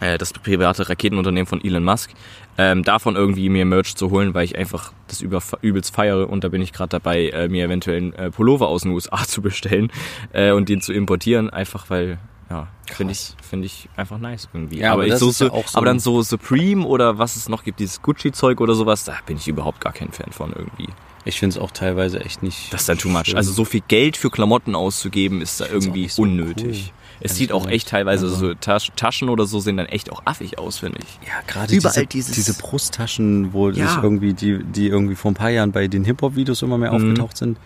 äh, 0.00 0.18
das 0.18 0.32
private 0.32 0.88
Raketenunternehmen 0.88 1.46
von 1.46 1.62
Elon 1.62 1.84
Musk. 1.84 2.10
Ähm, 2.58 2.82
davon 2.82 3.16
irgendwie 3.16 3.48
mir 3.48 3.64
Merch 3.64 3.94
zu 3.94 4.10
holen, 4.10 4.34
weil 4.34 4.44
ich 4.44 4.58
einfach 4.58 4.92
das 5.06 5.20
über, 5.20 5.40
übelst 5.62 5.94
feiere 5.94 6.28
und 6.28 6.44
da 6.44 6.48
bin 6.48 6.60
ich 6.60 6.72
gerade 6.72 6.90
dabei, 6.90 7.28
äh, 7.28 7.48
mir 7.48 7.64
eventuell 7.64 7.96
einen 7.96 8.12
äh, 8.12 8.30
Pullover 8.30 8.68
aus 8.68 8.82
den 8.82 8.92
USA 8.92 9.18
zu 9.26 9.40
bestellen 9.40 9.90
äh, 10.32 10.50
und 10.50 10.68
den 10.68 10.80
zu 10.80 10.92
importieren, 10.92 11.48
einfach 11.50 11.88
weil 11.88 12.18
ja, 12.50 12.66
finde 12.84 13.12
ich, 13.12 13.36
finde 13.48 13.66
ich 13.66 13.88
einfach 13.96 14.18
nice 14.18 14.48
irgendwie. 14.52 14.80
Ja, 14.80 14.92
aber 14.92 15.04
ich 15.04 15.12
das 15.12 15.20
so, 15.20 15.26
ja 15.26 15.32
so, 15.32 15.52
auch 15.52 15.68
so 15.68 15.78
aber 15.78 15.86
dann 15.86 16.00
so 16.00 16.20
Supreme 16.20 16.84
oder 16.84 17.16
was 17.16 17.36
es 17.36 17.48
noch 17.48 17.62
gibt, 17.62 17.78
dieses 17.78 18.02
Gucci-Zeug 18.02 18.60
oder 18.60 18.74
sowas, 18.74 19.04
da 19.04 19.14
bin 19.24 19.36
ich 19.36 19.46
überhaupt 19.46 19.80
gar 19.80 19.92
kein 19.92 20.10
Fan 20.10 20.32
von 20.32 20.52
irgendwie. 20.52 20.88
Ich 21.24 21.38
finde 21.38 21.56
es 21.56 21.62
auch 21.62 21.70
teilweise 21.70 22.20
echt 22.20 22.42
nicht. 22.42 22.72
Das 22.72 22.82
ist 22.82 22.88
dann 22.88 22.98
too 22.98 23.08
much. 23.08 23.26
schön. 23.26 23.36
Also 23.36 23.52
so 23.52 23.64
viel 23.64 23.82
Geld 23.88 24.16
für 24.16 24.30
Klamotten 24.30 24.74
auszugeben, 24.74 25.42
ist 25.42 25.60
da 25.60 25.66
irgendwie 25.66 26.08
so 26.08 26.22
unnötig. 26.22 26.66
cool. 26.66 26.94
Es 27.22 27.32
Ehrlich 27.32 27.36
sieht 27.38 27.52
auch 27.52 27.66
echt 27.68 27.88
teilweise 27.88 28.24
Also- 28.26 28.36
so 28.36 28.54
Tasch 28.54 28.90
Taschen 28.96 29.28
oder 29.28 29.44
so 29.44 29.60
sehen 29.60 29.76
dann 29.76 29.84
echt 29.86 30.10
auch 30.10 30.22
affig 30.24 30.58
aus, 30.58 30.78
finde 30.78 31.00
ich. 31.02 31.28
Ja, 31.28 31.34
gerade 31.46 31.74
Überall 31.74 32.06
diese, 32.06 32.32
diese 32.32 32.54
Brusttaschen, 32.54 33.52
wo 33.52 33.68
Ja. 33.68 33.88
sich 33.88 34.02
irgendwie, 34.02 34.32
die, 34.32 34.64
die 34.64 34.86
irgendwie 34.88 35.14
vor 35.14 35.30
ein 35.30 35.34
paar 35.34 35.50
Jahren 35.50 35.70
bei 35.72 35.86
den 35.86 36.04
Hip-Hop-Videos 36.06 36.62
immer 36.62 36.78
mehr 36.78 36.90
Mhm. 36.92 36.96
aufgetaucht 36.96 37.36
sind, 37.36 37.58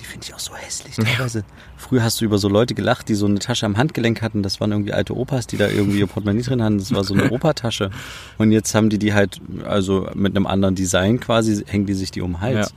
die 0.00 0.06
finde 0.06 0.26
ich 0.26 0.34
auch 0.34 0.38
so 0.38 0.54
hässlich 0.54 0.96
teilweise. 0.96 1.44
Früher 1.76 2.02
hast 2.02 2.20
du 2.20 2.24
über 2.24 2.38
so 2.38 2.48
Leute 2.48 2.74
gelacht, 2.74 3.08
die 3.08 3.14
so 3.14 3.26
eine 3.26 3.38
Tasche 3.38 3.66
am 3.66 3.76
Handgelenk 3.76 4.22
hatten. 4.22 4.42
Das 4.42 4.60
waren 4.60 4.72
irgendwie 4.72 4.92
alte 4.92 5.14
Opas, 5.16 5.46
die 5.46 5.58
da 5.58 5.68
irgendwie 5.68 5.98
ihr 5.98 6.06
Portemonnaie 6.06 6.42
drin 6.42 6.62
hatten. 6.62 6.78
Das 6.78 6.94
war 6.94 7.04
so 7.04 7.14
eine 7.14 7.30
Opertasche. 7.32 7.90
Und 8.38 8.50
jetzt 8.50 8.74
haben 8.74 8.88
die 8.88 8.98
die 8.98 9.12
halt, 9.12 9.40
also 9.64 10.08
mit 10.14 10.34
einem 10.34 10.46
anderen 10.46 10.74
Design 10.74 11.20
quasi, 11.20 11.62
hängen 11.66 11.86
die 11.86 11.94
sich 11.94 12.10
die 12.10 12.22
um 12.22 12.32
den 12.32 12.40
Hals. 12.40 12.70
Ja. 12.70 12.76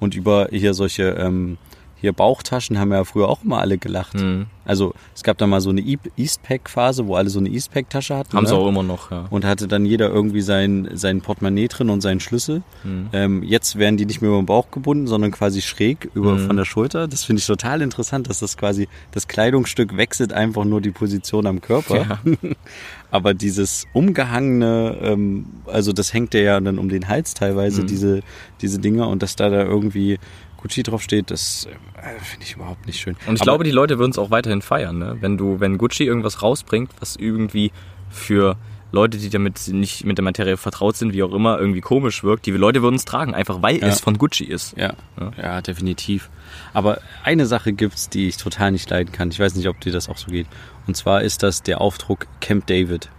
Und 0.00 0.16
über 0.16 0.48
hier 0.50 0.74
solche, 0.74 1.10
ähm, 1.10 1.58
hier 2.04 2.12
Bauchtaschen 2.12 2.78
haben 2.78 2.92
ja 2.92 3.02
früher 3.04 3.28
auch 3.28 3.42
immer 3.42 3.60
alle 3.60 3.78
gelacht. 3.78 4.14
Mhm. 4.14 4.46
Also 4.66 4.94
es 5.14 5.22
gab 5.22 5.38
da 5.38 5.46
mal 5.46 5.60
so 5.62 5.70
eine 5.70 5.80
Eastpack-Phase, 6.16 7.06
wo 7.06 7.16
alle 7.16 7.30
so 7.30 7.38
eine 7.38 7.48
Eastpack-Tasche 7.48 8.14
hatten. 8.14 8.36
Haben 8.36 8.44
ne? 8.44 8.48
sie 8.50 8.54
auch 8.56 8.68
immer 8.68 8.82
noch, 8.82 9.10
ja. 9.10 9.26
und 9.30 9.44
hatte 9.44 9.68
dann 9.68 9.86
jeder 9.86 10.10
irgendwie 10.10 10.42
sein, 10.42 10.88
sein 10.92 11.22
Portemonnaie 11.22 11.68
drin 11.68 11.88
und 11.88 12.02
seinen 12.02 12.20
Schlüssel. 12.20 12.62
Mhm. 12.82 13.08
Ähm, 13.12 13.42
jetzt 13.42 13.78
werden 13.78 13.96
die 13.96 14.04
nicht 14.04 14.20
mehr 14.20 14.30
über 14.30 14.40
den 14.40 14.46
Bauch 14.46 14.70
gebunden, 14.70 15.06
sondern 15.06 15.30
quasi 15.30 15.62
schräg 15.62 16.10
über 16.14 16.38
von 16.38 16.56
der 16.56 16.64
Schulter. 16.66 17.08
Das 17.08 17.24
finde 17.24 17.40
ich 17.40 17.46
total 17.46 17.80
interessant, 17.80 18.28
dass 18.28 18.40
das 18.40 18.56
quasi 18.56 18.86
das 19.12 19.26
Kleidungsstück 19.26 19.96
wechselt 19.96 20.34
einfach 20.34 20.64
nur 20.64 20.82
die 20.82 20.90
Position 20.90 21.46
am 21.46 21.62
Körper. 21.62 22.20
Aber 23.10 23.32
dieses 23.32 23.86
umgehangene, 23.92 24.98
ähm, 25.00 25.46
also 25.66 25.92
das 25.92 26.12
hängt 26.12 26.34
ja 26.34 26.60
dann 26.60 26.78
um 26.78 26.88
den 26.88 27.08
Hals 27.08 27.32
teilweise, 27.34 27.82
Mhm. 27.82 27.86
diese, 27.86 28.20
diese 28.60 28.78
Dinger 28.78 29.08
und 29.08 29.22
dass 29.22 29.36
da 29.36 29.48
da 29.48 29.62
irgendwie 29.62 30.18
Gucci 30.64 30.82
draufsteht, 30.82 31.30
das 31.30 31.66
äh, 31.66 32.18
finde 32.24 32.46
ich 32.46 32.54
überhaupt 32.54 32.86
nicht 32.86 32.98
schön. 32.98 33.16
Und 33.26 33.34
ich 33.34 33.42
Aber- 33.42 33.50
glaube, 33.52 33.64
die 33.64 33.70
Leute 33.70 33.98
würden 33.98 34.12
es 34.12 34.18
auch 34.18 34.30
weiterhin 34.30 34.62
feiern, 34.62 34.96
ne? 34.98 35.18
Wenn 35.20 35.36
du, 35.36 35.60
wenn 35.60 35.76
Gucci 35.76 36.04
irgendwas 36.04 36.42
rausbringt, 36.42 36.90
was 37.00 37.16
irgendwie 37.16 37.70
für 38.08 38.56
Leute, 38.90 39.18
die 39.18 39.28
damit 39.28 39.68
nicht 39.68 40.04
mit 40.06 40.16
der 40.18 40.22
Materie 40.24 40.56
vertraut 40.56 40.96
sind, 40.96 41.12
wie 41.12 41.22
auch 41.22 41.32
immer, 41.34 41.58
irgendwie 41.58 41.80
komisch 41.82 42.22
wirkt. 42.24 42.46
Die 42.46 42.52
Leute 42.52 42.80
würden 42.80 42.94
es 42.94 43.04
tragen, 43.04 43.34
einfach 43.34 43.60
weil 43.60 43.78
Ja. 43.78 43.88
es 43.88 44.00
von 44.00 44.16
Gucci 44.16 44.44
ist. 44.44 44.74
Ja, 44.78 44.94
ja, 45.36 45.60
definitiv. 45.60 46.30
Aber 46.72 46.98
eine 47.24 47.44
Sache 47.44 47.72
gibt's, 47.74 48.08
die 48.08 48.28
ich 48.28 48.36
total 48.38 48.70
nicht 48.72 48.88
leiden 48.88 49.12
kann. 49.12 49.30
Ich 49.30 49.38
weiß 49.40 49.56
nicht, 49.56 49.68
ob 49.68 49.80
dir 49.80 49.92
das 49.92 50.08
auch 50.08 50.16
so 50.16 50.28
geht. 50.30 50.46
Und 50.86 50.96
zwar 50.96 51.22
ist 51.22 51.42
das 51.42 51.62
der 51.62 51.80
Aufdruck 51.82 52.26
Camp 52.40 52.66
David. 52.68 53.10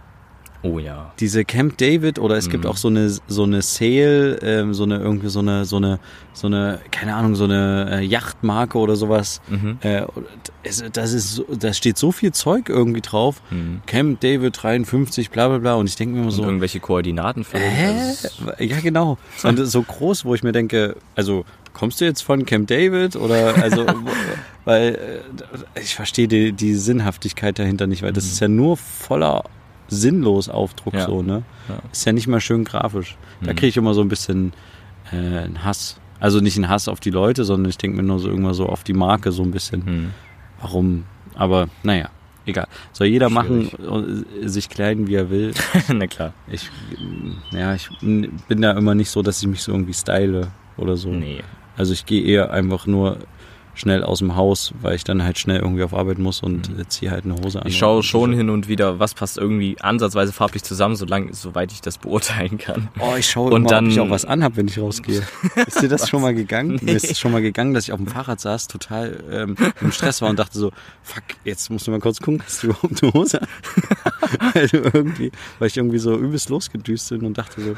Oh 0.72 0.78
ja. 0.78 1.12
Diese 1.20 1.44
Camp 1.44 1.76
David 1.78 2.18
oder 2.18 2.36
es 2.36 2.48
gibt 2.48 2.64
Mhm. 2.64 2.70
auch 2.70 2.76
so 2.76 2.88
eine 2.88 3.08
so 3.28 3.42
eine 3.44 3.62
Sale, 3.62 4.38
ähm, 4.42 4.74
so 4.74 4.84
eine 4.84 4.96
irgendwie 4.98 5.28
so 5.28 5.38
eine 5.40 5.64
so 5.64 5.76
eine 5.76 5.98
so 6.32 6.46
eine 6.48 6.80
keine 6.90 7.14
Ahnung 7.14 7.34
so 7.34 7.44
eine 7.44 8.00
äh, 8.00 8.04
Yachtmarke 8.04 8.78
oder 8.78 8.96
sowas. 8.96 9.40
Mhm. 9.48 9.78
Äh, 9.82 10.02
es, 10.62 10.82
das 10.92 11.12
ist 11.12 11.34
so, 11.36 11.44
da 11.58 11.72
steht 11.72 11.98
so 11.98 12.10
viel 12.12 12.32
Zeug 12.32 12.68
irgendwie 12.68 13.00
drauf. 13.00 13.40
Camp 13.86 14.20
David 14.20 14.60
53 14.62 15.30
bla 15.30 15.48
bla 15.48 15.58
bla 15.58 15.74
und 15.74 15.88
ich 15.88 15.96
denke 15.96 16.14
mir 16.14 16.22
immer 16.22 16.26
Mhm. 16.26 16.30
Und 16.32 16.36
so 16.36 16.44
irgendwelche 16.44 16.80
Koordinaten 16.80 17.44
für 17.44 17.58
Hä? 17.58 17.90
Es- 18.10 18.36
Ja, 18.58 18.80
genau. 18.80 19.18
Und 19.44 19.56
so 19.66 19.82
groß, 19.82 20.24
wo 20.24 20.34
ich 20.34 20.42
mir 20.42 20.52
denke, 20.52 20.96
also 21.14 21.44
kommst 21.72 22.00
du 22.00 22.04
jetzt 22.06 22.22
von 22.22 22.44
Camp 22.46 22.66
David 22.68 23.16
oder 23.16 23.54
also 23.62 23.86
weil 24.64 25.22
äh, 25.76 25.80
ich 25.80 25.94
verstehe 25.94 26.26
die, 26.26 26.52
die 26.52 26.74
Sinnhaftigkeit 26.74 27.58
dahinter 27.58 27.86
nicht, 27.86 28.02
weil 28.02 28.12
das 28.12 28.24
ist 28.24 28.40
ja 28.40 28.48
nur 28.48 28.76
voller 28.76 29.44
sinnlos 29.88 30.48
Aufdruck 30.48 30.94
Ja. 30.94 31.06
so, 31.06 31.22
ne? 31.22 31.42
Ja. 31.68 31.78
Ist 31.92 32.04
ja 32.06 32.12
nicht 32.12 32.26
mal 32.28 32.40
schön 32.40 32.64
grafisch. 32.64 33.16
Da 33.42 33.52
Mhm. 33.52 33.56
kriege 33.56 33.68
ich 33.68 33.76
immer 33.76 33.94
so 33.94 34.00
ein 34.00 34.08
bisschen 34.08 34.52
äh, 35.12 35.16
einen 35.16 35.64
Hass. 35.64 35.98
Also 36.18 36.40
nicht 36.40 36.56
einen 36.56 36.68
Hass 36.68 36.88
auf 36.88 36.98
die 37.00 37.10
Leute, 37.10 37.44
sondern 37.44 37.68
ich 37.70 37.78
denke 37.78 37.96
mir 37.98 38.02
nur 38.02 38.18
so 38.18 38.28
irgendwann 38.28 38.54
so 38.54 38.66
auf 38.66 38.82
die 38.84 38.94
Marke 38.94 39.30
so 39.32 39.42
ein 39.42 39.50
bisschen. 39.50 39.84
Hm. 39.86 40.10
Warum? 40.60 41.04
Aber 41.34 41.68
naja, 41.82 42.08
egal. 42.46 42.66
Soll 42.92 43.08
jeder 43.08 43.28
machen, 43.28 43.70
äh, 44.42 44.48
sich 44.48 44.68
kleiden, 44.70 45.06
wie 45.06 45.14
er 45.14 45.28
will. 45.30 45.52
Na 45.92 46.06
klar. 46.06 46.32
Ich, 46.50 46.70
ja, 47.52 47.74
ich 47.74 47.88
bin 48.00 48.62
da 48.62 48.72
immer 48.72 48.94
nicht 48.94 49.10
so, 49.10 49.22
dass 49.22 49.40
ich 49.42 49.46
mich 49.48 49.62
so 49.62 49.72
irgendwie 49.72 49.92
style 49.92 50.48
oder 50.78 50.96
so. 50.96 51.10
Nee. 51.10 51.42
Also 51.76 51.92
ich 51.92 52.06
gehe 52.06 52.22
eher 52.24 52.50
einfach 52.50 52.86
nur 52.86 53.18
schnell 53.76 54.02
aus 54.02 54.18
dem 54.18 54.34
Haus, 54.34 54.72
weil 54.80 54.96
ich 54.96 55.04
dann 55.04 55.22
halt 55.22 55.38
schnell 55.38 55.60
irgendwie 55.60 55.84
auf 55.84 55.94
Arbeit 55.94 56.18
muss 56.18 56.42
und 56.42 56.68
äh, 56.78 56.88
ziehe 56.88 57.10
halt 57.12 57.24
eine 57.24 57.34
Hose 57.36 57.60
an. 57.62 57.68
Ich 57.68 57.76
schaue 57.78 58.02
schon 58.02 58.32
hin 58.32 58.50
und 58.50 58.66
wieder, 58.68 58.98
was 58.98 59.14
passt 59.14 59.38
irgendwie 59.38 59.76
ansatzweise 59.80 60.32
farblich 60.32 60.64
zusammen, 60.64 60.96
solange, 60.96 61.32
soweit 61.34 61.70
ich 61.72 61.82
das 61.82 61.98
beurteilen 61.98 62.58
kann. 62.58 62.88
Oh, 62.98 63.14
ich 63.16 63.28
schaue 63.30 63.50
Und 63.52 63.62
immer, 63.62 63.68
dann- 63.70 63.86
ob 63.86 63.92
ich 63.92 64.00
auch 64.00 64.10
was 64.10 64.24
anhab, 64.24 64.56
wenn 64.56 64.66
ich 64.66 64.78
rausgehe. 64.78 65.22
Ist 65.66 65.80
dir 65.82 65.88
das 65.88 66.08
schon 66.08 66.22
mal 66.22 66.34
gegangen? 66.34 66.76
Nee. 66.82 66.92
Mir 66.92 66.96
ist 66.96 67.18
schon 67.18 67.30
mal 67.32 67.42
gegangen, 67.42 67.74
dass 67.74 67.84
ich 67.84 67.92
auf 67.92 67.98
dem 67.98 68.06
Fahrrad 68.08 68.40
saß, 68.40 68.66
total 68.68 69.22
ähm, 69.30 69.56
im 69.80 69.92
Stress 69.92 70.22
war 70.22 70.30
und 70.30 70.38
dachte 70.38 70.58
so, 70.58 70.72
fuck, 71.02 71.22
jetzt 71.44 71.70
musst 71.70 71.86
du 71.86 71.90
mal 71.90 72.00
kurz 72.00 72.18
gucken, 72.18 72.42
hast 72.44 72.62
du 72.62 72.68
überhaupt 72.68 73.02
eine 73.02 73.12
Hose 73.12 73.42
an? 73.42 73.48
weil 74.54 74.68
du 74.68 74.78
irgendwie, 74.78 75.30
weil 75.58 75.68
ich 75.68 75.76
irgendwie 75.76 75.98
so 75.98 76.16
übelst 76.16 76.48
losgedüst 76.48 77.10
bin 77.10 77.24
und 77.26 77.36
dachte 77.38 77.60
so, 77.60 77.74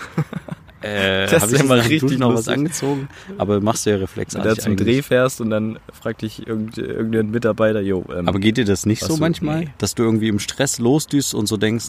äh, 0.83 1.25
ist 1.25 1.53
ich 1.53 1.59
ja 1.59 1.65
mal 1.65 1.81
richtig 1.81 2.19
noch 2.19 2.35
was 2.35 2.49
angezogen? 2.49 3.09
Aber 3.37 3.61
machst 3.61 3.87
du 3.87 3.91
ja 3.91 3.95
Wenn 3.95 4.01
du 4.01 4.05
reflexartig 4.05 4.55
da 4.55 4.63
zum 4.63 4.73
eigentlich. 4.73 4.97
Dreh 4.97 5.03
fährst 5.03 5.41
und 5.41 5.51
dann 5.51 5.79
fragt 5.93 6.23
dich 6.23 6.47
irgend, 6.47 6.79
irgendein 6.79 7.31
Mitarbeiter, 7.31 7.81
jo, 7.81 8.05
ähm, 8.15 8.29
Aber 8.29 8.39
geht 8.39 8.57
dir 8.57 8.65
das 8.65 8.87
nicht 8.87 9.03
so 9.03 9.17
manchmal, 9.17 9.61
Nee. 9.61 9.69
dass 9.79 9.95
du 9.95 10.05
irgendwie 10.05 10.29
im 10.29 10.39
Stress 10.39 10.79
losdüst 10.79 11.35
und 11.35 11.47
so 11.47 11.57
denkst, 11.57 11.87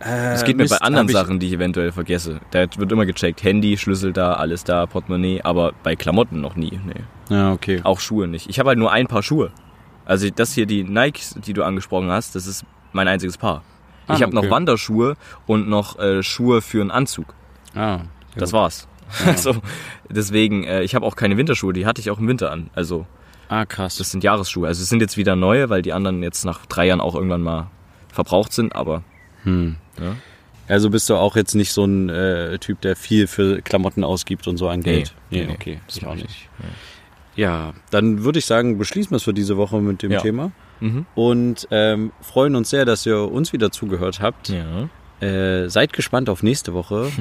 äh, 0.00 0.32
es 0.32 0.44
geht 0.44 0.56
mir 0.56 0.62
Mist, 0.64 0.78
bei 0.78 0.84
anderen 0.86 1.08
Sachen, 1.08 1.38
die 1.40 1.48
ich 1.48 1.52
eventuell 1.52 1.92
vergesse. 1.92 2.40
Da 2.52 2.60
wird 2.60 2.90
immer 2.90 3.04
gecheckt, 3.04 3.42
Handy, 3.42 3.76
Schlüssel 3.76 4.12
da, 4.14 4.32
alles 4.32 4.64
da, 4.64 4.86
Portemonnaie, 4.86 5.42
aber 5.42 5.72
bei 5.82 5.94
Klamotten 5.94 6.40
noch 6.40 6.56
nie, 6.56 6.80
nee. 6.86 7.34
Ja, 7.34 7.52
okay. 7.52 7.80
Auch 7.84 8.00
Schuhe 8.00 8.26
nicht. 8.26 8.48
Ich 8.48 8.58
habe 8.58 8.70
halt 8.70 8.78
nur 8.78 8.90
ein 8.90 9.06
Paar 9.06 9.22
Schuhe. 9.22 9.52
Also 10.06 10.28
das 10.30 10.54
hier, 10.54 10.64
die 10.66 10.82
Nikes, 10.82 11.36
die 11.46 11.52
du 11.52 11.62
angesprochen 11.62 12.10
hast, 12.10 12.34
das 12.34 12.46
ist 12.46 12.64
mein 12.92 13.06
einziges 13.06 13.36
Paar. 13.36 13.62
Ah, 14.06 14.14
ich 14.16 14.22
habe 14.22 14.34
noch 14.34 14.42
okay. 14.42 14.50
Wanderschuhe 14.50 15.16
und 15.46 15.68
noch 15.68 15.98
äh, 15.98 16.22
Schuhe 16.22 16.62
für 16.62 16.80
einen 16.80 16.90
Anzug. 16.90 17.34
Ah, 17.76 18.00
Das 18.36 18.52
war's. 18.52 18.86
Also 19.26 19.56
deswegen, 20.08 20.64
äh, 20.64 20.82
ich 20.82 20.94
habe 20.94 21.04
auch 21.04 21.16
keine 21.16 21.36
Winterschuhe, 21.36 21.72
die 21.72 21.84
hatte 21.86 22.00
ich 22.00 22.10
auch 22.10 22.18
im 22.18 22.28
Winter 22.28 22.52
an. 22.52 22.70
Also 22.74 23.06
Ah, 23.48 23.66
krass. 23.66 23.96
das 23.96 24.10
sind 24.12 24.22
Jahresschuhe. 24.22 24.68
Also 24.68 24.82
es 24.82 24.88
sind 24.88 25.00
jetzt 25.00 25.16
wieder 25.16 25.34
neue, 25.34 25.68
weil 25.68 25.82
die 25.82 25.92
anderen 25.92 26.22
jetzt 26.22 26.44
nach 26.44 26.64
drei 26.66 26.86
Jahren 26.86 27.00
auch 27.00 27.16
irgendwann 27.16 27.42
mal 27.42 27.70
verbraucht 28.12 28.52
sind, 28.52 28.74
aber 28.76 29.02
Hm. 29.42 29.76
ja. 30.00 30.14
Also 30.68 30.90
bist 30.90 31.10
du 31.10 31.16
auch 31.16 31.34
jetzt 31.34 31.54
nicht 31.54 31.72
so 31.72 31.84
ein 31.84 32.08
äh, 32.08 32.58
Typ, 32.60 32.80
der 32.82 32.94
viel 32.94 33.26
für 33.26 33.60
Klamotten 33.62 34.04
ausgibt 34.04 34.46
und 34.46 34.56
so 34.56 34.68
an 34.68 34.78
Nee. 34.80 34.84
Geld? 34.84 35.14
Nee, 35.30 35.44
nee, 35.46 35.52
okay, 35.52 35.80
das 35.88 35.96
ich 35.96 36.06
auch 36.06 36.14
nicht. 36.14 36.48
Ja, 37.34 37.72
dann 37.90 38.22
würde 38.22 38.38
ich 38.38 38.46
sagen, 38.46 38.78
beschließen 38.78 39.10
wir 39.10 39.16
es 39.16 39.24
für 39.24 39.34
diese 39.34 39.56
Woche 39.56 39.80
mit 39.80 40.02
dem 40.02 40.12
Ja. 40.12 40.20
Thema 40.20 40.52
Mhm. 40.78 41.06
und 41.16 41.66
ähm, 41.72 42.12
freuen 42.20 42.54
uns 42.54 42.70
sehr, 42.70 42.84
dass 42.84 43.04
ihr 43.06 43.18
uns 43.30 43.52
wieder 43.52 43.72
zugehört 43.72 44.20
habt. 44.20 44.50
Ja. 44.50 44.88
Äh, 45.26 45.68
seid 45.68 45.92
gespannt 45.92 46.28
auf 46.30 46.42
nächste 46.44 46.72
Woche. 46.74 47.10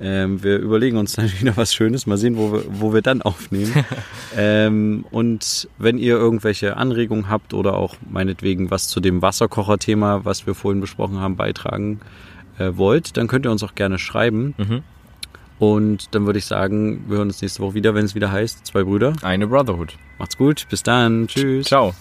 ähm, 0.00 0.42
wir 0.42 0.58
überlegen 0.58 0.96
uns 0.96 1.14
dann 1.14 1.30
wieder 1.40 1.56
was 1.56 1.74
Schönes. 1.74 2.06
Mal 2.06 2.16
sehen, 2.16 2.36
wo 2.36 2.52
wir, 2.52 2.64
wo 2.68 2.92
wir 2.92 3.02
dann 3.02 3.22
aufnehmen. 3.22 3.84
ähm, 4.36 5.04
und 5.10 5.68
wenn 5.78 5.98
ihr 5.98 6.16
irgendwelche 6.16 6.76
Anregungen 6.76 7.28
habt 7.28 7.54
oder 7.54 7.74
auch 7.74 7.96
meinetwegen 8.08 8.70
was 8.70 8.88
zu 8.88 9.00
dem 9.00 9.22
Wasserkocher-Thema, 9.22 10.24
was 10.24 10.46
wir 10.46 10.54
vorhin 10.54 10.80
besprochen 10.80 11.18
haben, 11.18 11.36
beitragen 11.36 12.00
äh, 12.58 12.72
wollt, 12.74 13.16
dann 13.16 13.28
könnt 13.28 13.46
ihr 13.46 13.50
uns 13.50 13.62
auch 13.62 13.74
gerne 13.74 13.98
schreiben. 13.98 14.54
Mhm. 14.56 14.82
Und 15.58 16.14
dann 16.14 16.26
würde 16.26 16.38
ich 16.38 16.46
sagen, 16.46 17.04
wir 17.08 17.18
hören 17.18 17.28
uns 17.28 17.42
nächste 17.42 17.60
Woche 17.62 17.74
wieder, 17.74 17.94
wenn 17.94 18.04
es 18.04 18.14
wieder 18.14 18.30
heißt, 18.30 18.64
zwei 18.64 18.84
Brüder. 18.84 19.14
Eine 19.22 19.48
Brotherhood. 19.48 19.94
Macht's 20.18 20.36
gut, 20.36 20.66
bis 20.70 20.84
dann, 20.84 21.26
tschüss. 21.26 21.66
Ciao. 21.66 21.94